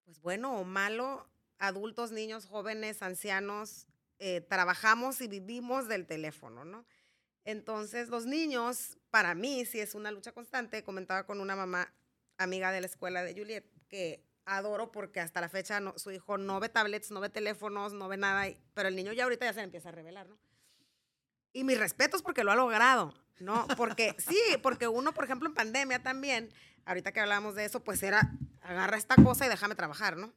pues 0.06 0.22
bueno 0.22 0.58
o 0.58 0.64
malo, 0.64 1.28
adultos, 1.60 2.14
niños, 2.14 2.46
jóvenes, 2.46 3.02
ancianos, 3.02 3.88
eh, 4.20 4.40
trabajamos 4.40 5.20
y 5.20 5.28
vivimos 5.28 5.90
del 5.90 6.08
teléfono, 6.08 6.64
¿no? 6.64 6.86
Entonces 7.44 8.08
los 8.08 8.26
niños, 8.26 8.98
para 9.10 9.36
mí 9.36 9.66
sí 9.66 9.82
es 9.82 9.96
una 9.96 10.12
lucha 10.12 10.32
constante. 10.32 10.84
Comentaba 10.84 11.26
con 11.26 11.42
una 11.42 11.58
mamá 11.58 11.94
amiga 12.38 12.72
de 12.72 12.82
la 12.82 12.88
escuela 12.88 13.24
de 13.24 13.34
Juliet 13.34 13.66
que 13.88 14.27
adoro 14.48 14.92
porque 14.92 15.20
hasta 15.20 15.42
la 15.42 15.50
fecha 15.50 15.82
su 15.98 16.12
hijo 16.12 16.38
no 16.38 16.60
ve 16.60 16.70
tablets, 16.70 17.12
no 17.12 17.20
ve 17.20 17.30
teléfonos, 17.30 17.94
no 17.94 18.08
ve 18.08 18.18
nada, 18.18 18.48
pero 18.74 18.88
el 18.88 18.96
niño 18.96 19.12
ya 19.14 19.26
ahorita 19.26 19.46
ya 19.46 19.54
se 19.54 19.60
le 19.60 19.66
empieza 19.66 19.90
a 19.90 19.92
revelar, 19.92 20.28
¿no? 20.28 20.38
Y 21.54 21.64
mis 21.64 21.78
respetos 21.78 22.22
porque 22.22 22.44
lo 22.44 22.52
ha 22.52 22.56
logrado, 22.56 23.14
¿no? 23.40 23.68
Porque 23.76 24.16
sí, 24.18 24.40
porque 24.64 24.88
uno, 24.88 25.14
por 25.14 25.26
ejemplo, 25.26 25.48
en 25.48 25.54
pandemia 25.54 26.02
también, 26.02 26.52
ahorita 26.86 27.12
que 27.12 27.20
hablábamos 27.20 27.56
de 27.56 27.66
eso, 27.66 27.84
pues 27.84 28.02
era, 28.04 28.32
agarra 28.62 28.98
esta 28.98 29.16
cosa 29.16 29.46
y 29.46 29.50
déjame 29.50 29.76
trabajar, 29.76 30.18
¿no? 30.18 30.34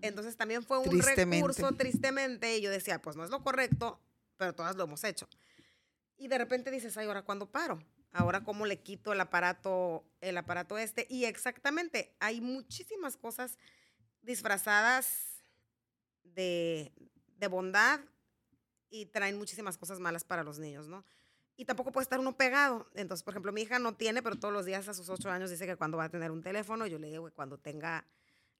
Entonces 0.00 0.36
también 0.36 0.62
fue 0.62 0.78
un 0.78 1.00
recurso, 1.00 1.72
tristemente, 1.72 2.56
y 2.56 2.62
yo 2.62 2.70
decía, 2.70 3.02
pues 3.02 3.16
no 3.16 3.24
es 3.24 3.30
lo 3.30 3.42
correcto, 3.42 4.00
pero 4.36 4.54
todas 4.54 4.76
lo 4.76 4.84
hemos 4.84 5.02
hecho. 5.04 5.28
Y 6.16 6.28
de 6.28 6.38
repente 6.38 6.70
dices, 6.70 6.96
ay, 6.96 7.06
ahora 7.06 7.22
cuándo 7.22 7.50
paro? 7.50 7.82
Ahora 8.12 8.44
cómo 8.44 8.66
le 8.66 8.80
quito 8.80 9.12
el 9.12 9.20
aparato, 9.20 10.04
el 10.20 10.38
aparato 10.38 10.78
este. 10.78 11.06
Y 11.10 11.24
exactamente, 11.24 12.14
hay 12.18 12.40
muchísimas 12.40 13.16
cosas 13.16 13.58
disfrazadas 14.22 15.42
de, 16.24 16.92
de 17.38 17.46
bondad 17.48 18.00
y 18.90 19.06
traen 19.06 19.38
muchísimas 19.38 19.76
cosas 19.78 20.00
malas 20.00 20.24
para 20.24 20.44
los 20.44 20.58
niños, 20.58 20.88
¿no? 20.88 21.04
Y 21.56 21.64
tampoco 21.64 21.90
puede 21.90 22.02
estar 22.02 22.20
uno 22.20 22.36
pegado. 22.36 22.86
Entonces, 22.94 23.22
por 23.22 23.32
ejemplo, 23.32 23.52
mi 23.52 23.62
hija 23.62 23.78
no 23.78 23.94
tiene, 23.94 24.22
pero 24.22 24.36
todos 24.36 24.52
los 24.52 24.66
días 24.66 24.88
a 24.88 24.94
sus 24.94 25.08
ocho 25.08 25.30
años 25.30 25.50
dice 25.50 25.66
que 25.66 25.76
cuando 25.76 25.96
va 25.96 26.04
a 26.04 26.08
tener 26.10 26.30
un 26.30 26.42
teléfono, 26.42 26.86
yo 26.86 26.98
le 26.98 27.08
digo 27.08 27.24
que 27.24 27.32
cuando 27.32 27.58
tenga 27.58 28.06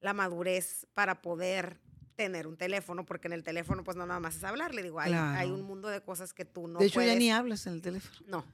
la 0.00 0.14
madurez 0.14 0.86
para 0.94 1.20
poder 1.20 1.78
tener 2.16 2.46
un 2.46 2.56
teléfono, 2.56 3.04
porque 3.04 3.28
en 3.28 3.34
el 3.34 3.42
teléfono 3.44 3.84
pues 3.84 3.96
no 3.96 4.06
nada 4.06 4.20
más 4.20 4.36
es 4.36 4.44
hablar, 4.44 4.74
le 4.74 4.82
digo, 4.82 4.98
hay, 4.98 5.12
hay 5.12 5.50
un 5.50 5.62
mundo 5.62 5.88
de 5.88 6.00
cosas 6.00 6.32
que 6.32 6.46
tú 6.46 6.66
no 6.66 6.78
De 6.78 6.86
hecho, 6.86 7.02
ya 7.02 7.14
ni 7.14 7.30
hablas 7.30 7.66
en 7.66 7.74
el 7.74 7.82
teléfono. 7.82 8.16
No, 8.26 8.44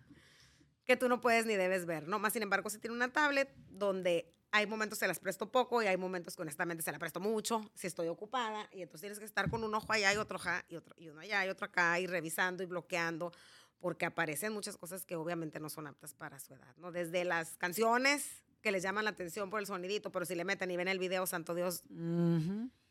que 0.84 0.96
tú 0.96 1.08
no 1.08 1.20
puedes 1.20 1.46
ni 1.46 1.54
debes 1.54 1.86
ver, 1.86 2.08
¿no? 2.08 2.18
Más 2.18 2.32
sin 2.32 2.42
embargo, 2.42 2.70
si 2.70 2.78
tiene 2.78 2.96
una 2.96 3.12
tablet 3.12 3.54
donde 3.68 4.34
hay 4.52 4.66
momentos 4.66 4.98
se 4.98 5.08
las 5.08 5.18
presto 5.18 5.50
poco 5.50 5.82
y 5.82 5.86
hay 5.86 5.96
momentos 5.96 6.36
que 6.36 6.42
honestamente 6.42 6.82
se 6.82 6.92
la 6.92 6.98
presto 6.98 7.20
mucho 7.20 7.62
si 7.74 7.86
estoy 7.86 8.08
ocupada 8.08 8.68
y 8.70 8.82
entonces 8.82 9.00
tienes 9.00 9.18
que 9.18 9.24
estar 9.24 9.48
con 9.48 9.64
un 9.64 9.74
ojo 9.74 9.90
allá 9.90 10.12
y 10.12 10.18
otro 10.18 10.38
acá 10.38 10.64
y 10.68 10.76
otro 10.76 10.94
y 10.98 11.08
uno 11.08 11.20
allá 11.20 11.46
y 11.46 11.48
otro 11.48 11.66
acá 11.66 11.98
y 11.98 12.06
revisando 12.06 12.62
y 12.62 12.66
bloqueando 12.66 13.32
porque 13.80 14.04
aparecen 14.04 14.52
muchas 14.52 14.76
cosas 14.76 15.04
que 15.04 15.16
obviamente 15.16 15.58
no 15.58 15.68
son 15.70 15.86
aptas 15.86 16.14
para 16.14 16.38
su 16.38 16.54
edad, 16.54 16.76
¿no? 16.76 16.92
Desde 16.92 17.24
las 17.24 17.56
canciones 17.56 18.44
que 18.60 18.70
les 18.70 18.82
llaman 18.82 19.04
la 19.04 19.10
atención 19.10 19.50
por 19.50 19.58
el 19.58 19.66
sonidito, 19.66 20.12
pero 20.12 20.24
si 20.24 20.36
le 20.36 20.44
meten 20.44 20.70
y 20.70 20.76
ven 20.76 20.86
el 20.86 21.00
video, 21.00 21.26
santo 21.26 21.54
Dios, 21.54 21.82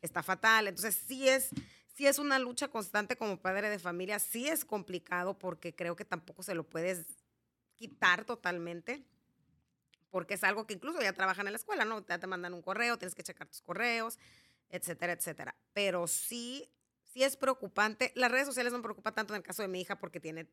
está 0.02 0.22
fatal. 0.22 0.68
Entonces 0.68 0.94
sí 0.94 1.28
es, 1.28 1.48
sí 1.94 2.06
es 2.06 2.18
una 2.18 2.38
lucha 2.38 2.68
constante 2.68 3.16
como 3.16 3.40
padre 3.40 3.70
de 3.70 3.78
familia, 3.78 4.18
sí 4.18 4.48
es 4.48 4.66
complicado 4.66 5.38
porque 5.38 5.74
creo 5.74 5.96
que 5.96 6.04
tampoco 6.04 6.42
se 6.42 6.54
lo 6.54 6.68
puedes 6.68 7.06
quitar 7.82 8.24
totalmente 8.24 9.04
porque 10.10 10.34
es 10.34 10.44
algo 10.44 10.66
que 10.66 10.74
incluso 10.74 11.00
ya 11.00 11.12
trabajan 11.12 11.48
en 11.48 11.52
la 11.52 11.56
escuela, 11.56 11.84
¿no? 11.84 12.06
Ya 12.06 12.18
te 12.18 12.28
mandan 12.28 12.54
un 12.54 12.62
correo, 12.62 12.96
tienes 12.96 13.14
que 13.14 13.24
checar 13.24 13.48
tus 13.48 13.60
correos, 13.60 14.18
etcétera, 14.68 15.14
etcétera. 15.14 15.56
Pero 15.72 16.06
sí, 16.06 16.70
sí 17.12 17.24
es 17.24 17.36
preocupante. 17.36 18.12
Las 18.14 18.30
redes 18.30 18.46
sociales 18.46 18.72
no 18.72 18.78
me 18.78 18.84
preocupa 18.84 19.12
tanto 19.12 19.34
en 19.34 19.38
el 19.38 19.42
caso 19.42 19.62
de 19.62 19.68
mi 19.68 19.80
hija 19.80 19.98
porque 19.98 20.20
tiene 20.20 20.48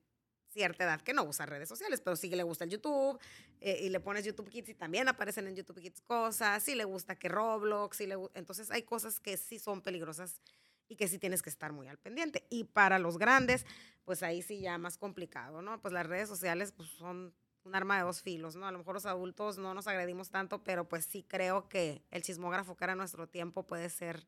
cierta 0.48 0.86
edad 0.86 1.02
que 1.02 1.14
no 1.14 1.24
usa 1.24 1.46
redes 1.46 1.70
sociales, 1.70 2.02
pero 2.02 2.16
sí 2.16 2.30
que 2.30 2.36
le 2.36 2.42
gusta 2.42 2.64
el 2.64 2.72
YouTube 2.72 3.20
eh, 3.60 3.80
y 3.84 3.90
le 3.90 4.00
pones 4.00 4.26
YouTube 4.26 4.50
Kids 4.50 4.70
y 4.70 4.74
también 4.74 5.08
aparecen 5.08 5.46
en 5.46 5.56
YouTube 5.56 5.80
Kids 5.80 6.02
cosas, 6.02 6.64
sí 6.64 6.74
le 6.74 6.86
gusta 6.86 7.20
que 7.20 7.30
Roblox, 7.30 7.98
sí 7.98 8.08
le, 8.08 8.16
entonces 8.34 8.72
hay 8.72 8.82
cosas 8.82 9.20
que 9.20 9.38
sí 9.38 9.60
son 9.60 9.82
peligrosas 9.82 10.42
y 10.90 10.96
que 10.96 11.08
sí 11.08 11.20
tienes 11.20 11.42
que 11.42 11.50
estar 11.50 11.72
muy 11.72 11.88
al 11.88 12.00
pendiente. 12.00 12.46
Y 12.50 12.66
para 12.66 13.00
los 13.00 13.18
grandes, 13.18 13.66
pues 14.04 14.24
ahí 14.24 14.42
sí 14.42 14.60
ya 14.60 14.78
más 14.78 14.98
complicado, 14.98 15.62
¿no? 15.62 15.80
Pues 15.82 15.94
las 15.94 16.08
redes 16.08 16.28
sociales 16.28 16.74
pues 16.74 16.90
son 16.90 17.34
un 17.64 17.76
arma 17.76 17.98
de 17.98 18.04
dos 18.04 18.22
filos, 18.22 18.56
¿no? 18.56 18.66
A 18.66 18.72
lo 18.72 18.80
mejor 18.80 18.96
los 18.96 19.06
adultos 19.06 19.58
no 19.60 19.74
nos 19.74 19.88
agredimos 19.88 20.32
tanto, 20.32 20.64
pero 20.64 20.90
pues 20.90 21.06
sí 21.06 21.24
creo 21.24 21.70
que 21.70 22.04
el 22.10 22.24
chismógrafo 22.24 22.76
que 22.76 22.84
era 22.84 22.96
nuestro 22.96 23.28
tiempo 23.28 23.68
puede 23.68 23.90
ser 23.90 24.26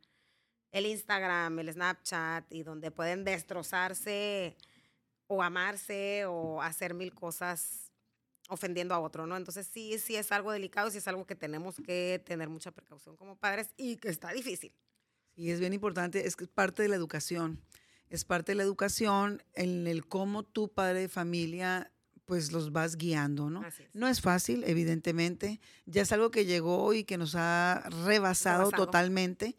el 0.71 0.85
Instagram, 0.85 1.59
el 1.59 1.73
Snapchat 1.73 2.51
y 2.53 2.63
donde 2.63 2.91
pueden 2.91 3.23
destrozarse 3.23 4.55
o 5.27 5.41
amarse 5.41 6.25
o 6.25 6.61
hacer 6.61 6.93
mil 6.93 7.13
cosas 7.13 7.91
ofendiendo 8.49 8.93
a 8.93 8.99
otro, 8.99 9.25
¿no? 9.25 9.35
Entonces 9.35 9.65
sí, 9.65 9.97
sí 9.97 10.15
es 10.15 10.31
algo 10.31 10.51
delicado 10.51 10.91
sí 10.91 10.97
es 10.99 11.07
algo 11.07 11.25
que 11.25 11.35
tenemos 11.35 11.77
que 11.77 12.21
tener 12.25 12.49
mucha 12.49 12.71
precaución 12.71 13.15
como 13.15 13.37
padres 13.37 13.73
y 13.77 13.97
que 13.97 14.09
está 14.09 14.31
difícil. 14.31 14.73
Y 15.35 15.51
es 15.51 15.59
bien 15.59 15.73
importante, 15.73 16.27
es 16.27 16.35
es 16.39 16.47
parte 16.47 16.83
de 16.83 16.89
la 16.89 16.95
educación, 16.95 17.61
es 18.09 18.25
parte 18.25 18.51
de 18.51 18.57
la 18.57 18.63
educación 18.63 19.43
en 19.53 19.87
el 19.87 20.05
cómo 20.05 20.43
tu 20.43 20.69
padre 20.69 21.01
de 21.01 21.09
familia 21.09 21.91
pues 22.25 22.53
los 22.53 22.71
vas 22.71 22.95
guiando, 22.95 23.49
¿no? 23.49 23.61
No 23.93 24.07
es 24.07 24.21
fácil, 24.21 24.63
evidentemente, 24.65 25.59
ya 25.85 26.03
es 26.03 26.11
algo 26.13 26.31
que 26.31 26.45
llegó 26.45 26.93
y 26.93 27.03
que 27.03 27.17
nos 27.17 27.35
ha 27.35 27.83
rebasado. 28.05 28.71
totalmente 28.71 29.57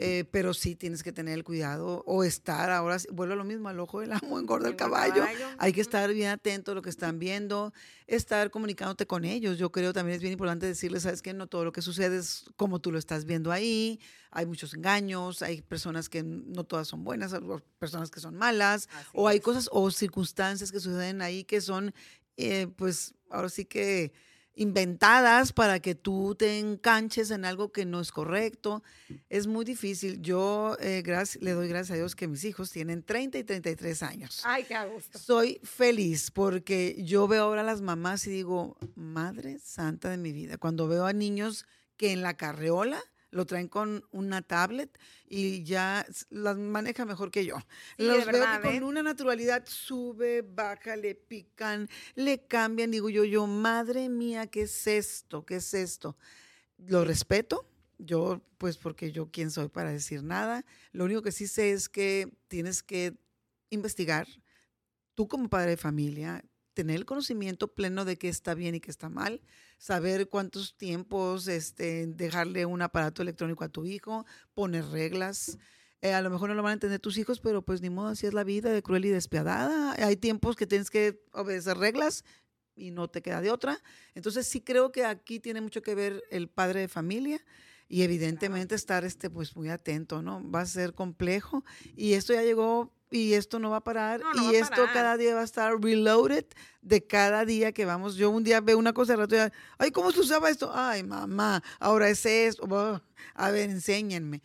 eh, 0.00 0.24
pero 0.30 0.54
sí 0.54 0.76
tienes 0.76 1.02
que 1.02 1.10
tener 1.10 1.34
el 1.34 1.42
cuidado 1.42 2.04
o 2.06 2.22
estar 2.22 2.70
ahora, 2.70 2.98
vuelvo 3.10 3.32
a 3.32 3.36
lo 3.36 3.42
mismo, 3.42 3.68
al 3.68 3.80
ojo 3.80 3.98
del 3.98 4.12
amo 4.12 4.38
engorda 4.38 4.68
el 4.68 4.76
caballo. 4.76 5.24
Hay 5.58 5.72
que 5.72 5.80
estar 5.80 6.12
bien 6.14 6.28
atento 6.28 6.70
a 6.70 6.74
lo 6.76 6.82
que 6.82 6.90
están 6.90 7.18
viendo, 7.18 7.72
estar 8.06 8.52
comunicándote 8.52 9.08
con 9.08 9.24
ellos. 9.24 9.58
Yo 9.58 9.72
creo 9.72 9.92
también 9.92 10.14
es 10.14 10.22
bien 10.22 10.32
importante 10.32 10.66
decirles, 10.66 11.02
sabes 11.02 11.20
que 11.20 11.34
no 11.34 11.48
todo 11.48 11.64
lo 11.64 11.72
que 11.72 11.82
sucede 11.82 12.18
es 12.18 12.44
como 12.54 12.78
tú 12.78 12.92
lo 12.92 12.98
estás 12.98 13.24
viendo 13.24 13.50
ahí. 13.50 13.98
Hay 14.30 14.46
muchos 14.46 14.72
engaños, 14.72 15.42
hay 15.42 15.62
personas 15.62 16.08
que 16.08 16.22
no 16.22 16.62
todas 16.62 16.86
son 16.86 17.02
buenas, 17.02 17.34
personas 17.80 18.12
que 18.12 18.20
son 18.20 18.36
malas, 18.36 18.88
o 19.12 19.26
hay 19.26 19.40
cosas 19.40 19.68
o 19.72 19.90
circunstancias 19.90 20.70
que 20.70 20.78
suceden 20.78 21.22
ahí 21.22 21.42
que 21.42 21.60
son, 21.60 21.92
eh, 22.36 22.68
pues 22.76 23.14
ahora 23.30 23.48
sí 23.48 23.64
que 23.64 24.12
inventadas 24.58 25.52
para 25.52 25.78
que 25.78 25.94
tú 25.94 26.34
te 26.34 26.58
enganches 26.58 27.30
en 27.30 27.44
algo 27.44 27.70
que 27.70 27.86
no 27.86 28.00
es 28.00 28.10
correcto. 28.10 28.82
Es 29.28 29.46
muy 29.46 29.64
difícil. 29.64 30.20
Yo 30.20 30.76
eh, 30.80 31.02
le 31.40 31.52
doy 31.52 31.68
gracias 31.68 31.92
a 31.92 31.96
Dios 31.96 32.16
que 32.16 32.26
mis 32.26 32.44
hijos 32.44 32.70
tienen 32.72 33.04
30 33.04 33.38
y 33.38 33.44
33 33.44 34.02
años. 34.02 34.42
Ay, 34.44 34.64
qué 34.64 34.74
gusto. 34.92 35.18
Soy 35.18 35.60
feliz 35.62 36.32
porque 36.32 36.96
yo 37.04 37.28
veo 37.28 37.44
ahora 37.44 37.60
a 37.60 37.64
las 37.64 37.80
mamás 37.80 38.26
y 38.26 38.30
digo, 38.30 38.76
Madre 38.96 39.60
Santa 39.60 40.10
de 40.10 40.16
mi 40.16 40.32
vida, 40.32 40.58
cuando 40.58 40.88
veo 40.88 41.06
a 41.06 41.12
niños 41.12 41.64
que 41.96 42.10
en 42.12 42.22
la 42.22 42.36
carreola 42.36 43.00
lo 43.30 43.46
traen 43.46 43.68
con 43.68 44.04
una 44.10 44.42
tablet 44.42 44.98
y 45.26 45.62
ya 45.62 46.06
las 46.30 46.56
maneja 46.56 47.04
mejor 47.04 47.30
que 47.30 47.44
yo. 47.44 47.56
los 47.98 48.26
veo 48.26 48.44
que 48.44 48.60
con 48.62 48.74
¿eh? 48.74 48.82
una 48.82 49.02
naturalidad 49.02 49.64
sube, 49.66 50.42
baja, 50.42 50.96
le 50.96 51.14
pican, 51.14 51.88
le 52.14 52.46
cambian. 52.46 52.90
Digo 52.90 53.10
yo, 53.10 53.24
yo, 53.24 53.46
madre 53.46 54.08
mía, 54.08 54.46
¿qué 54.46 54.62
es 54.62 54.86
esto? 54.86 55.44
¿Qué 55.44 55.56
es 55.56 55.74
esto? 55.74 56.16
Lo 56.78 57.04
respeto. 57.04 57.68
Yo, 57.98 58.40
pues 58.58 58.76
porque 58.76 59.10
yo 59.10 59.30
quién 59.30 59.50
soy 59.50 59.68
para 59.68 59.90
decir 59.90 60.22
nada. 60.22 60.64
Lo 60.92 61.04
único 61.04 61.22
que 61.22 61.32
sí 61.32 61.48
sé 61.48 61.72
es 61.72 61.88
que 61.88 62.32
tienes 62.46 62.82
que 62.82 63.16
investigar. 63.70 64.26
Tú 65.14 65.26
como 65.26 65.50
padre 65.50 65.70
de 65.70 65.76
familia, 65.76 66.44
tener 66.74 66.94
el 66.94 67.04
conocimiento 67.04 67.74
pleno 67.74 68.04
de 68.04 68.16
qué 68.16 68.28
está 68.28 68.54
bien 68.54 68.76
y 68.76 68.80
qué 68.80 68.92
está 68.92 69.08
mal, 69.08 69.42
saber 69.78 70.28
cuántos 70.28 70.76
tiempos 70.76 71.48
este, 71.48 72.06
dejarle 72.06 72.66
un 72.66 72.82
aparato 72.82 73.22
electrónico 73.22 73.64
a 73.64 73.68
tu 73.68 73.86
hijo, 73.86 74.26
poner 74.54 74.84
reglas. 74.86 75.58
Eh, 76.00 76.12
a 76.12 76.20
lo 76.20 76.30
mejor 76.30 76.50
no 76.50 76.54
lo 76.54 76.62
van 76.62 76.70
a 76.70 76.74
entender 76.74 77.00
tus 77.00 77.16
hijos, 77.16 77.40
pero 77.40 77.62
pues 77.62 77.80
ni 77.80 77.90
modo, 77.90 78.08
así 78.08 78.26
es 78.26 78.34
la 78.34 78.44
vida 78.44 78.70
de 78.70 78.82
cruel 78.82 79.04
y 79.04 79.08
despiadada. 79.08 79.94
Hay 80.04 80.16
tiempos 80.16 80.56
que 80.56 80.66
tienes 80.66 80.90
que 80.90 81.22
obedecer 81.32 81.78
reglas 81.78 82.24
y 82.74 82.90
no 82.90 83.08
te 83.08 83.22
queda 83.22 83.40
de 83.40 83.50
otra. 83.50 83.80
Entonces 84.14 84.46
sí 84.46 84.60
creo 84.60 84.92
que 84.92 85.04
aquí 85.04 85.40
tiene 85.40 85.60
mucho 85.60 85.82
que 85.82 85.94
ver 85.94 86.22
el 86.30 86.48
padre 86.48 86.80
de 86.80 86.88
familia 86.88 87.40
y 87.88 88.02
evidentemente 88.02 88.74
estar 88.74 89.04
este 89.04 89.30
pues 89.30 89.56
muy 89.56 89.70
atento, 89.70 90.22
¿no? 90.22 90.48
Va 90.48 90.60
a 90.60 90.66
ser 90.66 90.92
complejo 90.92 91.64
y 91.96 92.12
esto 92.12 92.34
ya 92.34 92.42
llegó 92.42 92.92
y 93.10 93.34
esto 93.34 93.58
no 93.58 93.70
va 93.70 93.78
a 93.78 93.84
parar 93.84 94.20
y 94.42 94.54
esto 94.54 94.86
cada 94.92 95.16
día 95.16 95.34
va 95.34 95.40
a 95.40 95.44
estar 95.44 95.80
reloaded 95.80 96.44
de 96.82 97.06
cada 97.06 97.44
día 97.44 97.72
que 97.72 97.84
vamos. 97.84 98.16
Yo 98.16 98.30
un 98.30 98.44
día 98.44 98.60
veo 98.60 98.78
una 98.78 98.92
cosa 98.92 99.12
de 99.12 99.16
rato 99.18 99.36
y, 99.36 99.38
ay, 99.78 99.90
¿cómo 99.90 100.12
se 100.12 100.20
usaba 100.20 100.50
esto? 100.50 100.70
Ay, 100.74 101.02
mamá, 101.02 101.62
ahora 101.80 102.08
es 102.08 102.24
esto. 102.26 103.02
a 103.34 103.50
ver, 103.50 103.70
enséñenme. 103.70 104.42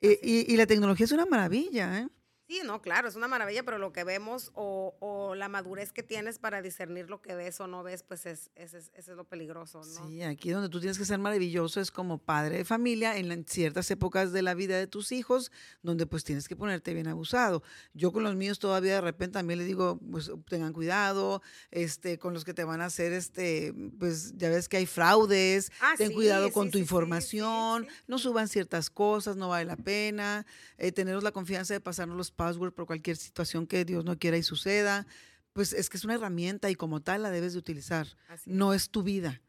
Eh, 0.00 0.18
y, 0.22 0.52
y, 0.52 0.56
la 0.56 0.66
tecnología 0.66 1.04
es 1.04 1.12
una 1.12 1.24
maravilla, 1.24 2.00
¿eh? 2.00 2.08
Sí, 2.46 2.60
no, 2.62 2.82
claro, 2.82 3.08
es 3.08 3.16
una 3.16 3.26
maravilla, 3.26 3.62
pero 3.62 3.78
lo 3.78 3.90
que 3.94 4.04
vemos 4.04 4.50
o, 4.54 4.94
o, 5.00 5.34
la 5.34 5.48
madurez 5.48 5.92
que 5.92 6.02
tienes 6.02 6.38
para 6.38 6.60
discernir 6.60 7.08
lo 7.08 7.22
que 7.22 7.34
ves 7.34 7.58
o 7.60 7.66
no 7.66 7.82
ves, 7.82 8.02
pues 8.02 8.26
es, 8.26 8.50
es, 8.54 8.74
es, 8.74 8.90
es 8.94 9.08
lo 9.08 9.24
peligroso, 9.24 9.78
¿no? 9.78 10.08
Sí, 10.08 10.22
aquí 10.22 10.50
donde 10.50 10.68
tú 10.68 10.78
tienes 10.78 10.98
que 10.98 11.06
ser 11.06 11.18
maravilloso 11.18 11.80
es 11.80 11.90
como 11.90 12.18
padre 12.18 12.58
de 12.58 12.64
familia 12.66 13.16
en, 13.16 13.46
ciertas 13.46 13.90
épocas 13.90 14.32
de 14.32 14.42
la 14.42 14.52
vida 14.52 14.76
de 14.76 14.86
tus 14.86 15.10
hijos, 15.10 15.50
donde 15.82 16.06
pues 16.06 16.22
tienes 16.22 16.46
que 16.46 16.54
ponerte 16.54 16.92
bien 16.92 17.08
abusado. 17.08 17.62
Yo 17.94 18.12
con 18.12 18.22
los 18.22 18.36
míos 18.36 18.58
todavía 18.58 18.96
de 18.96 19.00
repente 19.00 19.34
también 19.38 19.58
les 19.58 19.66
digo, 19.66 19.98
pues 20.10 20.30
tengan 20.46 20.74
cuidado, 20.74 21.40
este, 21.70 22.18
con 22.18 22.34
los 22.34 22.44
que 22.44 22.52
te 22.52 22.64
van 22.64 22.82
a 22.82 22.86
hacer, 22.86 23.14
este, 23.14 23.74
pues 23.98 24.36
ya 24.36 24.50
ves 24.50 24.68
que 24.68 24.76
hay 24.76 24.86
fraudes, 24.86 25.72
ah, 25.80 25.94
ten 25.96 26.12
cuidado 26.12 26.52
con 26.52 26.70
tu 26.70 26.76
información, 26.76 27.86
no 28.06 28.18
suban 28.18 28.48
ciertas 28.48 28.90
cosas, 28.90 29.34
no 29.36 29.48
vale 29.48 29.64
la 29.64 29.76
pena, 29.76 30.44
eh, 30.76 30.92
teneros 30.92 31.22
la 31.22 31.32
confianza 31.32 31.72
de 31.72 31.80
pasarnos 31.80 32.18
los 32.18 32.33
password 32.34 32.72
por 32.72 32.86
cualquier 32.86 33.16
situación 33.16 33.66
que 33.66 33.84
Dios 33.84 34.04
no 34.04 34.18
quiera 34.18 34.36
y 34.36 34.42
suceda. 34.42 35.06
Pues 35.52 35.72
es 35.72 35.88
que 35.88 35.96
es 35.96 36.04
una 36.04 36.14
herramienta 36.14 36.70
y 36.70 36.74
como 36.74 37.00
tal 37.00 37.22
la 37.22 37.30
debes 37.30 37.52
de 37.52 37.58
utilizar. 37.58 38.06
No 38.44 38.74
es 38.74 38.90
tu 38.90 39.02
vida, 39.02 39.40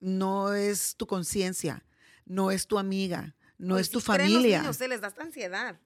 no 0.00 0.54
es 0.54 0.96
tu 0.96 1.06
conciencia, 1.06 1.84
no 2.24 2.50
es 2.50 2.66
tu 2.66 2.78
amiga, 2.78 3.34
no 3.58 3.78
es 3.78 3.90
tu 3.90 4.00
familia. 4.00 4.62
No 4.62 4.72
se 4.72 4.88
les 4.88 5.00
da 5.00 5.08
esta 5.08 5.22
ansiedad. 5.22 5.80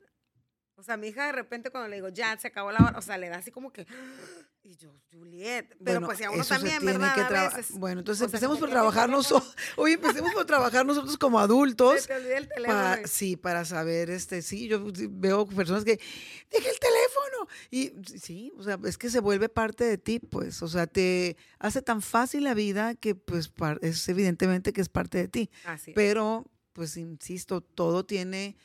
O 0.74 0.82
sea, 0.82 0.96
mi 0.96 1.08
hija 1.08 1.26
de 1.26 1.32
repente 1.32 1.70
cuando 1.70 1.88
le 1.88 1.96
digo, 1.96 2.08
ya, 2.08 2.38
se 2.38 2.46
acabó 2.46 2.70
la 2.70 2.78
hora, 2.78 2.98
o 2.98 3.02
sea, 3.02 3.18
le 3.18 3.28
da 3.28 3.38
así 3.38 3.50
como 3.50 3.72
que, 3.72 3.86
y 4.68 4.76
yo, 4.76 4.92
Juliet, 5.10 5.74
pero 5.82 6.02
pues 6.02 6.18
si 6.18 6.24
a 6.24 6.30
uno 6.30 6.44
también, 6.44 6.84
¿verdad? 6.84 7.14
Que 7.14 7.20
a 7.22 7.48
veces, 7.48 7.78
bueno, 7.78 8.00
entonces 8.00 8.22
empecemos 8.22 8.58
por 8.58 8.68
trabajar 8.68 9.08
nosotros, 9.08 9.56
oye, 9.76 9.94
empecemos 9.94 10.30
por 10.34 10.44
trabajar 10.44 10.84
nosotros 10.84 11.16
como 11.16 11.38
adultos. 11.38 12.06
te 12.06 12.36
el 12.36 12.48
teléfono. 12.48 12.96
sí, 13.06 13.36
para 13.36 13.64
saber, 13.64 14.10
este, 14.10 14.42
sí, 14.42 14.68
yo 14.68 14.84
veo 15.10 15.46
personas 15.46 15.84
que, 15.84 15.98
deje 16.50 16.70
el 16.70 16.78
teléfono. 16.78 17.48
Y 17.70 18.18
sí, 18.18 18.52
o 18.58 18.62
sea, 18.62 18.78
es 18.84 18.98
que 18.98 19.08
se 19.08 19.20
vuelve 19.20 19.48
parte 19.48 19.84
de 19.84 19.96
ti, 19.96 20.18
pues, 20.18 20.62
o 20.62 20.68
sea, 20.68 20.86
te 20.86 21.38
hace 21.58 21.80
tan 21.80 22.02
fácil 22.02 22.44
la 22.44 22.52
vida 22.52 22.94
que, 22.94 23.14
pues, 23.14 23.50
es 23.80 24.06
evidentemente 24.10 24.74
que 24.74 24.82
es 24.82 24.90
parte 24.90 25.16
de 25.16 25.28
ti. 25.28 25.50
Así 25.64 25.94
pero, 25.94 26.44
pues, 26.74 26.98
insisto, 26.98 27.62
todo 27.62 28.04
tiene 28.04 28.58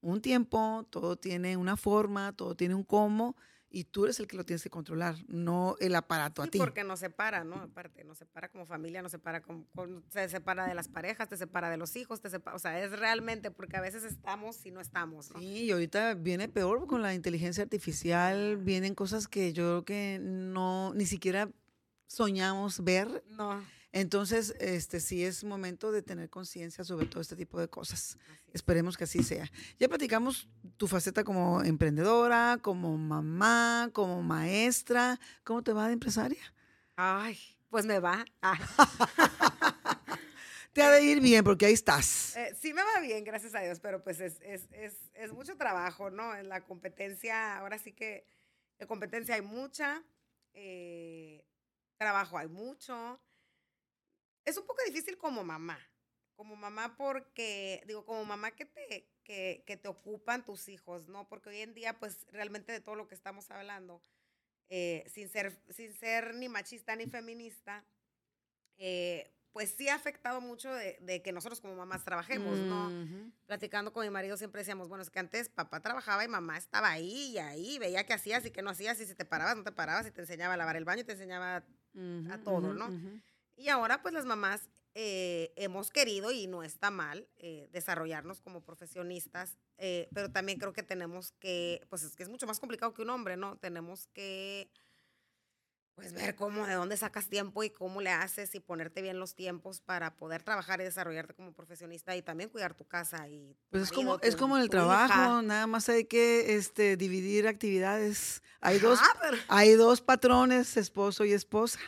un 0.00 0.22
tiempo, 0.22 0.86
todo 0.88 1.16
tiene 1.16 1.58
una 1.58 1.76
forma, 1.76 2.32
todo 2.32 2.56
tiene 2.56 2.74
un 2.74 2.84
cómo, 2.84 3.36
y 3.70 3.84
tú 3.84 4.04
eres 4.04 4.18
el 4.18 4.26
que 4.26 4.36
lo 4.36 4.44
tienes 4.44 4.62
que 4.62 4.70
controlar, 4.70 5.16
no 5.28 5.76
el 5.80 5.94
aparato 5.94 6.42
a 6.42 6.46
ti. 6.48 6.58
porque 6.58 6.82
nos 6.84 7.00
separa, 7.00 7.44
¿no? 7.44 7.56
Aparte, 7.56 8.04
nos 8.04 8.18
separa 8.18 8.48
como 8.48 8.66
familia, 8.66 9.00
nos 9.00 9.12
separa, 9.12 9.40
con, 9.40 9.66
se 10.08 10.28
separa 10.28 10.66
de 10.66 10.74
las 10.74 10.88
parejas, 10.88 11.28
te 11.28 11.36
separa 11.36 11.70
de 11.70 11.76
los 11.76 11.94
hijos, 11.96 12.20
te 12.20 12.30
separa, 12.30 12.56
o 12.56 12.58
sea, 12.58 12.82
es 12.82 12.90
realmente 12.90 13.50
porque 13.50 13.76
a 13.76 13.80
veces 13.80 14.02
estamos 14.02 14.66
y 14.66 14.72
no 14.72 14.80
estamos, 14.80 15.30
¿no? 15.30 15.38
Sí, 15.38 15.64
y 15.64 15.70
ahorita 15.70 16.14
viene 16.14 16.48
peor 16.48 16.86
con 16.86 17.02
la 17.02 17.14
inteligencia 17.14 17.62
artificial, 17.62 18.56
vienen 18.56 18.94
cosas 18.94 19.28
que 19.28 19.52
yo 19.52 19.62
creo 19.62 19.84
que 19.84 20.18
no, 20.20 20.92
ni 20.94 21.06
siquiera 21.06 21.48
soñamos 22.06 22.82
ver. 22.82 23.22
No. 23.28 23.62
Entonces, 23.92 24.54
este 24.60 25.00
sí 25.00 25.24
es 25.24 25.42
momento 25.42 25.90
de 25.90 26.02
tener 26.02 26.30
conciencia 26.30 26.84
sobre 26.84 27.06
todo 27.06 27.20
este 27.20 27.34
tipo 27.34 27.58
de 27.58 27.68
cosas. 27.68 28.18
Esperemos 28.52 28.96
que 28.96 29.04
así 29.04 29.22
sea. 29.24 29.50
Ya 29.78 29.88
platicamos 29.88 30.48
tu 30.76 30.86
faceta 30.86 31.24
como 31.24 31.62
emprendedora, 31.62 32.58
como 32.62 32.96
mamá, 32.96 33.90
como 33.92 34.22
maestra. 34.22 35.18
¿Cómo 35.42 35.62
te 35.62 35.72
va 35.72 35.88
de 35.88 35.94
empresaria? 35.94 36.40
Ay, 36.94 37.36
pues 37.68 37.84
me 37.84 37.98
va. 37.98 38.24
Ah. 38.42 38.58
te 40.72 40.82
ha 40.82 40.90
de 40.90 41.02
ir 41.02 41.20
bien 41.20 41.42
porque 41.42 41.66
ahí 41.66 41.72
estás. 41.72 42.36
Eh, 42.36 42.54
sí 42.60 42.72
me 42.72 42.82
va 42.84 43.00
bien, 43.00 43.24
gracias 43.24 43.56
a 43.56 43.60
Dios, 43.60 43.80
pero 43.80 44.04
pues 44.04 44.20
es, 44.20 44.40
es, 44.42 44.68
es, 44.70 44.94
es 45.14 45.32
mucho 45.32 45.56
trabajo, 45.56 46.10
¿no? 46.10 46.36
En 46.36 46.48
la 46.48 46.60
competencia, 46.60 47.58
ahora 47.58 47.76
sí 47.78 47.92
que 47.92 48.24
de 48.78 48.86
competencia 48.86 49.34
hay 49.34 49.42
mucha, 49.42 50.04
eh, 50.54 51.44
trabajo 51.96 52.38
hay 52.38 52.46
mucho 52.46 53.20
es 54.44 54.56
un 54.56 54.66
poco 54.66 54.82
difícil 54.86 55.16
como 55.18 55.44
mamá, 55.44 55.78
como 56.34 56.56
mamá 56.56 56.96
porque, 56.96 57.82
digo, 57.86 58.04
como 58.04 58.24
mamá 58.24 58.52
que 58.52 58.64
te, 58.64 59.08
que, 59.24 59.76
te 59.76 59.88
ocupan 59.88 60.44
tus 60.44 60.68
hijos, 60.68 61.08
¿no? 61.08 61.28
Porque 61.28 61.50
hoy 61.50 61.60
en 61.60 61.74
día, 61.74 61.98
pues 61.98 62.26
realmente 62.32 62.72
de 62.72 62.80
todo 62.80 62.94
lo 62.94 63.06
que 63.06 63.14
estamos 63.14 63.50
hablando, 63.50 64.02
eh, 64.68 65.04
sin, 65.12 65.28
ser, 65.28 65.60
sin 65.68 65.92
ser 65.94 66.34
ni 66.34 66.48
machista 66.48 66.96
ni 66.96 67.06
feminista, 67.06 67.84
eh, 68.78 69.32
pues 69.52 69.70
sí 69.76 69.88
ha 69.88 69.94
afectado 69.94 70.40
mucho 70.40 70.72
de, 70.72 71.22
que 71.22 71.32
nosotros 71.32 71.60
como 71.60 71.74
mamás 71.74 72.04
trabajemos, 72.04 72.56
¿no? 72.58 72.90
Platicando 73.46 73.92
con 73.92 74.04
mi 74.04 74.10
marido 74.10 74.36
siempre 74.36 74.60
decíamos, 74.60 74.88
bueno, 74.88 75.02
es 75.02 75.10
que 75.10 75.18
antes 75.18 75.48
papá 75.48 75.80
trabajaba 75.80 76.24
y 76.24 76.28
mamá 76.28 76.56
estaba 76.56 76.90
ahí 76.90 77.32
y 77.32 77.38
ahí, 77.38 77.78
veía 77.78 78.06
qué 78.06 78.12
hacías 78.12 78.46
y 78.46 78.50
qué 78.50 78.62
no 78.62 78.70
hacías, 78.70 79.00
y 79.00 79.06
si 79.06 79.14
te 79.14 79.24
parabas, 79.24 79.56
no 79.56 79.64
te 79.64 79.72
parabas, 79.72 80.06
y 80.06 80.10
te 80.12 80.20
enseñaba 80.20 80.54
a 80.54 80.56
lavar 80.56 80.76
el 80.76 80.84
baño, 80.84 81.02
y 81.02 81.04
te 81.04 81.12
enseñaba 81.12 81.56
a 81.56 82.38
todo, 82.44 82.72
¿no? 82.72 82.88
Y 83.60 83.68
ahora 83.68 84.00
pues 84.00 84.14
las 84.14 84.24
mamás 84.24 84.70
eh, 84.94 85.52
hemos 85.56 85.90
querido, 85.90 86.32
y 86.32 86.46
no 86.46 86.62
está 86.62 86.90
mal, 86.90 87.28
eh, 87.36 87.68
desarrollarnos 87.72 88.40
como 88.40 88.62
profesionistas, 88.62 89.58
eh, 89.76 90.08
pero 90.14 90.32
también 90.32 90.58
creo 90.58 90.72
que 90.72 90.82
tenemos 90.82 91.32
que, 91.32 91.86
pues 91.90 92.02
es 92.02 92.16
que 92.16 92.22
es 92.22 92.30
mucho 92.30 92.46
más 92.46 92.58
complicado 92.58 92.94
que 92.94 93.02
un 93.02 93.10
hombre, 93.10 93.36
¿no? 93.36 93.58
Tenemos 93.58 94.06
que 94.14 94.70
pues 96.00 96.12
ver 96.14 96.34
cómo, 96.34 96.66
de 96.66 96.74
dónde 96.74 96.96
sacas 96.96 97.28
tiempo 97.28 97.62
y 97.62 97.70
cómo 97.70 98.00
le 98.00 98.10
haces 98.10 98.54
y 98.54 98.60
ponerte 98.60 99.02
bien 99.02 99.18
los 99.18 99.34
tiempos 99.34 99.80
para 99.80 100.16
poder 100.16 100.42
trabajar 100.42 100.80
y 100.80 100.84
desarrollarte 100.84 101.34
como 101.34 101.52
profesionista 101.52 102.16
y 102.16 102.22
también 102.22 102.48
cuidar 102.48 102.74
tu 102.74 102.86
casa 102.86 103.28
y 103.28 103.56
pues 103.70 103.84
es 103.84 103.92
como 103.92 104.18
es 104.20 104.36
como 104.36 104.56
en 104.56 104.62
el 104.62 104.70
trabajo 104.70 105.42
nada 105.42 105.66
más 105.66 105.88
hay 105.88 106.04
que 106.04 106.56
este 106.56 106.96
dividir 106.96 107.46
actividades 107.46 108.42
hay 108.60 108.78
dos 108.78 108.98
hay 109.48 109.72
dos 109.74 110.00
patrones 110.00 110.76
esposo 110.76 111.24
y 111.24 111.32
esposa 111.32 111.78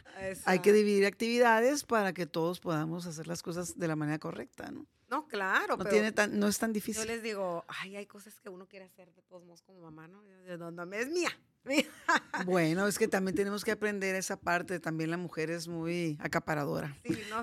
hay 0.44 0.58
que 0.60 0.72
dividir 0.72 1.06
actividades 1.06 1.84
para 1.84 2.12
que 2.12 2.26
todos 2.26 2.60
podamos 2.60 3.06
hacer 3.06 3.26
las 3.26 3.42
cosas 3.42 3.78
de 3.78 3.88
la 3.88 3.96
manera 3.96 4.18
correcta 4.18 4.70
no 4.70 4.86
no, 5.12 5.28
claro. 5.28 5.76
No, 5.76 5.84
tiene 5.84 6.10
tan, 6.10 6.40
no 6.40 6.48
es 6.48 6.58
tan 6.58 6.72
difícil. 6.72 7.02
Yo 7.02 7.06
les 7.06 7.22
digo, 7.22 7.66
ay, 7.68 7.96
hay 7.96 8.06
cosas 8.06 8.40
que 8.40 8.48
uno 8.48 8.66
quiere 8.66 8.86
hacer 8.86 9.12
de 9.12 9.20
todos 9.20 9.44
modos 9.44 9.60
como 9.60 9.82
mamá, 9.82 10.08
¿no? 10.08 10.22
No, 10.56 10.70
no, 10.70 10.94
es 10.94 11.10
mía. 11.10 11.28
Bueno, 12.46 12.86
es 12.86 12.98
que 12.98 13.08
también 13.08 13.34
tenemos 13.34 13.64
que 13.64 13.72
aprender 13.72 14.14
esa 14.14 14.36
parte. 14.36 14.80
También 14.80 15.10
la 15.10 15.16
mujer 15.16 15.50
es 15.50 15.68
muy 15.68 16.18
acaparadora. 16.20 16.96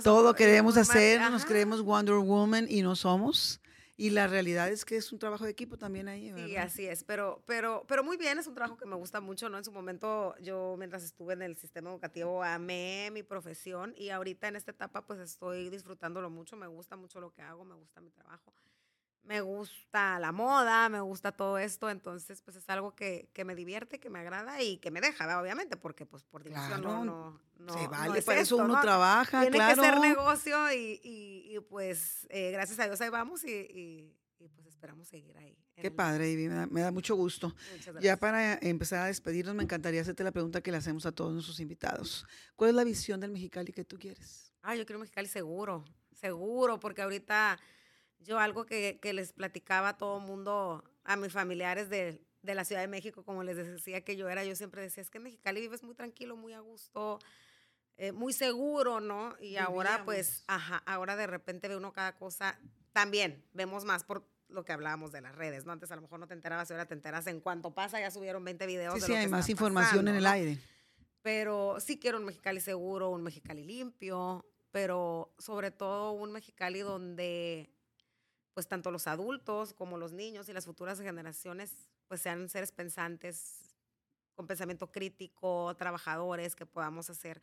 Todo 0.03 0.33
queremos 0.33 0.77
hacer, 0.77 1.21
nos 1.31 1.45
creemos 1.45 1.81
Wonder 1.81 2.15
Woman 2.15 2.67
y 2.69 2.81
no 2.81 2.95
somos. 2.95 3.61
Y 3.97 4.11
la 4.11 4.27
realidad 4.27 4.69
es 4.69 4.85
que 4.85 4.95
es 4.95 5.11
un 5.11 5.19
trabajo 5.19 5.43
de 5.43 5.51
equipo 5.51 5.77
también 5.77 6.07
ahí. 6.07 6.31
Sí, 6.33 6.55
así 6.55 6.85
es, 6.85 7.03
pero, 7.03 7.43
pero, 7.45 7.83
pero 7.85 8.01
muy 8.01 8.15
bien, 8.15 8.39
es 8.39 8.47
un 8.47 8.53
trabajo 8.53 8.77
que 8.77 8.85
me 8.85 8.95
gusta 8.95 9.19
mucho, 9.19 9.49
¿no? 9.49 9.57
En 9.57 9.65
su 9.65 9.73
momento, 9.73 10.35
yo 10.39 10.75
mientras 10.79 11.03
estuve 11.03 11.33
en 11.33 11.41
el 11.41 11.57
sistema 11.57 11.89
educativo 11.89 12.41
amé 12.41 13.09
mi 13.11 13.23
profesión 13.23 13.93
y 13.97 14.11
ahorita 14.11 14.47
en 14.47 14.55
esta 14.55 14.71
etapa 14.71 15.05
pues 15.05 15.19
estoy 15.19 15.69
disfrutándolo 15.69 16.29
mucho, 16.29 16.55
me 16.55 16.67
gusta 16.67 16.95
mucho 16.95 17.19
lo 17.19 17.33
que 17.33 17.41
hago, 17.41 17.65
me 17.65 17.75
gusta 17.75 17.99
mi 17.99 18.09
trabajo 18.11 18.53
me 19.23 19.41
gusta 19.41 20.19
la 20.19 20.31
moda, 20.31 20.89
me 20.89 21.01
gusta 21.01 21.31
todo 21.31 21.57
esto, 21.57 21.89
entonces 21.89 22.41
pues 22.41 22.57
es 22.57 22.69
algo 22.69 22.95
que, 22.95 23.29
que 23.33 23.45
me 23.45 23.55
divierte, 23.55 23.99
que 23.99 24.09
me 24.09 24.19
agrada 24.19 24.61
y 24.61 24.77
que 24.77 24.91
me 24.91 25.01
deja, 25.01 25.39
obviamente, 25.39 25.77
porque 25.77 26.05
pues 26.05 26.23
por 26.23 26.43
diversión 26.43 26.81
no, 26.81 27.05
no, 27.05 27.39
no, 27.57 27.73
Se 27.73 27.87
vale, 27.87 28.21
por 28.21 28.37
eso 28.37 28.57
uno 28.57 28.81
trabaja, 28.81 29.41
Tiene 29.41 29.59
que 29.59 29.75
ser 29.75 29.99
negocio 29.99 30.71
y, 30.73 30.99
y, 31.03 31.59
pues 31.69 32.25
eh, 32.29 32.51
gracias 32.51 32.79
a 32.79 32.85
Dios 32.85 32.99
ahí 33.01 33.09
vamos 33.09 33.43
y, 33.43 34.15
pues 34.37 34.67
esperamos 34.67 35.07
seguir 35.07 35.37
ahí. 35.37 35.55
Qué 35.75 35.91
padre, 35.91 36.29
Ivy, 36.31 36.49
me 36.69 36.81
da, 36.81 36.91
mucho 36.91 37.15
gusto. 37.15 37.55
Ya 38.01 38.17
para 38.17 38.55
empezar 38.55 39.03
a 39.03 39.05
despedirnos, 39.05 39.55
me 39.55 39.63
encantaría 39.63 40.01
hacerte 40.01 40.23
la 40.23 40.31
pregunta 40.31 40.61
que 40.61 40.71
le 40.71 40.77
hacemos 40.77 41.05
a 41.05 41.11
todos 41.11 41.33
nuestros 41.33 41.59
invitados. 41.59 42.25
¿Cuál 42.55 42.71
es 42.71 42.75
la 42.75 42.83
visión 42.83 43.19
del 43.19 43.31
Mexicali 43.31 43.71
que 43.71 43.85
tú 43.85 43.97
quieres? 43.97 44.51
Ah, 44.61 44.75
yo 44.75 44.85
quiero 44.85 44.97
un 44.97 45.03
Mexicali 45.03 45.27
seguro, 45.27 45.85
seguro, 46.11 46.79
porque 46.79 47.01
ahorita 47.01 47.57
yo 48.19 48.39
algo 48.39 48.65
que, 48.65 48.99
les 49.01 49.33
platicaba 49.33 49.89
a 49.89 49.97
todo 49.97 50.19
mundo, 50.19 50.83
a 51.03 51.15
mis 51.15 51.33
familiares 51.33 51.89
de, 51.89 52.21
la 52.43 52.65
Ciudad 52.65 52.81
de 52.81 52.87
México, 52.87 53.23
como 53.23 53.43
les 53.43 53.57
decía 53.57 54.01
que 54.01 54.15
yo 54.15 54.29
era, 54.29 54.43
yo 54.43 54.55
siempre 54.55 54.81
decía, 54.81 55.01
es 55.01 55.09
que 55.09 55.17
en 55.17 55.25
Mexicali 55.25 55.61
vives 55.61 55.83
muy 55.83 55.95
tranquilo, 55.95 56.35
muy 56.35 56.53
a 56.53 56.59
gusto, 56.59 57.19
eh, 57.97 58.11
muy 58.11 58.33
seguro, 58.33 58.99
¿no? 58.99 59.35
Y 59.39 59.57
ahora 59.57 60.03
pues, 60.05 60.43
ajá, 60.47 60.81
ahora 60.85 61.15
de 61.15 61.27
repente 61.27 61.67
ve 61.67 61.75
uno 61.75 61.91
cada 61.91 62.15
cosa, 62.15 62.59
también 62.93 63.45
vemos 63.53 63.85
más 63.85 64.03
por 64.03 64.25
lo 64.47 64.65
que 64.65 64.71
hablábamos 64.71 65.11
de 65.11 65.21
las 65.21 65.35
redes, 65.35 65.65
¿no? 65.65 65.71
Antes 65.71 65.91
a 65.91 65.95
lo 65.95 66.01
mejor 66.01 66.19
no 66.19 66.27
te 66.27 66.33
enterabas 66.33 66.71
ahora 66.71 66.85
te 66.85 66.93
enteras 66.93 67.27
en 67.27 67.39
cuanto 67.39 67.73
pasa, 67.73 67.99
ya 67.99 68.09
subieron 68.09 68.43
20 68.43 68.65
videos. 68.65 68.95
Sí, 68.95 69.01
de 69.01 69.05
sí, 69.05 69.13
hay 69.13 69.27
más 69.27 69.49
información 69.49 70.07
en 70.07 70.15
el 70.15 70.25
aire. 70.25 70.57
Pero 71.21 71.77
sí 71.79 71.99
quiero 71.99 72.17
un 72.17 72.25
Mexicali 72.25 72.59
seguro, 72.59 73.09
un 73.09 73.21
Mexicali 73.21 73.63
limpio, 73.63 74.45
pero 74.71 75.33
sobre 75.37 75.71
todo 75.71 76.13
un 76.13 76.31
Mexicali 76.31 76.79
donde 76.79 77.69
pues 78.59 78.67
tanto 78.67 78.91
los 78.91 79.07
adultos 79.07 79.73
como 79.73 79.97
los 79.97 80.11
niños 80.11 80.49
y 80.49 80.51
las 80.51 80.65
futuras 80.65 80.99
generaciones 80.99 81.71
pues 82.09 82.19
sean 82.19 82.49
seres 82.49 82.73
pensantes, 82.73 83.73
con 84.35 84.47
pensamiento 84.47 84.91
crítico, 84.91 85.73
trabajadores, 85.77 86.57
que 86.57 86.65
podamos 86.65 87.09
hacer 87.09 87.41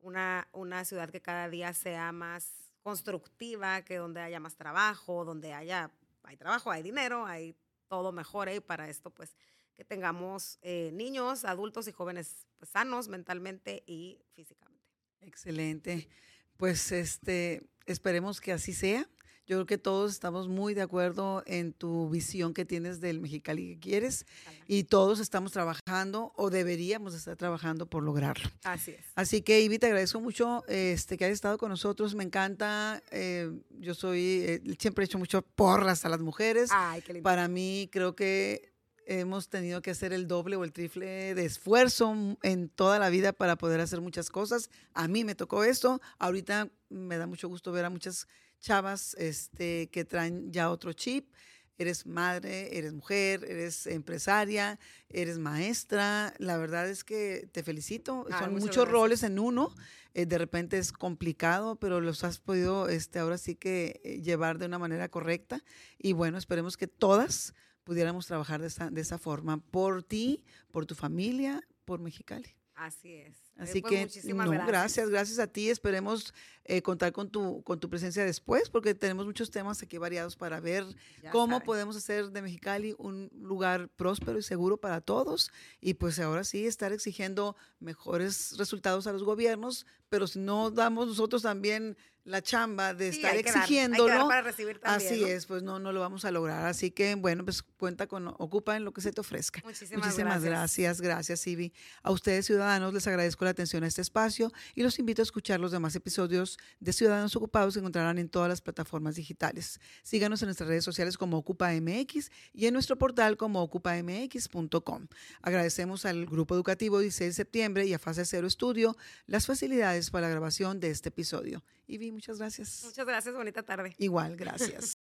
una, 0.00 0.48
una 0.52 0.86
ciudad 0.86 1.10
que 1.10 1.20
cada 1.20 1.50
día 1.50 1.74
sea 1.74 2.12
más 2.12 2.70
constructiva, 2.80 3.82
que 3.82 3.96
donde 3.96 4.22
haya 4.22 4.40
más 4.40 4.56
trabajo, 4.56 5.26
donde 5.26 5.52
haya, 5.52 5.90
hay 6.22 6.38
trabajo, 6.38 6.70
hay 6.70 6.82
dinero, 6.82 7.26
hay 7.26 7.54
todo 7.86 8.10
mejore 8.10 8.54
y 8.54 8.60
para 8.60 8.88
esto 8.88 9.10
pues 9.10 9.36
que 9.76 9.84
tengamos 9.84 10.58
eh, 10.62 10.92
niños, 10.94 11.44
adultos 11.44 11.88
y 11.88 11.92
jóvenes 11.92 12.46
pues, 12.56 12.70
sanos 12.70 13.08
mentalmente 13.08 13.82
y 13.86 14.18
físicamente. 14.32 14.88
Excelente. 15.20 16.08
Pues 16.56 16.90
este, 16.90 17.68
esperemos 17.84 18.40
que 18.40 18.54
así 18.54 18.72
sea. 18.72 19.06
Yo 19.46 19.56
creo 19.56 19.66
que 19.66 19.78
todos 19.78 20.12
estamos 20.12 20.48
muy 20.48 20.72
de 20.72 20.80
acuerdo 20.80 21.42
en 21.46 21.74
tu 21.74 22.08
visión 22.08 22.54
que 22.54 22.64
tienes 22.64 23.00
del 23.00 23.20
Mexicali 23.20 23.74
que 23.74 23.78
quieres 23.78 24.24
y 24.66 24.84
todos 24.84 25.20
estamos 25.20 25.52
trabajando 25.52 26.32
o 26.36 26.48
deberíamos 26.48 27.14
estar 27.14 27.36
trabajando 27.36 27.84
por 27.84 28.02
lograrlo. 28.02 28.48
Así 28.62 28.92
es. 28.92 29.04
Así 29.14 29.42
que, 29.42 29.60
Ivy, 29.60 29.78
te 29.78 29.86
agradezco 29.86 30.20
mucho 30.20 30.64
este, 30.66 31.18
que 31.18 31.26
hayas 31.26 31.34
estado 31.34 31.58
con 31.58 31.68
nosotros. 31.68 32.14
Me 32.14 32.24
encanta. 32.24 33.02
Eh, 33.10 33.50
yo 33.80 33.92
soy, 33.92 34.44
eh, 34.46 34.62
siempre 34.78 35.04
he 35.04 35.06
hecho 35.06 35.18
mucho 35.18 35.42
porras 35.42 36.06
a 36.06 36.08
las 36.08 36.20
mujeres. 36.20 36.70
Ay, 36.72 37.02
qué 37.02 37.12
lindo. 37.12 37.24
Para 37.24 37.46
mí, 37.46 37.90
creo 37.92 38.16
que 38.16 38.73
hemos 39.06 39.48
tenido 39.48 39.82
que 39.82 39.90
hacer 39.90 40.12
el 40.12 40.26
doble 40.26 40.56
o 40.56 40.64
el 40.64 40.72
triple 40.72 41.34
de 41.34 41.44
esfuerzo 41.44 42.14
en 42.42 42.68
toda 42.68 42.98
la 42.98 43.10
vida 43.10 43.32
para 43.32 43.56
poder 43.56 43.80
hacer 43.80 44.00
muchas 44.00 44.30
cosas. 44.30 44.70
A 44.94 45.08
mí 45.08 45.24
me 45.24 45.34
tocó 45.34 45.64
esto. 45.64 46.00
Ahorita 46.18 46.70
me 46.88 47.16
da 47.18 47.26
mucho 47.26 47.48
gusto 47.48 47.72
ver 47.72 47.84
a 47.84 47.90
muchas 47.90 48.26
chavas 48.60 49.14
este, 49.18 49.88
que 49.90 50.04
traen 50.04 50.52
ya 50.52 50.70
otro 50.70 50.92
chip. 50.92 51.32
Eres 51.76 52.06
madre, 52.06 52.78
eres 52.78 52.92
mujer, 52.92 53.44
eres 53.48 53.86
empresaria, 53.88 54.78
eres 55.08 55.38
maestra. 55.38 56.32
La 56.38 56.56
verdad 56.56 56.88
es 56.88 57.02
que 57.02 57.48
te 57.50 57.64
felicito. 57.64 58.26
Son 58.38 58.54
muchos 58.54 58.88
roles 58.88 59.24
en 59.24 59.38
uno. 59.38 59.74
Eh, 60.14 60.26
de 60.26 60.38
repente 60.38 60.78
es 60.78 60.92
complicado, 60.92 61.74
pero 61.76 62.00
los 62.00 62.22
has 62.22 62.38
podido 62.38 62.88
este, 62.88 63.18
ahora 63.18 63.36
sí 63.36 63.56
que 63.56 64.00
eh, 64.04 64.20
llevar 64.22 64.58
de 64.58 64.66
una 64.66 64.78
manera 64.78 65.08
correcta. 65.08 65.64
Y 65.98 66.12
bueno, 66.12 66.38
esperemos 66.38 66.76
que 66.76 66.86
todas 66.86 67.54
pudiéramos 67.84 68.26
trabajar 68.26 68.60
de 68.60 68.68
esa, 68.68 68.90
de 68.90 69.00
esa 69.00 69.18
forma 69.18 69.58
por 69.58 70.02
ti, 70.02 70.44
por 70.70 70.86
tu 70.86 70.94
familia, 70.94 71.62
por 71.84 72.00
Mexicali. 72.00 72.56
Así 72.74 73.12
es. 73.14 73.43
Así 73.56 73.80
pues, 73.80 73.92
que 73.92 74.00
muchísimas 74.00 74.50
gracias. 74.50 75.08
gracias. 75.08 75.38
a 75.38 75.46
ti. 75.46 75.70
Esperemos 75.70 76.34
eh, 76.64 76.82
contar 76.82 77.12
con 77.12 77.30
tu, 77.30 77.62
con 77.62 77.78
tu 77.78 77.88
presencia 77.88 78.24
después, 78.24 78.68
porque 78.68 78.94
tenemos 78.94 79.26
muchos 79.26 79.50
temas 79.50 79.82
aquí 79.82 79.98
variados 79.98 80.36
para 80.36 80.60
ver 80.60 80.84
cómo 81.30 81.60
podemos 81.60 81.96
hacer 81.96 82.30
de 82.30 82.42
Mexicali 82.42 82.94
un 82.98 83.30
lugar 83.40 83.88
próspero 83.88 84.38
y 84.38 84.42
seguro 84.42 84.76
para 84.76 85.00
todos. 85.00 85.52
Y 85.80 85.94
pues 85.94 86.18
ahora 86.18 86.42
sí, 86.44 86.66
estar 86.66 86.92
exigiendo 86.92 87.56
mejores 87.78 88.56
resultados 88.58 89.06
a 89.06 89.12
los 89.12 89.22
gobiernos, 89.22 89.86
pero 90.08 90.26
si 90.26 90.38
no 90.38 90.70
damos 90.70 91.06
nosotros 91.06 91.42
también 91.42 91.96
la 92.24 92.40
chamba 92.40 92.94
de 92.94 93.08
estar 93.08 93.36
exigiéndolo. 93.36 94.26
para 94.26 94.42
recibir 94.42 94.78
también, 94.78 95.12
así 95.12 95.24
es, 95.24 95.44
pues 95.44 95.62
no, 95.62 95.78
no 95.78 95.92
lo 95.92 96.00
vamos 96.00 96.24
a 96.24 96.30
lograr. 96.30 96.66
Así 96.66 96.90
que, 96.90 97.14
bueno, 97.14 97.44
pues 97.44 97.62
cuenta 97.62 98.06
con, 98.06 98.28
ocupa 98.28 98.76
en 98.76 98.84
lo 98.84 98.92
que 98.92 99.02
se 99.02 99.12
te 99.12 99.20
ofrezca. 99.20 99.60
Muchísimas, 99.62 100.06
Muchísimas 100.06 100.42
gracias. 100.42 101.00
gracias, 101.00 101.46
Ivy. 101.46 101.74
A 102.02 102.10
ustedes, 102.10 102.46
ciudadanos, 102.46 102.94
les 102.94 103.06
agradezco 103.44 103.50
la 103.50 103.50
atención 103.50 103.84
a 103.84 103.86
este 103.86 104.02
espacio 104.02 104.52
y 104.74 104.82
los 104.82 104.98
invito 104.98 105.22
a 105.22 105.24
escuchar 105.24 105.60
los 105.60 105.72
demás 105.72 105.94
episodios 105.94 106.58
de 106.80 106.92
Ciudadanos 106.92 107.36
Ocupados 107.36 107.74
que 107.74 107.80
encontrarán 107.80 108.18
en 108.18 108.28
todas 108.28 108.48
las 108.48 108.60
plataformas 108.60 109.16
digitales. 109.16 109.80
Síganos 110.02 110.42
en 110.42 110.46
nuestras 110.46 110.68
redes 110.68 110.84
sociales 110.84 111.16
como 111.16 111.38
OcupaMX 111.38 112.30
y 112.52 112.66
en 112.66 112.74
nuestro 112.74 112.96
portal 112.96 113.36
como 113.36 113.62
ocupamx.com. 113.62 115.08
Agradecemos 115.42 116.04
al 116.04 116.26
Grupo 116.26 116.54
Educativo 116.54 117.00
16 117.00 117.30
de 117.30 117.34
septiembre 117.34 117.86
y 117.86 117.94
a 117.94 117.98
Fase 117.98 118.24
Cero 118.24 118.46
Estudio 118.46 118.96
las 119.26 119.46
facilidades 119.46 120.10
para 120.10 120.26
la 120.26 120.30
grabación 120.30 120.80
de 120.80 120.90
este 120.90 121.10
episodio. 121.10 121.62
Ivy, 121.86 122.12
muchas 122.12 122.38
gracias. 122.38 122.82
Muchas 122.84 123.06
gracias, 123.06 123.34
bonita 123.34 123.62
tarde. 123.62 123.94
Igual, 123.98 124.36
gracias. 124.36 124.96